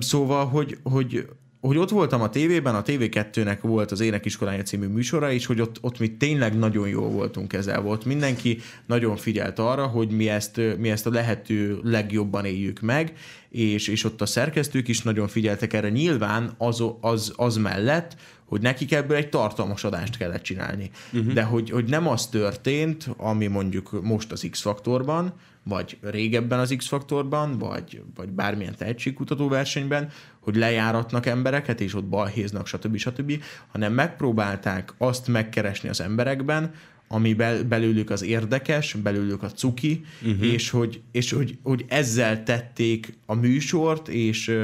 Szóval, 0.00 0.46
hogy, 0.46 0.78
hogy 0.82 1.26
hogy 1.60 1.76
ott 1.76 1.90
voltam 1.90 2.20
a 2.20 2.28
tévében, 2.28 2.74
a 2.74 2.82
TV2-nek 2.82 3.58
volt 3.60 3.90
az 3.90 4.00
Énekiskolája 4.00 4.62
című 4.62 4.86
műsora, 4.86 5.32
és 5.32 5.46
hogy 5.46 5.60
ott, 5.60 5.78
ott 5.80 5.98
mi 5.98 6.16
tényleg 6.16 6.58
nagyon 6.58 6.88
jól 6.88 7.08
voltunk 7.08 7.48
kezel 7.48 7.80
volt. 7.80 8.04
Mindenki 8.04 8.58
nagyon 8.86 9.16
figyelt 9.16 9.58
arra, 9.58 9.86
hogy 9.86 10.10
mi 10.10 10.28
ezt, 10.28 10.60
mi 10.78 10.90
ezt 10.90 11.06
a 11.06 11.10
lehető 11.10 11.80
legjobban 11.82 12.44
éljük 12.44 12.80
meg, 12.80 13.12
és, 13.48 13.88
és 13.88 14.04
ott 14.04 14.20
a 14.20 14.26
szerkesztők 14.26 14.88
is 14.88 15.02
nagyon 15.02 15.28
figyeltek 15.28 15.72
erre. 15.72 15.88
Nyilván 15.88 16.54
az, 16.58 16.84
az, 17.00 17.32
az 17.36 17.56
mellett, 17.56 18.16
hogy 18.44 18.60
nekik 18.60 18.92
ebből 18.92 19.16
egy 19.16 19.28
tartalmas 19.28 19.84
adást 19.84 20.16
kellett 20.16 20.42
csinálni. 20.42 20.90
Uh-huh. 21.12 21.32
De 21.32 21.42
hogy, 21.42 21.70
hogy 21.70 21.84
nem 21.84 22.08
az 22.08 22.26
történt, 22.26 23.08
ami 23.16 23.46
mondjuk 23.46 24.02
most 24.02 24.32
az 24.32 24.46
X-faktorban, 24.50 25.34
vagy 25.62 25.98
régebben 26.00 26.58
az 26.58 26.74
X-faktorban, 26.76 27.58
vagy, 27.58 28.02
vagy 28.14 28.28
bármilyen 28.28 28.74
tehetségkutató 28.76 29.48
versenyben, 29.48 30.10
hogy 30.40 30.56
lejáratnak 30.56 31.26
embereket, 31.26 31.80
és 31.80 31.94
ott 31.94 32.04
balhéznak, 32.04 32.66
stb. 32.66 32.96
stb., 32.96 33.42
hanem 33.68 33.92
megpróbálták 33.92 34.94
azt 34.98 35.28
megkeresni 35.28 35.88
az 35.88 36.00
emberekben, 36.00 36.72
ami 37.08 37.34
bel, 37.34 37.64
belőlük 37.64 38.10
az 38.10 38.22
érdekes, 38.22 38.94
belőlük 38.94 39.42
a 39.42 39.50
cuki, 39.50 40.04
uh-huh. 40.22 40.46
és, 40.46 40.70
hogy, 40.70 41.00
és 41.12 41.32
hogy, 41.32 41.58
hogy 41.62 41.84
ezzel 41.88 42.42
tették 42.42 43.16
a 43.26 43.34
műsort, 43.34 44.08
és 44.08 44.56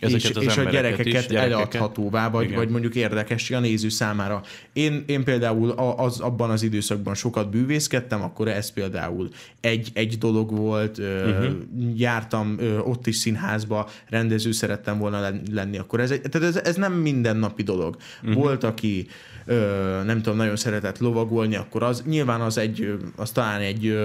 Ezeket 0.00 0.36
és, 0.36 0.46
és 0.46 0.56
a 0.56 0.62
gyerekeket, 0.62 1.06
is, 1.06 1.12
gyerekeket 1.12 1.52
eladhatóvá, 1.52 2.30
vagy, 2.30 2.54
vagy 2.54 2.68
mondjuk 2.68 2.94
érdekes 2.94 3.50
a 3.50 3.60
néző 3.60 3.88
számára. 3.88 4.42
Én, 4.72 5.04
én 5.06 5.24
például 5.24 5.70
az, 5.96 6.20
abban 6.20 6.50
az 6.50 6.62
időszakban 6.62 7.14
sokat 7.14 7.50
bűvészkedtem, 7.50 8.22
akkor 8.22 8.48
ez 8.48 8.72
például 8.72 9.28
egy, 9.60 9.90
egy 9.92 10.18
dolog 10.18 10.56
volt, 10.56 10.98
uh-huh. 10.98 11.54
jártam 11.94 12.58
ott 12.84 13.06
is 13.06 13.16
színházba, 13.16 13.88
rendező 14.08 14.52
szerettem 14.52 14.98
volna 14.98 15.30
lenni, 15.50 15.78
akkor 15.78 16.00
ez, 16.00 16.10
egy, 16.10 16.20
tehát 16.20 16.48
ez, 16.48 16.56
ez 16.56 16.76
nem 16.76 16.92
mindennapi 16.92 17.62
dolog. 17.62 17.96
Uh-huh. 18.22 18.42
Volt, 18.42 18.64
aki 18.64 19.06
nem 20.04 20.22
tudom, 20.22 20.36
nagyon 20.36 20.56
szeretett 20.56 20.98
lovagolni, 20.98 21.56
akkor 21.56 21.82
az 21.82 22.02
nyilván 22.06 22.40
az 22.40 22.58
egy, 22.58 22.98
az 23.16 23.30
talán 23.30 23.60
egy 23.60 23.98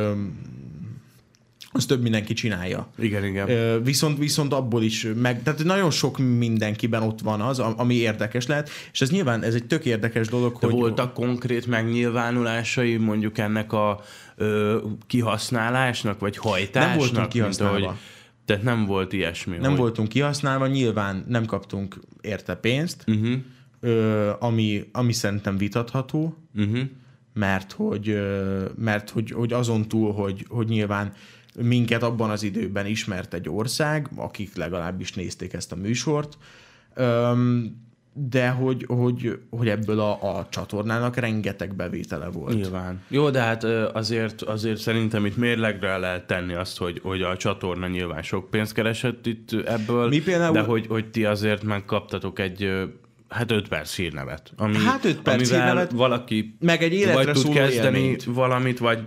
az 1.72 1.86
több 1.86 2.02
mindenki 2.02 2.34
csinálja. 2.34 2.88
Igen, 3.00 3.26
igen. 3.26 3.84
Viszont, 3.84 4.18
viszont 4.18 4.54
abból 4.54 4.84
is 4.84 5.08
meg, 5.16 5.44
tehát 5.44 5.64
nagyon 5.64 5.92
sok 5.92 6.18
mindenkiben 6.18 7.02
ott 7.02 7.22
van 7.22 7.42
az, 7.42 7.60
ami 7.60 7.96
érdekes 7.96 8.48
lehet, 8.48 8.70
és 8.92 9.02
ez 9.02 9.10
nyilván 9.10 9.44
ez 9.44 9.54
egy 9.54 9.66
tök 9.66 9.86
érdekes 9.86 10.28
dolog, 10.28 10.60
De 10.60 10.66
hogy... 10.68 10.76
voltak 10.76 11.14
konkrét 11.14 11.68
megnyilvánulásai 11.68 12.98
mondjuk 12.98 13.38
ennek 13.38 13.74
a 13.74 14.02
ö, 14.36 14.78
kihasználásnak, 15.08 16.20
vagy 16.20 16.38
hajtásnak? 16.38 16.90
Nem 16.90 16.98
voltunk 16.98 17.30
kihasználva. 17.30 17.76
Mint, 17.76 17.86
ahogy, 17.86 18.00
tehát 18.46 18.64
nem 18.64 18.86
volt 18.86 19.14
ilyesmi. 19.14 19.58
Nem 19.58 19.70
hogy... 19.70 19.80
voltunk 19.80 20.08
kihasználva, 20.08 20.68
nyilván 20.68 21.26
nem 21.28 21.46
kaptunk 21.46 22.00
érte 22.22 22.56
pénzt, 22.56 23.04
uh-huh. 23.08 23.34
ö, 23.80 24.32
ami, 24.40 24.84
ami 24.92 25.14
szerintem 25.14 25.58
vitatható, 25.58 26.38
uh-huh. 26.56 26.80
mert 27.34 27.72
hogy 27.72 28.22
mert 28.78 29.10
hogy, 29.10 29.32
hogy 29.32 29.54
azon 29.54 29.88
túl, 29.88 30.14
hogy, 30.14 30.46
hogy 30.50 30.68
nyilván 30.68 31.14
minket 31.60 32.04
abban 32.04 32.30
az 32.30 32.44
időben 32.44 32.86
ismert 32.86 33.34
egy 33.34 33.50
ország, 33.50 34.10
akik 34.16 34.56
legalábbis 34.56 35.14
nézték 35.14 35.54
ezt 35.54 35.72
a 35.72 35.76
műsort, 35.76 36.38
de 38.14 38.50
hogy, 38.50 38.86
hogy, 38.88 39.40
hogy 39.50 39.68
ebből 39.68 40.00
a, 40.00 40.38
a 40.38 40.48
csatornának 40.50 41.16
rengeteg 41.16 41.76
bevétele 41.76 42.28
volt. 42.28 42.56
Nyilván. 42.56 43.02
Jó, 43.08 43.30
de 43.30 43.42
hát 43.42 43.64
azért, 43.94 44.42
azért 44.42 44.78
szerintem 44.78 45.26
itt 45.26 45.38
mérlegre 45.38 45.98
lehet 45.98 46.28
tenni 46.28 46.54
azt, 46.54 46.78
hogy, 46.78 47.00
hogy 47.04 47.22
a 47.22 47.38
csatorna 47.38 47.88
nyilván 47.88 48.22
sok 48.22 48.50
pénzt 48.50 48.74
keresett 48.74 49.26
itt 49.26 49.52
ebből, 49.66 50.08
Mi 50.08 50.22
például... 50.22 50.54
de 50.54 50.62
hogy, 50.62 50.88
hogy 50.88 51.12
ti 51.12 51.26
azért 51.26 51.64
megkaptatok 51.64 52.40
egy 52.40 52.90
hát 53.30 53.52
5 53.52 53.68
perc 53.68 53.96
hírnevet. 53.96 54.54
Ami, 54.58 54.78
hát 54.78 55.06
5 55.06 55.22
perc 55.22 55.50
hírnevet, 55.50 55.92
valaki 55.92 56.56
meg 56.60 56.84
egy 56.84 56.94
életre 56.94 57.24
vagy 57.24 57.42
tud 57.42 57.54
kezdeni 57.54 58.00
élményt. 58.00 58.24
valamit, 58.24 58.80
vagy 58.80 59.00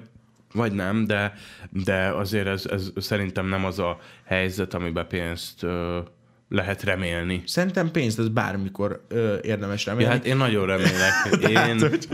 vagy 0.54 0.72
nem, 0.72 1.06
de, 1.06 1.34
de 1.70 2.08
azért 2.08 2.46
ez, 2.46 2.66
ez 2.70 2.90
szerintem 2.96 3.46
nem 3.46 3.64
az 3.64 3.78
a 3.78 3.98
helyzet, 4.24 4.74
amiben 4.74 5.06
pénzt 5.06 5.62
ö, 5.62 5.98
lehet 6.48 6.82
remélni. 6.82 7.42
Szerintem 7.46 7.90
pénzt 7.90 8.18
ez 8.18 8.28
bármikor 8.28 9.04
ö, 9.08 9.36
érdemes 9.42 9.84
remélni. 9.84 10.10
Ja, 10.10 10.16
hát 10.16 10.26
én 10.26 10.36
nagyon 10.36 10.66
remélek. 10.66 11.12
Én, 11.50 11.56
hát, 11.56 11.80
hogy... 11.80 12.08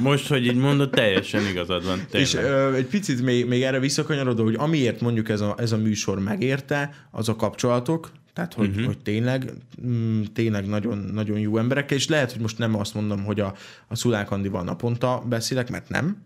most, 0.00 0.28
hogy 0.28 0.46
így 0.46 0.56
mondod, 0.56 0.90
teljesen 0.90 1.46
igazad 1.46 1.84
van. 1.84 1.96
Tényleg. 2.10 2.28
És 2.28 2.34
ö, 2.34 2.74
egy 2.74 2.86
picit 2.86 3.22
még, 3.22 3.46
még 3.46 3.62
erre 3.62 3.78
visszakanyarodó, 3.78 4.44
hogy 4.44 4.56
amiért 4.58 5.00
mondjuk 5.00 5.28
ez 5.28 5.40
a, 5.40 5.54
ez 5.58 5.72
a 5.72 5.76
műsor 5.76 6.18
megérte, 6.18 6.94
az 7.10 7.28
a 7.28 7.36
kapcsolatok, 7.36 8.10
tehát, 8.32 8.54
hogy, 8.54 8.68
uh-huh. 8.68 8.84
hogy 8.84 8.98
tényleg, 8.98 9.52
mm, 9.86 10.22
tényleg 10.34 10.66
nagyon, 10.66 10.98
nagyon 10.98 11.38
jó 11.38 11.58
emberekkel, 11.58 11.96
és 11.96 12.08
lehet, 12.08 12.32
hogy 12.32 12.40
most 12.40 12.58
nem 12.58 12.78
azt 12.78 12.94
mondom, 12.94 13.24
hogy 13.24 13.40
a, 13.40 13.54
a 13.88 13.94
Szulák 13.94 14.30
Andival 14.30 14.62
naponta 14.62 15.22
beszélek, 15.28 15.70
mert 15.70 15.88
nem, 15.88 16.22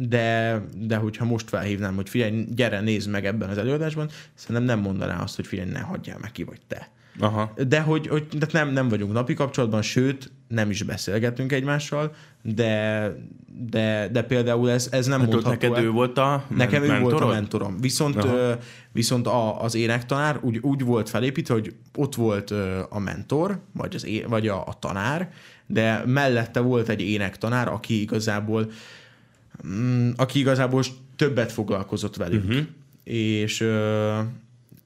de, 0.00 0.60
de 0.76 0.96
hogyha 0.96 1.24
most 1.24 1.48
felhívnám, 1.48 1.94
hogy 1.94 2.08
figyelj, 2.08 2.44
gyere, 2.54 2.80
nézd 2.80 3.10
meg 3.10 3.26
ebben 3.26 3.48
az 3.48 3.58
előadásban, 3.58 4.08
szerintem 4.34 4.64
nem 4.64 4.78
mondaná 4.78 5.22
azt, 5.22 5.36
hogy 5.36 5.46
figyelj, 5.46 5.70
ne 5.70 5.80
hagyjál 5.80 6.18
meg 6.20 6.32
ki 6.32 6.42
vagy 6.42 6.60
te. 6.68 6.88
Aha. 7.20 7.52
De 7.68 7.80
hogy, 7.80 8.06
hogy 8.06 8.26
de 8.26 8.46
nem, 8.52 8.68
nem 8.72 8.88
vagyunk 8.88 9.12
napi 9.12 9.34
kapcsolatban, 9.34 9.82
sőt, 9.82 10.30
nem 10.48 10.70
is 10.70 10.82
beszélgetünk 10.82 11.52
egymással, 11.52 12.14
de, 12.42 13.12
de, 13.70 14.08
de 14.12 14.22
például 14.22 14.70
ez, 14.70 14.88
ez 14.90 15.06
nem 15.06 15.20
Hát 15.20 15.28
mondható. 15.28 15.54
neked 15.54 15.72
el- 15.76 15.82
ő 15.84 15.90
volt 15.90 16.18
a 16.18 16.44
Nekem 16.56 16.82
ő 16.82 16.86
volt 16.86 17.00
a 17.00 17.00
mentorod? 17.02 17.28
mentorom. 17.34 17.80
Viszont, 17.80 18.16
Aha. 18.16 18.56
viszont 18.92 19.26
a, 19.26 19.62
az 19.62 19.74
énektanár 19.74 20.38
úgy, 20.42 20.58
úgy 20.58 20.84
volt 20.84 21.08
felépítve, 21.08 21.54
hogy 21.54 21.74
ott 21.96 22.14
volt 22.14 22.50
a 22.88 22.98
mentor, 22.98 23.60
vagy, 23.72 23.94
az 23.94 24.06
é, 24.06 24.24
vagy 24.28 24.48
a, 24.48 24.66
a 24.66 24.76
tanár, 24.78 25.30
de 25.66 26.02
mellette 26.06 26.60
volt 26.60 26.88
egy 26.88 27.00
énektanár, 27.00 27.68
aki 27.68 28.00
igazából 28.00 28.70
aki 30.16 30.38
igazából 30.38 30.82
többet 31.16 31.52
foglalkozott 31.52 32.16
velük. 32.16 32.42
Mhm. 32.42 32.52
Uh-huh. 32.52 32.66
És, 33.04 33.60
ö, 33.60 34.18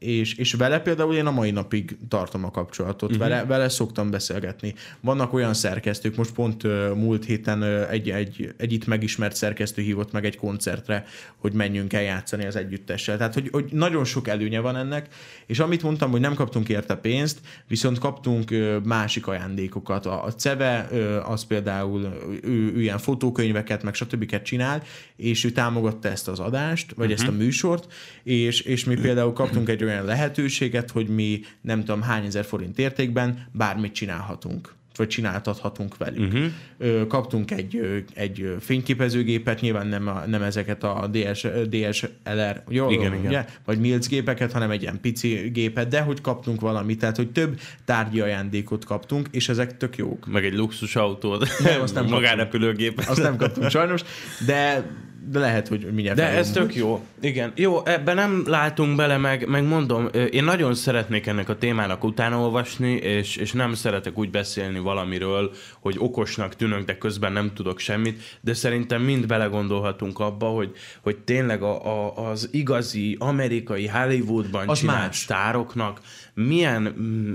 és, 0.02 0.34
és 0.34 0.52
vele 0.52 0.80
például 0.80 1.14
én 1.14 1.26
a 1.26 1.30
mai 1.30 1.50
napig 1.50 1.96
tartom 2.08 2.44
a 2.44 2.50
kapcsolatot, 2.50 3.10
Mhm. 3.10 3.20
uh-huh. 3.20 3.34
vele, 3.34 3.46
vele 3.46 3.68
szoktam 3.68 4.10
beszélgetni. 4.10 4.74
Vannak 5.00 5.32
olyan 5.32 5.54
szerkesztők, 5.54 6.16
most 6.16 6.32
pont 6.32 6.64
ö, 6.64 6.92
múlt 6.94 7.24
héten 7.24 7.62
ö, 7.62 7.88
egy, 7.88 8.10
egy, 8.10 8.54
egy 8.56 8.72
itt 8.72 8.86
megismert 8.86 9.36
szerkesztő 9.36 9.82
hívott 9.82 10.12
meg 10.12 10.24
egy 10.24 10.36
koncertre, 10.36 11.04
hogy 11.36 11.52
menjünk 11.52 11.92
el 11.92 12.02
játszani 12.02 12.46
az 12.46 12.56
együttessel. 12.56 13.16
Tehát, 13.16 13.34
hogy, 13.34 13.48
hogy 13.52 13.64
nagyon 13.70 14.04
sok 14.04 14.28
előnye 14.28 14.60
van 14.60 14.76
ennek, 14.76 15.08
és 15.46 15.58
amit 15.58 15.82
mondtam, 15.82 16.10
hogy 16.10 16.20
nem 16.20 16.34
kaptunk 16.34 16.68
érte 16.68 16.94
pénzt, 16.94 17.38
viszont 17.68 17.98
kaptunk 17.98 18.50
ö, 18.50 18.78
másik 18.84 19.26
ajándékokat. 19.26 20.06
A, 20.06 20.24
a 20.24 20.32
CEVE 20.34 20.88
ö, 20.92 21.20
az 21.20 21.44
például 21.44 22.00
ő, 22.42 22.72
ő 22.74 22.80
ilyen 22.80 22.98
fotókönyveket, 22.98 23.82
meg 23.82 23.94
stb. 23.94 24.42
csinál, 24.42 24.82
és 25.16 25.44
ő 25.44 25.50
támogatta 25.50 26.08
ezt 26.08 26.28
az 26.28 26.38
adást, 26.38 26.92
vagy 26.96 27.10
uh-huh. 27.10 27.26
ezt 27.26 27.34
a 27.34 27.36
műsort, 27.42 27.92
és, 28.22 28.60
és 28.60 28.84
mi 28.84 28.94
például 28.94 29.32
kaptunk 29.32 29.68
egy 29.68 29.84
olyan 29.84 29.91
lehetőséget, 30.00 30.90
hogy 30.90 31.08
mi 31.08 31.40
nem 31.60 31.84
tudom 31.84 32.02
hány 32.02 32.24
ezer 32.24 32.44
forint 32.44 32.78
értékben 32.78 33.46
bármit 33.52 33.92
csinálhatunk 33.92 34.74
vagy 34.96 35.08
csináltathatunk 35.08 35.96
velük. 35.96 36.32
Uh-huh. 36.32 37.06
Kaptunk 37.06 37.50
egy, 37.50 38.04
egy 38.14 38.54
fényképezőgépet, 38.60 39.60
nyilván 39.60 39.86
nem, 39.86 40.08
a, 40.08 40.22
nem 40.26 40.42
ezeket 40.42 40.84
a 40.84 41.10
DS, 41.12 41.46
DSLR, 41.68 42.62
jó, 42.68 42.90
Igen, 42.90 43.12
ugye? 43.12 43.28
igen. 43.28 43.44
vagy 43.64 43.78
Milc 43.78 44.06
gépeket, 44.08 44.52
hanem 44.52 44.70
egy 44.70 44.82
ilyen 44.82 45.00
pici 45.00 45.50
gépet, 45.52 45.88
de 45.88 46.00
hogy 46.00 46.20
kaptunk 46.20 46.60
valamit, 46.60 46.98
tehát 46.98 47.16
hogy 47.16 47.30
több 47.30 47.60
tárgyi 47.84 48.20
ajándékot 48.20 48.84
kaptunk, 48.84 49.28
és 49.30 49.48
ezek 49.48 49.76
tök 49.76 49.96
jók. 49.96 50.26
Meg 50.26 50.44
egy 50.44 50.54
luxus 50.54 50.96
autót. 50.96 51.48
Nem, 51.64 51.80
azt 51.80 51.94
nem 51.94 52.06
Magánrepülőgépet. 52.16 53.08
Azt 53.08 53.22
nem 53.22 53.36
kaptunk 53.36 53.70
sajnos, 53.70 54.02
de, 54.46 54.90
de 55.30 55.38
lehet, 55.38 55.68
hogy 55.68 55.88
mindjárt 55.92 56.18
De 56.18 56.28
ez 56.28 56.50
tök 56.50 56.74
jó. 56.74 57.04
Igen. 57.20 57.52
Jó, 57.54 57.86
ebben 57.86 58.14
nem 58.14 58.42
látunk 58.46 58.96
bele, 58.96 59.16
meg, 59.16 59.48
meg 59.48 59.64
mondom, 59.64 60.08
én 60.30 60.44
nagyon 60.44 60.74
szeretnék 60.74 61.26
ennek 61.26 61.48
a 61.48 61.58
témának 61.58 62.04
utána 62.04 62.38
olvasni, 62.38 62.92
és, 62.92 63.36
és 63.36 63.52
nem 63.52 63.74
szeretek 63.74 64.18
úgy 64.18 64.30
beszélni 64.30 64.78
valamiről, 64.78 65.50
hogy 65.80 65.96
okosnak 65.98 66.56
tűnök, 66.56 66.84
de 66.84 66.98
közben 66.98 67.32
nem 67.32 67.52
tudok 67.54 67.78
semmit, 67.78 68.38
de 68.40 68.54
szerintem 68.54 69.02
mind 69.02 69.26
belegondolhatunk 69.26 70.18
abba, 70.18 70.46
hogy, 70.46 70.72
hogy 71.00 71.16
tényleg 71.16 71.62
a, 71.62 72.06
a, 72.06 72.28
az 72.30 72.48
igazi 72.52 73.16
amerikai 73.18 73.86
Hollywoodban 73.86 74.68
Az 74.68 74.78
csinált 74.78 75.06
más. 75.06 75.16
sztároknak 75.16 76.00
milyen 76.34 76.82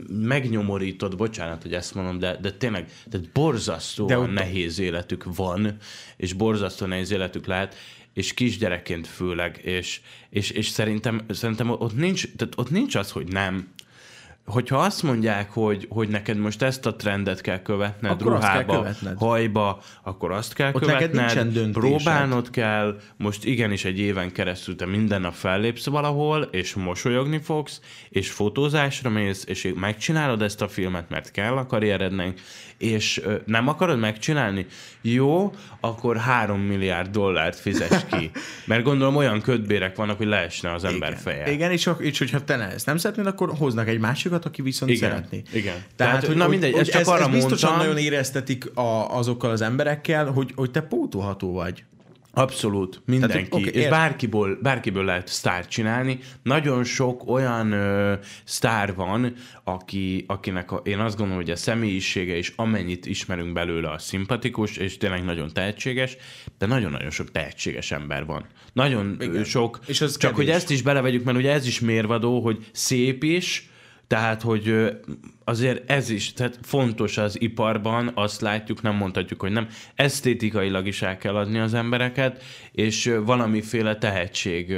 megnyomorított, 0.10 1.16
bocsánat, 1.16 1.62
hogy 1.62 1.74
ezt 1.74 1.95
mondom, 1.95 2.20
de, 2.20 2.38
de 2.41 2.52
tényleg, 2.52 2.91
tehát 3.10 3.30
borzasztóan 3.32 4.08
De 4.08 4.18
ott- 4.18 4.34
nehéz 4.34 4.80
életük 4.80 5.36
van, 5.36 5.78
és 6.18 6.34
borzasztó 6.34 6.86
nehéz 6.86 7.12
életük 7.12 7.45
lehet, 7.45 7.76
és 8.14 8.34
kisgyerekként 8.34 9.08
főleg, 9.08 9.60
és, 9.64 10.02
és, 10.30 10.50
és 10.50 10.68
szerintem, 10.68 11.22
szerintem 11.30 11.70
ott, 11.70 11.95
nincs, 11.95 12.28
tehát 12.36 12.54
ott 12.58 12.70
nincs 12.70 12.95
az, 12.95 13.12
hogy 13.12 13.28
nem. 13.28 13.68
Hogyha 14.52 14.78
azt 14.78 15.04
mondják, 15.04 15.50
hogy, 15.52 15.86
hogy 15.89 16.08
neked 16.08 16.38
most 16.38 16.62
ezt 16.62 16.86
a 16.86 16.95
trendet 16.95 17.41
kell 17.41 17.62
követned 17.62 18.12
Akkor 18.12 18.34
azt 18.34 18.41
kell 18.41 18.64
ruhába, 18.64 18.78
követned. 18.78 19.18
hajba, 19.18 19.80
akkor 20.04 20.32
azt 20.32 20.54
kell 20.54 20.72
Ott 20.74 20.82
követned, 20.82 21.72
próbálnod 21.72 22.50
kell, 22.50 23.00
most 23.18 23.45
igenis 23.45 23.86
egy 23.86 24.00
éven 24.00 24.32
keresztül 24.32 24.76
te 24.76 24.86
minden 24.86 25.22
nap 25.22 25.34
fellépsz 25.34 25.86
valahol, 25.86 26.41
és 26.41 26.74
mosolyogni 26.74 27.39
fogsz, 27.39 27.82
és 28.10 28.32
fotózásra 28.32 29.10
mész, 29.10 29.43
és 29.48 29.74
megcsinálod 29.76 30.41
ezt 30.41 30.62
a 30.62 30.68
filmet, 30.68 31.10
mert 31.10 31.32
kell 31.32 31.58
a 31.58 31.66
karrierednek, 31.66 32.39
és 32.78 33.22
ö, 33.24 33.36
nem 33.45 33.68
akarod 33.68 34.00
megcsinálni? 34.00 34.66
Jó, 35.02 35.54
akkor 35.80 36.18
három 36.18 36.60
milliárd 36.60 37.10
dollárt 37.12 37.60
fizes 37.60 38.06
ki. 38.12 38.32
Mert 38.66 38.84
gondolom 38.84 39.16
olyan 39.16 39.41
ködbérek 39.41 39.95
vannak, 39.95 40.18
hogy 40.18 40.28
leesne 40.28 40.74
az 40.74 40.84
ember 40.84 41.10
Igen. 41.10 41.22
feje. 41.22 41.52
Igen, 41.52 41.72
és, 41.72 41.89
és 42.00 42.18
hogyha 42.18 42.43
te 42.43 42.54
ezt 42.54 42.86
nem 42.86 42.98
szeretnéd, 42.98 43.26
akkor 43.26 43.54
hoznak 43.58 43.88
egy 43.88 44.00
másikat, 44.00 44.37
aki 44.46 44.62
viszont 44.62 44.92
Igen. 44.92 45.10
szeretné. 45.10 45.42
Igen. 45.54 45.74
Tehát, 45.74 45.86
Tehát, 45.96 46.26
hogy, 46.26 46.36
na 46.36 46.48
mindegy, 46.48 46.72
hogy 46.72 46.82
ezt 46.82 46.92
csak 46.92 47.02
ez, 47.02 47.08
arra 47.08 47.26
ez 47.26 47.32
biztosan 47.32 47.70
mondtam. 47.70 47.88
nagyon 47.88 48.04
éreztetik 48.06 48.76
a, 48.76 49.18
azokkal 49.18 49.52
az 49.52 49.62
emberekkel, 49.62 50.26
hogy, 50.26 50.52
hogy 50.56 50.72
te 50.72 50.82
pótolható 50.82 51.54
vagy. 51.54 51.84
Abszolút, 52.38 53.02
mindenki. 53.06 53.36
Tehát, 53.36 53.54
okay, 53.54 53.68
és 53.68 53.82
ért- 53.82 53.90
bárkiből, 53.90 54.58
bárkiből 54.62 55.06
lehet 55.06 55.28
sztárt 55.28 55.70
csinálni. 55.70 56.20
Nagyon 56.44 56.84
sok 56.84 57.30
olyan 57.30 57.72
ö, 57.72 58.14
sztár 58.44 58.96
van, 58.96 59.34
aki, 59.64 60.24
akinek 60.28 60.72
a, 60.72 60.82
én 60.84 61.00
azt 61.00 61.18
gondolom, 61.18 61.42
hogy 61.42 61.52
a 61.52 61.56
személyisége 61.56 62.36
és 62.36 62.54
amennyit 62.56 63.06
ismerünk 63.06 63.54
belőle 63.54 63.90
a 63.90 63.98
szimpatikus, 63.98 64.78
és 64.78 64.98
tényleg 64.98 65.24
nagyon 65.24 65.54
tehetséges, 65.54 66.18
de 66.58 66.66
nagyon-nagyon 66.66 67.10
sok 67.10 67.32
tehetséges 67.32 67.92
ember 67.92 68.26
van. 68.26 68.46
Nagyon. 68.74 69.18
Igen. 69.20 69.44
sok. 69.44 69.80
És 69.86 70.02
az 70.02 70.18
csak 70.18 70.32
kevés. 70.32 70.46
hogy 70.46 70.56
ezt 70.56 70.70
is 70.70 70.82
belevegyük, 70.82 71.24
mert 71.24 71.38
ugye 71.38 71.52
ez 71.52 71.68
is 71.68 71.80
mérvadó, 71.80 72.42
hogy 72.42 72.66
szép 72.72 73.24
is, 73.24 73.70
tehát, 74.08 74.41
hogy 74.41 74.97
azért 75.43 75.91
ez 75.91 76.10
is, 76.10 76.34
tehát 76.34 76.60
fontos 76.62 77.18
az 77.18 77.41
iparban, 77.41 78.12
azt 78.14 78.41
látjuk, 78.41 78.82
nem 78.82 78.95
mondhatjuk, 78.95 79.41
hogy 79.41 79.51
nem. 79.51 79.68
Esztétikailag 79.95 80.88
is 80.88 81.01
el 81.01 81.18
kell 81.18 81.36
adni 81.36 81.60
az 81.60 81.74
embereket, 81.74 82.43
és 82.72 83.14
valamiféle 83.26 83.97
tehetség 83.97 84.76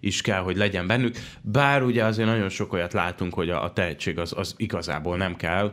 is 0.00 0.20
kell, 0.20 0.40
hogy 0.40 0.56
legyen 0.56 0.86
bennük. 0.86 1.16
Bár 1.40 1.82
ugye 1.82 2.04
azért 2.04 2.28
nagyon 2.28 2.48
sok 2.48 2.72
olyat 2.72 2.92
látunk, 2.92 3.34
hogy 3.34 3.50
a, 3.50 3.64
a 3.64 3.72
tehetség 3.72 4.18
az, 4.18 4.32
az 4.36 4.54
igazából 4.56 5.16
nem 5.16 5.36
kell 5.36 5.72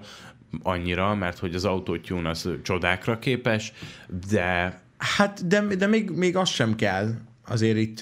annyira, 0.64 1.16
mert 1.16 1.40
hogy 1.40 1.56
az 1.56 1.66
autotune 1.66 2.30
az 2.30 2.50
csodákra 2.64 3.20
képes, 3.20 3.74
de 4.30 4.82
Hát, 4.98 5.48
de, 5.48 5.62
de 5.62 5.88
még, 5.88 6.10
még 6.10 6.36
az 6.36 6.50
sem 6.50 6.76
kell. 6.76 7.14
Azért 7.50 7.78
itt, 7.78 8.02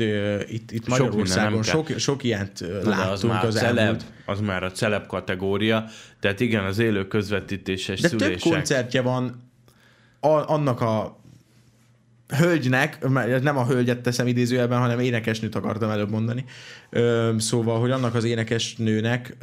itt, 0.49 0.71
itt 0.71 0.87
Magyarországon 0.87 1.63
sok, 1.63 1.89
sok 1.97 2.23
ilyet 2.23 2.61
ö, 2.61 2.79
Na, 2.83 2.89
láttunk 2.89 3.11
az 3.11 3.23
már, 3.23 3.45
az 3.45 3.55
celeb, 3.55 3.77
elmúlt. 3.77 4.05
az 4.25 4.39
már 4.39 4.63
a 4.63 4.71
celeb 4.71 5.07
kategória, 5.07 5.85
tehát 6.19 6.39
igen, 6.39 6.63
az 6.63 6.79
élő 6.79 7.07
közvetítéses 7.07 7.99
De 7.99 8.07
szülések. 8.07 8.39
több 8.41 8.51
koncertje 8.53 9.01
van 9.01 9.49
a, 10.19 10.27
annak 10.27 10.81
a 10.81 11.19
hölgynek, 12.37 13.09
nem 13.41 13.57
a 13.57 13.65
hölgyet 13.65 14.01
teszem 14.01 14.27
idézőjelben, 14.27 14.79
hanem 14.79 14.99
énekesnőt 14.99 15.55
akartam 15.55 15.89
előbb 15.89 16.09
mondani. 16.09 16.45
Szóval, 17.37 17.79
hogy 17.79 17.91
annak 17.91 18.15
az 18.15 18.23
énekesnőnek, 18.23 19.37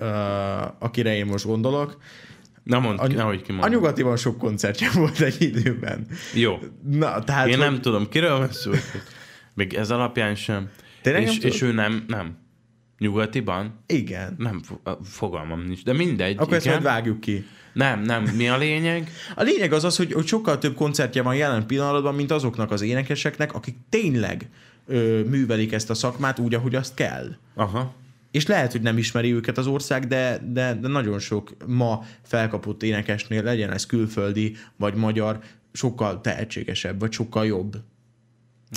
akire 0.79 1.15
én 1.17 1.27
most 1.27 1.45
gondolok, 1.47 1.99
Na 2.63 2.79
mondd, 2.79 2.99
a, 2.99 3.07
nehogy 3.07 3.39
a 3.43 3.43
kimondom. 3.43 3.71
nyugatiban 3.71 4.17
sok 4.17 4.39
koncertje 4.39 4.91
volt 5.01 5.21
egy 5.21 5.43
időben. 5.43 6.07
Jó. 6.35 6.59
Na, 6.91 7.25
tehát, 7.25 7.47
Én 7.47 7.57
hogy- 7.57 7.65
nem 7.65 7.81
tudom, 7.81 8.09
kiről 8.09 8.39
van 8.39 8.53
szó. 8.53 8.71
Még 9.55 9.75
ez 9.75 9.91
alapján 9.91 10.35
sem. 10.35 10.71
Tényleg 11.03 11.23
és, 11.23 11.39
és 11.39 11.63
ő 11.63 11.73
nem, 11.73 12.05
nem. 12.07 12.37
Nyugatiban? 12.99 13.83
Igen. 13.87 14.35
Nem, 14.39 14.61
fogalmam 15.03 15.61
nincs. 15.61 15.85
De 15.85 15.93
mindegy. 15.93 16.37
Akkor 16.39 16.53
ezt 16.53 16.67
igen. 16.67 16.83
majd 16.83 16.95
vágjuk 16.95 17.21
ki. 17.21 17.45
Nem, 17.73 18.03
nem. 18.03 18.23
Mi 18.23 18.49
a 18.49 18.57
lényeg? 18.57 19.11
A 19.37 19.43
lényeg 19.43 19.73
az 19.73 19.85
az, 19.85 19.97
hogy, 19.97 20.13
hogy 20.13 20.27
sokkal 20.27 20.59
több 20.59 20.75
koncertje 20.75 21.23
van 21.23 21.35
jelen 21.35 21.67
pillanatban, 21.67 22.15
mint 22.15 22.31
azoknak 22.31 22.71
az 22.71 22.81
énekeseknek, 22.81 23.55
akik 23.55 23.77
tényleg 23.89 24.49
ö, 24.87 25.23
művelik 25.25 25.73
ezt 25.73 25.91
a 25.91 25.95
szakmát 25.95 26.39
úgy, 26.39 26.55
ahogy 26.55 26.75
azt 26.75 26.95
kell. 26.95 27.37
Aha. 27.55 27.95
És 28.31 28.47
lehet, 28.47 28.73
hogy 28.73 28.83
nem 28.83 28.99
ismeri 28.99 29.33
őket 29.33 29.59
az 29.59 29.67
ország, 29.67 30.07
de, 30.07 30.43
de, 30.53 30.75
de 30.75 30.89
nagyon 30.89 31.19
sok 31.19 31.57
ma 31.67 32.05
felkapott 32.23 32.83
énekesnél, 32.83 33.43
legyen 33.43 33.73
ez 33.73 33.87
külföldi 33.87 34.57
vagy 34.77 34.95
magyar, 34.95 35.39
sokkal 35.73 36.21
tehetségesebb, 36.21 37.01
vagy 37.01 37.13
sokkal 37.13 37.47
jobb. 37.47 37.77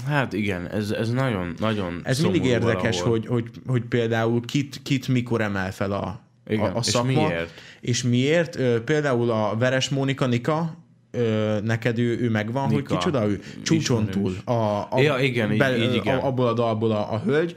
Hát 0.08 0.34
igen, 0.34 0.68
ez, 0.68 0.92
ez 0.92 1.10
nagyon, 1.12 1.54
nagyon 1.60 2.00
Ez 2.04 2.20
mindig 2.20 2.46
érdekes, 2.46 2.98
valahol. 3.02 3.20
hogy, 3.20 3.28
hogy, 3.28 3.50
hogy 3.68 3.82
például 3.82 4.42
kit, 4.46 4.80
kit 4.84 5.08
mikor 5.08 5.42
emel 5.42 5.72
fel 5.72 5.92
a, 5.92 6.20
Igen, 6.48 6.72
a, 6.72 6.76
a 6.76 6.80
és 6.80 6.86
szakma. 6.86 7.12
miért? 7.28 7.50
És 7.82 8.04
miért? 8.04 8.60
Például 8.84 9.30
a 9.32 9.56
Veres 9.58 9.90
Mónika 9.90 10.26
Nika, 10.28 10.78
ö, 11.12 11.58
neked 11.64 11.98
ő, 12.00 12.20
ő 12.20 12.30
megvan, 12.30 12.68
Nika. 12.70 12.76
hogy 12.76 12.98
kicsoda 12.98 13.28
ő? 13.28 13.42
Csúcson 13.64 14.06
túl. 14.06 14.36
A, 14.46 14.52
a, 14.52 14.90
Ja, 15.02 15.18
igen, 15.18 15.52
így- 15.54 15.78
így 15.82 15.94
igen. 15.94 16.18
A, 16.18 16.26
abból 16.28 16.48
a 16.48 16.54
dalból 16.54 16.92
a, 16.92 17.14
a 17.14 17.22
hölgy. 17.26 17.56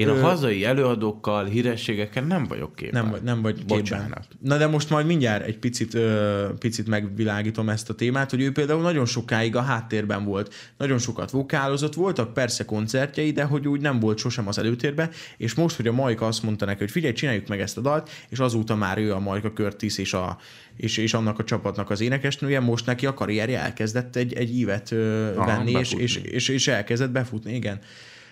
Én 0.00 0.08
a 0.08 0.14
Ö- 0.14 0.20
hazai 0.20 0.64
előadókkal, 0.64 1.44
hírességekkel 1.44 2.22
nem 2.22 2.44
vagyok 2.44 2.74
képben. 2.74 3.04
Nem, 3.04 3.20
nem 3.22 3.42
vagy 3.42 3.54
képben. 3.54 3.78
Bocsánat. 3.78 4.28
Na 4.40 4.56
de 4.56 4.66
most 4.66 4.90
majd 4.90 5.06
mindjárt 5.06 5.46
egy 5.46 5.58
picit, 5.58 5.94
ö, 5.94 6.46
picit 6.58 6.86
megvilágítom 6.86 7.68
ezt 7.68 7.90
a 7.90 7.94
témát, 7.94 8.30
hogy 8.30 8.40
ő 8.40 8.52
például 8.52 8.80
nagyon 8.82 9.06
sokáig 9.06 9.56
a 9.56 9.60
háttérben 9.60 10.24
volt, 10.24 10.54
nagyon 10.76 10.98
sokat 10.98 11.30
vokálozott, 11.30 11.94
voltak 11.94 12.32
persze 12.32 12.64
koncertjei, 12.64 13.32
de 13.32 13.44
hogy 13.44 13.68
úgy 13.68 13.80
nem 13.80 14.00
volt 14.00 14.18
sosem 14.18 14.48
az 14.48 14.58
előtérben, 14.58 15.10
és 15.36 15.54
most, 15.54 15.76
hogy 15.76 15.86
a 15.86 15.92
Majka 15.92 16.26
azt 16.26 16.42
mondta 16.42 16.64
neki, 16.64 16.78
hogy 16.78 16.90
figyelj, 16.90 17.12
csináljuk 17.12 17.48
meg 17.48 17.60
ezt 17.60 17.76
a 17.76 17.80
dalt, 17.80 18.10
és 18.28 18.38
azóta 18.38 18.76
már 18.76 18.98
ő 18.98 19.12
a 19.12 19.18
Majka 19.18 19.52
Curtis 19.52 19.98
és, 19.98 20.12
a, 20.12 20.38
és, 20.76 20.96
és 20.96 21.14
annak 21.14 21.38
a 21.38 21.44
csapatnak 21.44 21.90
az 21.90 22.00
énekesnője, 22.00 22.60
most 22.60 22.86
neki 22.86 23.06
a 23.06 23.14
karrierje 23.14 23.60
elkezdett 23.60 24.16
egy, 24.16 24.32
egy 24.32 24.56
ívet 24.56 24.90
ö, 24.90 25.36
Aha, 25.36 25.46
venni, 25.46 25.70
és, 25.70 25.92
és, 25.92 26.16
és, 26.16 26.48
és 26.48 26.68
elkezdett 26.68 27.10
befutni, 27.10 27.54
igen. 27.54 27.80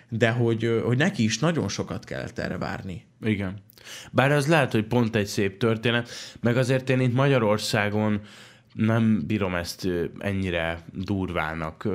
De 0.09 0.31
hogy, 0.31 0.81
hogy 0.85 0.97
neki 0.97 1.23
is 1.23 1.39
nagyon 1.39 1.69
sokat 1.69 2.05
kellett 2.05 2.39
erre 2.39 2.59
várni. 2.59 3.05
Igen. 3.23 3.55
Bár 4.11 4.33
az 4.33 4.47
lehet, 4.47 4.73
hogy 4.73 4.85
pont 4.85 5.17
egy 5.17 5.27
szép 5.27 5.59
történet, 5.59 6.09
meg 6.41 6.57
azért 6.57 6.91
én 6.91 7.01
itt 7.01 7.15
Magyarországon 7.15 8.21
nem 8.73 9.23
bírom 9.27 9.55
ezt 9.55 9.89
ennyire 10.19 10.79
durvának 10.93 11.89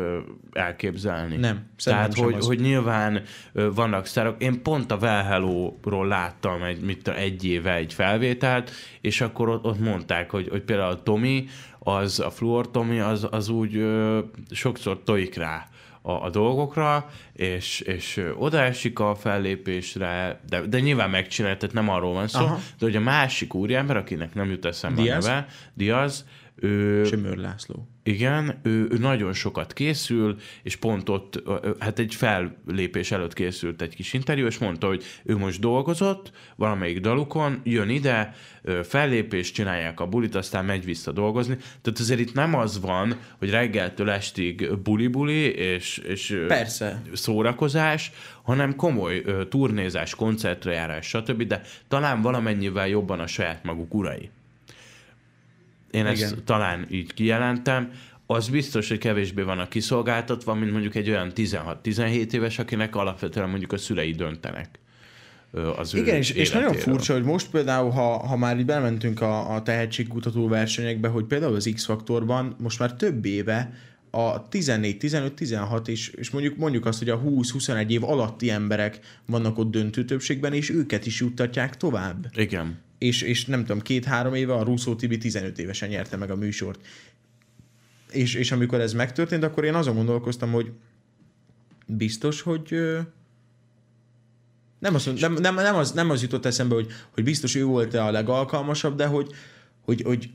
elképzelni. 0.51 1.35
Nem, 1.35 1.65
Tehát, 1.83 2.13
hogy, 2.13 2.33
az. 2.33 2.45
hogy 2.45 2.59
nyilván 2.59 3.21
vannak 3.53 4.05
sztárok. 4.05 4.41
Én 4.41 4.61
pont 4.61 4.91
a 4.91 4.95
Well 4.95 5.23
Hello-ról 5.23 6.07
láttam 6.07 6.63
egy, 6.63 6.81
mit, 6.81 7.07
egy 7.07 7.45
éve 7.45 7.73
egy 7.75 7.93
felvételt, 7.93 8.71
és 9.01 9.21
akkor 9.21 9.49
ott, 9.49 9.63
ott 9.63 9.79
mondták, 9.79 10.29
hogy, 10.29 10.47
hogy 10.49 10.61
például 10.61 10.91
a 10.91 11.03
Tomi, 11.03 11.45
az, 11.79 12.19
a 12.19 12.29
Fluor 12.29 12.71
Tomi, 12.71 12.99
az, 12.99 13.27
az 13.31 13.49
úgy 13.49 13.75
ö, 13.75 14.19
sokszor 14.51 15.03
tojik 15.03 15.35
rá 15.35 15.67
a, 16.05 16.11
a 16.11 16.29
dolgokra, 16.29 17.09
és, 17.33 17.79
és 17.79 18.21
odaesik 18.37 18.99
a 18.99 19.15
fellépésre, 19.15 20.39
de, 20.49 20.61
de 20.61 20.79
nyilván 20.79 21.09
megcsinálja, 21.09 21.57
tehát 21.57 21.75
nem 21.75 21.89
arról 21.89 22.13
van 22.13 22.27
szó, 22.27 22.39
Aha. 22.39 22.55
De 22.55 22.85
hogy 22.85 22.95
a 22.95 22.99
másik 22.99 23.53
úriember, 23.53 23.97
akinek 23.97 24.33
nem 24.33 24.49
jut 24.49 24.65
eszembe 24.65 25.01
Diaz? 25.01 25.25
a 25.25 25.29
neve, 25.29 25.47
Diaz, 25.73 26.25
ő, 26.55 27.03
Semőr 27.03 27.37
László. 27.37 27.87
Igen, 28.03 28.59
ő, 28.63 28.87
ő 28.91 28.97
nagyon 28.97 29.33
sokat 29.33 29.73
készül, 29.73 30.35
és 30.63 30.75
pont 30.75 31.09
ott, 31.09 31.43
hát 31.79 31.99
egy 31.99 32.15
fellépés 32.15 33.11
előtt 33.11 33.33
készült 33.33 33.81
egy 33.81 33.95
kis 33.95 34.13
interjú, 34.13 34.45
és 34.45 34.57
mondta, 34.57 34.87
hogy 34.87 35.03
ő 35.23 35.37
most 35.37 35.59
dolgozott 35.59 36.31
valamelyik 36.55 36.99
dalukon, 36.99 37.61
jön 37.63 37.89
ide, 37.89 38.33
fellépést 38.83 39.53
csinálják 39.53 39.99
a 39.99 40.07
bulit, 40.07 40.35
aztán 40.35 40.65
megy 40.65 40.85
vissza 40.85 41.11
dolgozni. 41.11 41.55
Tehát 41.55 41.99
azért 41.99 42.19
itt 42.19 42.33
nem 42.33 42.55
az 42.55 42.81
van, 42.81 43.19
hogy 43.37 43.49
reggeltől 43.49 44.09
estig 44.09 44.77
buli-buli, 44.77 45.53
és, 45.53 45.97
és 45.97 46.43
Persze. 46.47 47.01
szórakozás, 47.13 48.11
hanem 48.43 48.75
komoly 48.75 49.23
turnézás, 49.49 50.15
koncertre 50.15 50.71
járás, 50.71 51.07
stb., 51.07 51.43
de 51.43 51.61
talán 51.87 52.21
valamennyivel 52.21 52.87
jobban 52.87 53.19
a 53.19 53.27
saját 53.27 53.63
maguk 53.63 53.93
urai. 53.93 54.29
Én 55.93 56.05
ezt 56.05 56.21
Igen. 56.21 56.43
talán 56.45 56.87
így 56.89 57.13
kijelentem. 57.13 57.91
Az 58.25 58.49
biztos, 58.49 58.89
hogy 58.89 58.97
kevésbé 58.97 59.41
vannak 59.41 59.69
kiszolgáltatva, 59.69 60.53
mint 60.53 60.71
mondjuk 60.71 60.95
egy 60.95 61.09
olyan 61.09 61.31
16-17 61.35 62.33
éves, 62.33 62.59
akinek 62.59 62.95
alapvetően 62.95 63.49
mondjuk 63.49 63.71
a 63.71 63.77
szülei 63.77 64.11
döntenek 64.11 64.79
az 65.75 65.93
Igen, 65.93 66.15
és, 66.15 66.29
és 66.29 66.51
nagyon 66.51 66.73
furcsa, 66.73 67.13
hogy 67.13 67.23
most 67.23 67.49
például, 67.49 67.89
ha, 67.89 68.27
ha 68.27 68.37
már 68.37 68.57
így 68.57 68.65
bementünk 68.65 69.21
a, 69.21 69.55
a 69.55 69.61
tehetségkutató 69.61 70.47
versenyekbe, 70.47 71.07
hogy 71.07 71.25
például 71.25 71.55
az 71.55 71.69
X-faktorban 71.73 72.55
most 72.59 72.79
már 72.79 72.93
több 72.93 73.25
éve 73.25 73.73
a 74.09 74.47
14, 74.49 74.97
15, 74.97 75.33
16 75.33 75.87
és, 75.87 76.09
és 76.09 76.29
mondjuk 76.29 76.57
mondjuk 76.57 76.85
azt, 76.85 76.99
hogy 76.99 77.09
a 77.09 77.21
20-21 77.21 77.89
év 77.89 78.03
alatti 78.03 78.49
emberek 78.49 78.99
vannak 79.25 79.57
ott 79.57 79.71
döntő 79.71 80.05
többségben, 80.05 80.53
és 80.53 80.69
őket 80.69 81.05
is 81.05 81.19
juttatják 81.19 81.77
tovább. 81.77 82.27
Igen. 82.35 82.79
És, 83.03 83.21
és 83.21 83.45
nem 83.45 83.59
tudom, 83.59 83.81
két-három 83.81 84.33
éve 84.33 84.53
a 84.53 84.63
Russo 84.63 84.95
Tibi 84.95 85.17
15 85.17 85.59
évesen 85.59 85.89
nyerte 85.89 86.17
meg 86.17 86.31
a 86.31 86.35
műsort. 86.35 86.79
És, 88.11 88.33
és 88.33 88.51
amikor 88.51 88.79
ez 88.79 88.93
megtörtént, 88.93 89.43
akkor 89.43 89.63
én 89.63 89.73
azon 89.73 89.95
gondolkoztam, 89.95 90.51
hogy 90.51 90.71
biztos, 91.85 92.41
hogy 92.41 92.75
nem 94.79 94.95
az, 94.95 95.09
nem, 95.19 95.33
nem, 95.33 95.55
nem, 95.55 95.75
az, 95.75 95.91
nem 95.91 96.09
az 96.09 96.21
jutott 96.21 96.45
eszembe, 96.45 96.75
hogy, 96.75 96.87
hogy 97.11 97.23
biztos 97.23 97.55
ő 97.55 97.63
volt 97.63 97.93
a 97.93 98.11
legalkalmasabb, 98.11 98.95
de 98.95 99.05
hogy, 99.05 99.31
hogy, 99.81 100.01
hogy, 100.01 100.29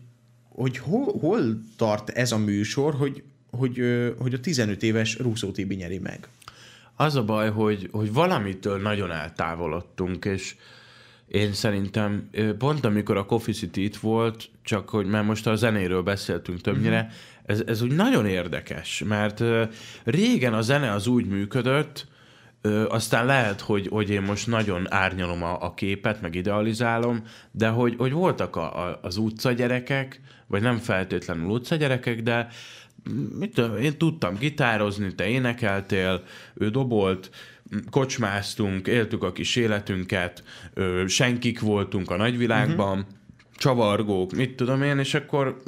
hogy 0.48 0.78
hol, 0.78 1.18
hol 1.18 1.62
tart 1.76 2.08
ez 2.08 2.32
a 2.32 2.38
műsor, 2.38 2.94
hogy, 2.94 3.22
hogy, 3.50 3.82
hogy 4.18 4.34
a 4.34 4.40
15 4.40 4.82
éves 4.82 5.18
Russo 5.18 5.50
Tibi 5.50 5.74
nyeri 5.74 5.98
meg. 5.98 6.28
Az 6.96 7.16
a 7.16 7.24
baj, 7.24 7.50
hogy, 7.50 7.88
hogy 7.92 8.12
valamitől 8.12 8.80
nagyon 8.80 9.10
eltávolodtunk, 9.10 10.24
és 10.24 10.56
én 11.28 11.52
szerintem 11.52 12.30
pont 12.58 12.84
amikor 12.84 13.16
a 13.16 13.26
Coffee 13.26 13.54
City 13.54 13.84
itt 13.84 13.96
volt, 13.96 14.50
csak 14.62 14.88
hogy 14.88 15.06
mert 15.06 15.26
most 15.26 15.46
a 15.46 15.54
zenéről 15.54 16.02
beszéltünk 16.02 16.60
többnyire, 16.60 17.00
uh-huh. 17.00 17.12
ez, 17.46 17.62
ez 17.66 17.82
úgy 17.82 17.94
nagyon 17.94 18.26
érdekes, 18.26 19.02
mert 19.06 19.42
régen 20.04 20.54
a 20.54 20.60
zene 20.60 20.92
az 20.92 21.06
úgy 21.06 21.26
működött, 21.26 22.06
Ö, 22.60 22.86
aztán 22.88 23.26
lehet, 23.26 23.60
hogy, 23.60 23.86
hogy 23.90 24.10
én 24.10 24.22
most 24.22 24.46
nagyon 24.46 24.92
árnyalom 24.92 25.42
a, 25.42 25.62
a 25.62 25.74
képet, 25.74 26.20
meg 26.20 26.34
idealizálom, 26.34 27.22
de 27.50 27.68
hogy, 27.68 27.94
hogy 27.98 28.12
voltak 28.12 28.56
a, 28.56 28.86
a, 28.86 28.98
az 29.02 29.16
utcagyerekek, 29.16 30.20
vagy 30.46 30.62
nem 30.62 30.76
feltétlenül 30.76 31.48
utcagyerekek, 31.48 32.22
de 32.22 32.48
mit 33.38 33.54
tudom, 33.54 33.76
én 33.76 33.98
tudtam 33.98 34.34
gitározni, 34.38 35.14
te 35.14 35.28
énekeltél, 35.28 36.22
ő 36.54 36.68
dobolt, 36.68 37.30
kocsmáztunk, 37.90 38.86
éltük 38.86 39.22
a 39.22 39.32
kis 39.32 39.56
életünket, 39.56 40.42
ö, 40.74 41.04
senkik 41.06 41.60
voltunk 41.60 42.10
a 42.10 42.16
nagyvilágban, 42.16 42.98
uh-huh. 42.98 43.14
csavargók, 43.56 44.32
mit 44.32 44.56
tudom 44.56 44.82
én, 44.82 44.98
és 44.98 45.14
akkor 45.14 45.62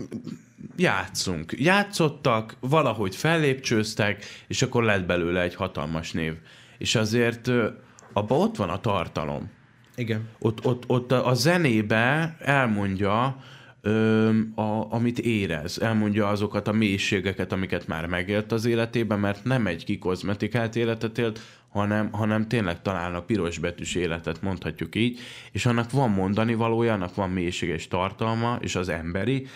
játszunk. 0.76 1.52
Játszottak, 1.56 2.56
valahogy 2.60 3.16
fellépcsőztek, 3.16 4.24
és 4.46 4.62
akkor 4.62 4.84
lett 4.84 5.06
belőle 5.06 5.42
egy 5.42 5.54
hatalmas 5.54 6.12
név. 6.12 6.34
És 6.78 6.94
azért 6.94 7.48
ö, 7.48 7.68
abban 8.12 8.40
ott 8.40 8.56
van 8.56 8.68
a 8.68 8.80
tartalom. 8.80 9.50
Igen. 9.94 10.28
Ott, 10.38 10.64
ott, 10.64 10.84
ott 10.86 11.12
a 11.12 11.34
zenébe 11.34 12.36
elmondja, 12.38 13.36
ö, 13.80 14.28
a, 14.54 14.92
amit 14.94 15.18
érez, 15.18 15.78
elmondja 15.78 16.28
azokat 16.28 16.68
a 16.68 16.72
mélységeket, 16.72 17.52
amiket 17.52 17.86
már 17.86 18.06
megélt 18.06 18.52
az 18.52 18.64
életében, 18.64 19.18
mert 19.18 19.44
nem 19.44 19.66
egy 19.66 19.84
kikozmetikált 19.84 20.76
életet 20.76 21.18
élt, 21.18 21.40
hanem, 21.70 22.12
hanem 22.12 22.48
tényleg 22.48 22.82
talán 22.82 23.14
a 23.14 23.22
pirosbetűs 23.22 23.94
életet 23.94 24.42
mondhatjuk 24.42 24.94
így, 24.94 25.18
és 25.52 25.66
annak 25.66 25.90
van 25.90 26.10
mondani 26.10 26.54
valója, 26.54 26.92
annak 26.92 27.14
van 27.14 27.36
és 27.38 27.88
tartalma, 27.88 28.58
és 28.60 28.74
az 28.74 28.88
emberi, 28.88 29.46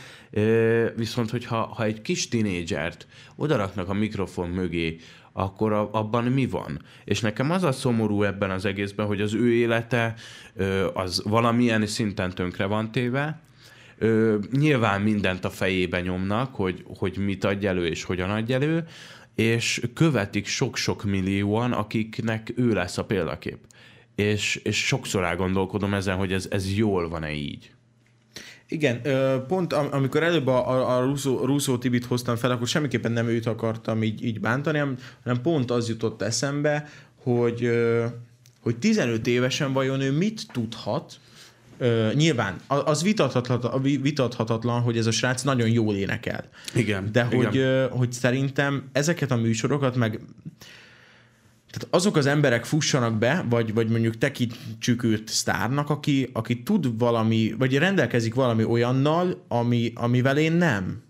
viszont 0.96 1.30
hogyha 1.30 1.56
ha 1.56 1.84
egy 1.84 2.02
kis 2.02 2.28
tinédzsert 2.28 3.06
odaraknak 3.36 3.88
a 3.88 3.94
mikrofon 3.94 4.48
mögé, 4.48 4.96
akkor 5.32 5.72
abban 5.72 6.24
mi 6.24 6.46
van? 6.46 6.82
És 7.04 7.20
nekem 7.20 7.50
az 7.50 7.62
a 7.62 7.72
szomorú 7.72 8.22
ebben 8.22 8.50
az 8.50 8.64
egészben, 8.64 9.06
hogy 9.06 9.20
az 9.20 9.34
ő 9.34 9.52
élete 9.52 10.14
az 10.94 11.22
valamilyen 11.24 11.86
szinten 11.86 12.30
tönkre 12.30 12.64
van 12.64 12.92
téve, 12.92 13.42
Ö, 13.98 14.38
nyilván 14.50 15.00
mindent 15.00 15.44
a 15.44 15.50
fejébe 15.50 16.00
nyomnak, 16.00 16.54
hogy, 16.54 16.84
hogy 16.98 17.16
mit 17.18 17.44
adj 17.44 17.66
elő 17.66 17.86
és 17.86 18.04
hogyan 18.04 18.30
adj 18.30 18.52
elő, 18.52 18.86
és 19.34 19.82
követik 19.94 20.46
sok-sok 20.46 21.04
millióan, 21.04 21.72
akiknek 21.72 22.52
ő 22.56 22.72
lesz 22.72 22.98
a 22.98 23.04
példakép. 23.04 23.58
És, 24.14 24.56
és 24.56 24.86
sokszor 24.86 25.24
elgondolkodom 25.24 25.94
ezen, 25.94 26.16
hogy 26.16 26.32
ez, 26.32 26.46
ez 26.50 26.76
jól 26.76 27.08
van-e 27.08 27.32
így. 27.32 27.74
Igen, 28.68 29.00
pont 29.46 29.72
am- 29.72 29.88
amikor 29.92 30.22
előbb 30.22 30.46
a, 30.46 30.70
a, 30.70 30.96
a 30.96 31.14
Russo, 31.44 31.78
Tibit 31.78 32.04
hoztam 32.04 32.36
fel, 32.36 32.50
akkor 32.50 32.66
semmiképpen 32.66 33.12
nem 33.12 33.28
őt 33.28 33.46
akartam 33.46 34.02
így, 34.02 34.24
így 34.24 34.40
bántani, 34.40 34.78
hanem- 34.78 35.40
pont 35.42 35.70
az 35.70 35.88
jutott 35.88 36.22
eszembe, 36.22 36.88
hogy, 37.22 37.70
hogy 38.60 38.76
15 38.76 39.26
évesen 39.26 39.72
vajon 39.72 40.00
ő 40.00 40.12
mit 40.12 40.46
tudhat, 40.52 41.20
Ö, 41.84 42.12
nyilván, 42.14 42.56
az 42.66 43.02
vitathatatlan, 43.02 43.82
vitathatatlan, 43.82 44.80
hogy 44.80 44.96
ez 44.96 45.06
a 45.06 45.10
srác 45.10 45.42
nagyon 45.42 45.68
jól 45.68 45.94
énekel. 45.94 46.44
Igen. 46.74 47.08
De 47.12 47.24
hogy, 47.24 47.56
ö, 47.56 47.86
hogy 47.90 48.12
szerintem 48.12 48.88
ezeket 48.92 49.30
a 49.30 49.36
műsorokat 49.36 49.96
meg 49.96 50.20
tehát 51.70 51.94
azok 51.94 52.16
az 52.16 52.26
emberek 52.26 52.64
fussanak 52.64 53.18
be, 53.18 53.44
vagy, 53.48 53.74
vagy 53.74 53.88
mondjuk 53.88 54.18
tekintsük 54.18 55.02
őt 55.02 55.28
sztárnak, 55.28 55.90
aki, 55.90 56.30
aki 56.32 56.62
tud 56.62 56.98
valami, 56.98 57.54
vagy 57.58 57.78
rendelkezik 57.78 58.34
valami 58.34 58.64
olyannal, 58.64 59.44
ami, 59.48 59.92
amivel 59.94 60.38
én 60.38 60.52
nem. 60.52 61.02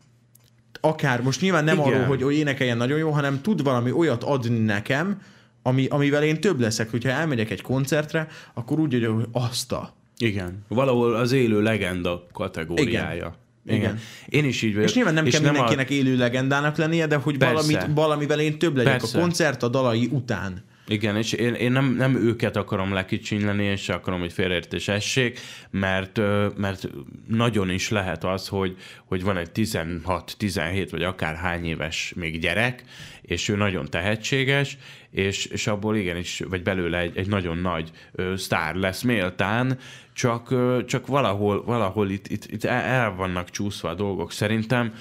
Akár 0.80 1.22
most 1.22 1.40
nyilván 1.40 1.64
nem 1.64 1.78
Igen. 1.78 1.92
arról, 1.92 2.04
hogy, 2.04 2.22
hogy 2.22 2.34
énekeljen 2.34 2.76
nagyon 2.76 2.98
jó, 2.98 3.10
hanem 3.10 3.40
tud 3.40 3.62
valami 3.62 3.92
olyat 3.92 4.22
adni 4.22 4.58
nekem, 4.58 5.20
ami, 5.62 5.86
amivel 5.86 6.22
én 6.22 6.40
több 6.40 6.60
leszek. 6.60 6.90
Hogyha 6.90 7.08
elmegyek 7.10 7.50
egy 7.50 7.62
koncertre, 7.62 8.28
akkor 8.54 8.78
úgy, 8.78 9.04
hogy 9.04 9.26
azt 9.32 9.72
a... 9.72 10.02
Igen. 10.18 10.64
Valahol 10.68 11.14
az 11.14 11.32
élő 11.32 11.62
legenda 11.62 12.26
kategóriája. 12.32 13.14
Igen. 13.14 13.32
Igen. 13.66 13.78
Igen. 13.80 13.98
Én 14.28 14.44
is 14.44 14.62
így 14.62 14.74
vagyok. 14.74 14.88
És 14.88 14.94
nyilván 14.94 15.14
nem 15.14 15.24
kell 15.24 15.40
a- 15.40 15.42
mindenkinek 15.44 15.90
élő 15.90 16.16
legendának 16.16 16.76
lennie, 16.76 17.06
de 17.06 17.16
hogy 17.16 17.36
Persze. 17.38 17.54
valamit, 17.54 17.94
valamivel 17.94 18.40
én 18.40 18.58
több 18.58 18.76
legyek 18.76 18.92
Persze. 18.98 19.18
a 19.18 19.20
koncert 19.20 19.62
a 19.62 19.68
dalai 19.68 20.08
után. 20.12 20.64
Igen, 20.86 21.16
és 21.16 21.32
én, 21.32 21.54
én 21.54 21.72
nem, 21.72 21.94
nem 21.94 22.16
őket 22.16 22.56
akarom 22.56 22.92
lekicsinyleni, 22.92 23.64
és 23.64 23.82
se 23.82 23.92
akarom, 23.94 24.20
hogy 24.20 24.32
félreértés 24.32 24.88
essék, 24.88 25.38
mert, 25.70 26.20
mert 26.56 26.88
nagyon 27.28 27.70
is 27.70 27.90
lehet 27.90 28.24
az, 28.24 28.48
hogy, 28.48 28.76
hogy 29.04 29.22
van 29.22 29.36
egy 29.36 29.50
16-17 29.54 30.88
vagy 30.90 31.02
akár 31.02 31.34
hány 31.36 31.64
éves 31.64 32.12
még 32.16 32.40
gyerek, 32.40 32.84
és 33.22 33.48
ő 33.48 33.56
nagyon 33.56 33.86
tehetséges, 33.90 34.78
és, 35.14 35.46
és 35.46 35.66
abból 35.66 35.96
igenis, 35.96 36.42
vagy 36.48 36.62
belőle 36.62 36.98
egy, 36.98 37.16
egy 37.16 37.28
nagyon 37.28 37.58
nagy 37.58 37.90
ö, 38.12 38.36
sztár 38.36 38.74
lesz 38.74 39.02
méltán, 39.02 39.78
csak, 40.12 40.50
ö, 40.50 40.80
csak 40.86 41.06
valahol, 41.06 41.64
valahol 41.64 42.10
itt, 42.10 42.28
itt, 42.28 42.44
itt 42.50 42.64
el 42.64 43.14
vannak 43.14 43.50
csúszva 43.50 43.88
a 43.88 43.94
dolgok 43.94 44.32
szerintem, 44.32 44.94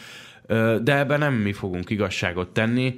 ö, 0.46 0.78
de 0.82 0.98
ebben 0.98 1.20
nem 1.20 1.34
mi 1.34 1.54
fogunk 1.54 1.90
igazságot 1.90 2.50
tenni, 2.50 2.96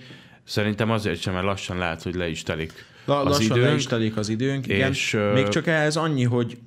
Szerintem 0.47 0.91
azért 0.91 1.22
sem, 1.22 1.34
mert 1.34 1.45
lassan 1.45 1.78
lehet, 1.78 2.03
hogy 2.03 2.16
le 2.16 2.28
is 2.28 2.43
telik 2.43 2.72
La, 3.05 3.20
az 3.20 3.26
lassan 3.26 3.57
időnk. 3.57 3.70
le 3.70 3.76
is 3.76 3.86
telik 3.86 4.18
az 4.18 4.30
időnk, 4.30 4.68
igen. 4.68 4.91
És, 4.91 5.18
Még 5.34 5.47
csak 5.47 5.68
ehhez 5.68 5.95
annyi, 5.95 6.24
hogy 6.24 6.57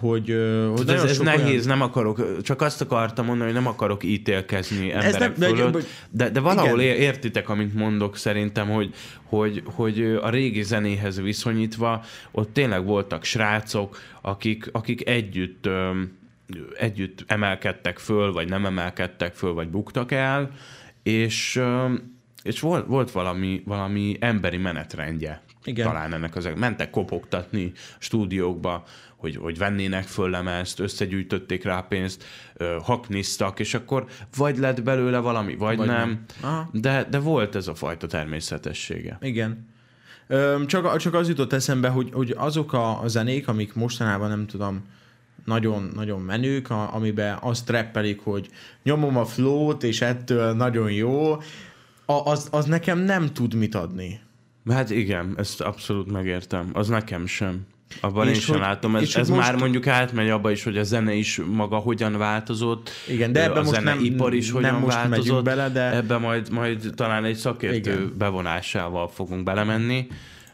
hogy, 0.00 0.36
hogy 0.76 0.88
ez, 0.88 1.02
ez 1.02 1.18
nehéz, 1.18 1.66
olyan... 1.66 1.78
nem 1.78 1.80
akarok, 1.80 2.42
csak 2.42 2.60
azt 2.62 2.80
akartam 2.80 3.26
mondani, 3.26 3.52
hogy 3.52 3.62
nem 3.62 3.68
akarok 3.68 4.04
ítélkezni 4.04 4.92
emberek 4.92 5.04
ez 5.04 5.38
nem, 5.38 5.54
fölött, 5.54 5.72
de, 5.72 5.84
de, 6.10 6.30
de 6.30 6.40
valahol 6.40 6.80
igen. 6.80 6.96
értitek, 6.96 7.48
amit 7.48 7.74
mondok 7.74 8.16
szerintem, 8.16 8.68
hogy, 8.68 8.94
hogy, 9.24 9.62
hogy 9.64 10.18
a 10.22 10.30
régi 10.30 10.62
zenéhez 10.62 11.20
viszonyítva 11.20 12.04
ott 12.30 12.52
tényleg 12.52 12.84
voltak 12.84 13.24
srácok, 13.24 13.98
akik, 14.20 14.68
akik 14.72 15.08
együtt 15.08 15.68
együtt 16.78 17.24
emelkedtek 17.26 17.98
föl, 17.98 18.32
vagy 18.32 18.48
nem 18.48 18.66
emelkedtek 18.66 19.34
föl, 19.34 19.52
vagy 19.52 19.68
buktak 19.68 20.12
el, 20.12 20.50
és 21.02 21.62
és 22.42 22.60
volt, 22.60 22.86
volt 22.86 23.10
valami, 23.10 23.62
valami 23.64 24.16
emberi 24.20 24.56
menetrendje 24.56 25.42
igen. 25.64 25.86
talán 25.86 26.12
ennek 26.14 26.36
az. 26.36 26.48
Mentek 26.56 26.90
kopogtatni 26.90 27.72
stúdiókba, 27.98 28.84
hogy, 29.22 29.36
hogy 29.36 29.58
vennének 29.58 30.04
föl 30.04 30.30
lemezt, 30.30 30.80
összegyűjtötték 30.80 31.64
rá 31.64 31.80
pénzt, 31.80 32.24
haknisztak, 32.82 33.60
és 33.60 33.74
akkor 33.74 34.06
vagy 34.36 34.58
lett 34.58 34.82
belőle 34.82 35.18
valami, 35.18 35.56
vagy, 35.56 35.76
vagy 35.76 35.86
nem. 35.86 36.24
nem. 36.42 36.68
De, 36.72 37.06
de 37.10 37.18
volt 37.18 37.54
ez 37.54 37.66
a 37.66 37.74
fajta 37.74 38.06
természetessége. 38.06 39.18
Igen. 39.20 39.70
Csak, 40.66 40.96
csak 40.96 41.14
az 41.14 41.28
jutott 41.28 41.52
eszembe, 41.52 41.88
hogy, 41.88 42.10
hogy 42.12 42.34
azok 42.36 42.72
a, 42.72 43.02
zenék, 43.06 43.48
amik 43.48 43.74
mostanában 43.74 44.28
nem 44.28 44.46
tudom, 44.46 44.84
nagyon, 45.44 45.90
nagyon 45.94 46.20
menők, 46.20 46.70
a, 46.70 46.94
amiben 46.94 47.38
azt 47.40 47.70
reppelik, 47.70 48.20
hogy 48.20 48.48
nyomom 48.82 49.16
a 49.16 49.24
flót, 49.24 49.82
és 49.82 50.00
ettől 50.00 50.52
nagyon 50.52 50.92
jó, 50.92 51.32
a, 52.04 52.30
az, 52.30 52.48
az 52.50 52.64
nekem 52.64 52.98
nem 52.98 53.32
tud 53.32 53.54
mit 53.54 53.74
adni. 53.74 54.20
Hát 54.70 54.90
igen, 54.90 55.34
ezt 55.36 55.60
abszolút 55.60 56.12
megértem. 56.12 56.70
Az 56.72 56.88
nekem 56.88 57.26
sem. 57.26 57.66
Abban 58.00 58.28
és 58.28 58.34
én 58.34 58.40
sem 58.40 58.54
hogy, 58.54 58.64
látom. 58.64 58.96
Ez, 58.96 59.16
ez 59.16 59.28
most... 59.28 59.40
már 59.40 59.56
mondjuk 59.56 59.86
átmegy 59.86 60.28
abba 60.28 60.50
is, 60.50 60.64
hogy 60.64 60.76
a 60.76 60.82
zene 60.82 61.12
is 61.12 61.40
maga 61.50 61.76
hogyan 61.76 62.18
változott. 62.18 62.90
Igen, 63.08 63.32
de 63.32 63.42
ebben 63.42 63.64
most 63.64 63.82
nem, 63.82 64.04
ipar 64.04 64.34
is 64.34 64.50
hogyan 64.50 64.72
nem 64.72 64.80
most 64.80 64.96
változott. 64.96 65.44
bele, 65.44 65.68
de... 65.68 65.94
Ebben 65.94 66.20
majd, 66.20 66.50
majd 66.50 66.90
talán 66.94 67.24
egy 67.24 67.36
szakértő 67.36 67.92
igen. 67.92 68.14
bevonásával 68.18 69.08
fogunk 69.08 69.42
belemenni 69.42 70.06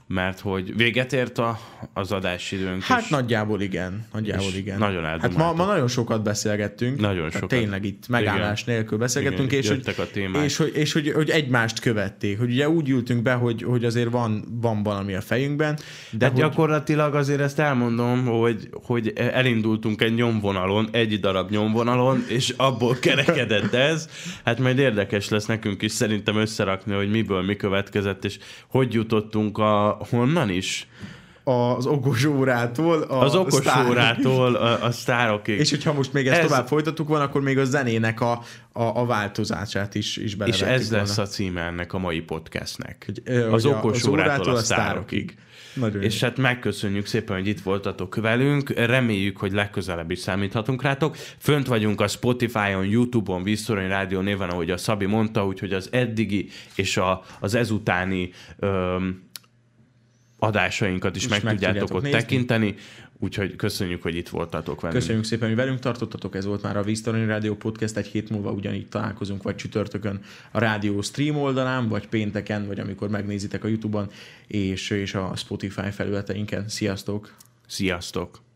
mert 0.08 0.40
hogy 0.40 0.76
véget 0.76 1.12
ért 1.12 1.38
a, 1.38 1.58
az 1.92 2.12
adásidőnk. 2.12 2.82
Hát 2.82 3.00
is. 3.00 3.08
nagyjából 3.08 3.60
igen. 3.60 4.06
Nagyjából 4.12 4.52
igen. 4.56 4.78
Nagyon 4.78 5.04
Hát 5.04 5.36
ma, 5.36 5.52
ma 5.52 5.64
nagyon 5.64 5.88
sokat 5.88 6.22
beszélgettünk. 6.22 7.00
Nagyon 7.00 7.30
sokat. 7.30 7.48
Tényleg 7.48 7.84
itt 7.84 8.08
megállás 8.08 8.62
igen. 8.62 8.74
nélkül 8.74 8.98
beszélgettünk, 8.98 9.52
igen, 9.52 9.62
és, 9.62 9.68
hogy, 9.68 9.94
a 9.98 10.10
témák. 10.12 10.44
és, 10.44 10.56
hogy, 10.56 10.72
és 10.74 10.92
hogy, 10.92 11.12
hogy, 11.12 11.30
egymást 11.30 11.80
követték. 11.80 12.38
Hogy 12.38 12.50
ugye 12.50 12.68
úgy 12.68 12.88
ültünk 12.88 13.22
be, 13.22 13.32
hogy, 13.32 13.62
hogy 13.62 13.84
azért 13.84 14.10
van, 14.10 14.44
van 14.60 14.82
valami 14.82 15.14
a 15.14 15.20
fejünkben. 15.20 15.78
De 16.10 16.24
hát 16.24 16.34
hogy... 16.34 16.42
gyakorlatilag 16.42 17.14
azért 17.14 17.40
ezt 17.40 17.58
elmondom, 17.58 18.24
hogy, 18.24 18.68
hogy 18.72 19.12
elindultunk 19.16 20.02
egy 20.02 20.14
nyomvonalon, 20.14 20.88
egy 20.92 21.20
darab 21.20 21.50
nyomvonalon, 21.50 22.24
és 22.28 22.54
abból 22.56 22.98
kerekedett 23.00 23.72
ez. 23.72 24.08
Hát 24.44 24.58
majd 24.58 24.78
érdekes 24.78 25.28
lesz 25.28 25.46
nekünk 25.46 25.82
is 25.82 25.92
szerintem 25.92 26.36
összerakni, 26.36 26.94
hogy 26.94 27.10
miből 27.10 27.42
mi 27.42 27.56
következett, 27.56 28.24
és 28.24 28.38
hogy 28.68 28.92
jutottunk 28.92 29.58
a 29.58 29.97
honnan 30.10 30.50
is? 30.50 30.88
az 31.48 31.86
okos 31.86 32.24
órától 32.24 33.02
a 33.02 33.20
Az 33.20 33.34
okos 33.34 33.54
sztárokig. 33.54 33.90
órától 33.90 34.54
a, 34.54 34.84
a 34.84 34.90
sztárokig. 34.90 35.58
És 35.58 35.70
hogyha 35.70 35.92
most 35.92 36.12
még 36.12 36.26
ezt 36.26 36.40
ez... 36.40 36.46
tovább 36.46 36.66
folytatjuk 36.66 37.08
van, 37.08 37.20
akkor 37.20 37.42
még 37.42 37.58
a 37.58 37.64
zenének 37.64 38.20
a, 38.20 38.32
a, 38.72 38.82
a 38.82 39.06
változását 39.06 39.94
is, 39.94 40.16
is 40.16 40.36
És 40.44 40.60
ez 40.60 40.90
volna. 40.90 41.04
lesz 41.04 41.18
a 41.18 41.26
címe 41.26 41.60
ennek 41.60 41.92
a 41.92 41.98
mai 41.98 42.20
podcastnek. 42.20 43.02
Hogy, 43.06 43.22
ö, 43.24 43.52
az 43.52 43.64
okos 43.66 44.00
az 44.02 44.06
órától, 44.06 44.32
órától 44.34 44.54
a 44.54 44.58
sztárokig. 44.62 45.36
Nagyon 45.74 46.02
és 46.02 46.20
hát 46.20 46.36
megköszönjük 46.36 47.06
szépen, 47.06 47.36
hogy 47.36 47.46
itt 47.46 47.60
voltatok 47.60 48.16
velünk. 48.16 48.70
Reméljük, 48.70 49.36
hogy 49.36 49.52
legközelebb 49.52 50.10
is 50.10 50.18
számíthatunk 50.18 50.82
rátok. 50.82 51.16
Fönt 51.38 51.66
vagyunk 51.66 52.00
a 52.00 52.08
Spotify-on, 52.08 52.86
YouTube-on, 52.86 53.42
Visszorony 53.42 53.88
Rádió 53.88 54.20
néven, 54.20 54.48
ahogy 54.48 54.70
a 54.70 54.76
Szabi 54.76 55.06
mondta, 55.06 55.46
úgyhogy 55.46 55.72
az 55.72 55.88
eddigi 55.92 56.48
és 56.74 56.96
a, 56.96 57.22
az 57.40 57.54
ezutáni 57.54 58.30
öm, 58.58 59.27
adásainkat 60.38 61.16
is, 61.16 61.24
is 61.24 61.28
meg, 61.28 61.42
meg 61.42 61.52
tudjátok 61.52 61.94
ott 61.94 62.02
nézni. 62.02 62.18
tekinteni. 62.18 62.74
Úgyhogy 63.20 63.56
köszönjük, 63.56 64.02
hogy 64.02 64.16
itt 64.16 64.28
voltatok 64.28 64.80
velünk. 64.80 65.00
Köszönjük 65.00 65.24
szépen, 65.24 65.48
hogy 65.48 65.56
velünk 65.56 65.78
tartottatok. 65.78 66.34
Ez 66.34 66.44
volt 66.44 66.62
már 66.62 66.76
a 66.76 66.82
Víztorony 66.82 67.26
Rádió 67.26 67.54
Podcast. 67.54 67.96
Egy 67.96 68.06
hét 68.06 68.30
múlva 68.30 68.50
ugyanígy 68.50 68.88
találkozunk, 68.88 69.42
vagy 69.42 69.56
csütörtökön 69.56 70.20
a 70.50 70.58
rádió 70.58 71.00
stream 71.00 71.36
oldalán, 71.36 71.88
vagy 71.88 72.08
pénteken, 72.08 72.66
vagy 72.66 72.80
amikor 72.80 73.08
megnézitek 73.08 73.64
a 73.64 73.68
YouTube-on, 73.68 74.10
és, 74.46 74.90
és 74.90 75.14
a 75.14 75.36
Spotify 75.36 75.90
felületeinken. 75.90 76.68
Sziasztok! 76.68 77.34
Sziasztok! 77.66 78.47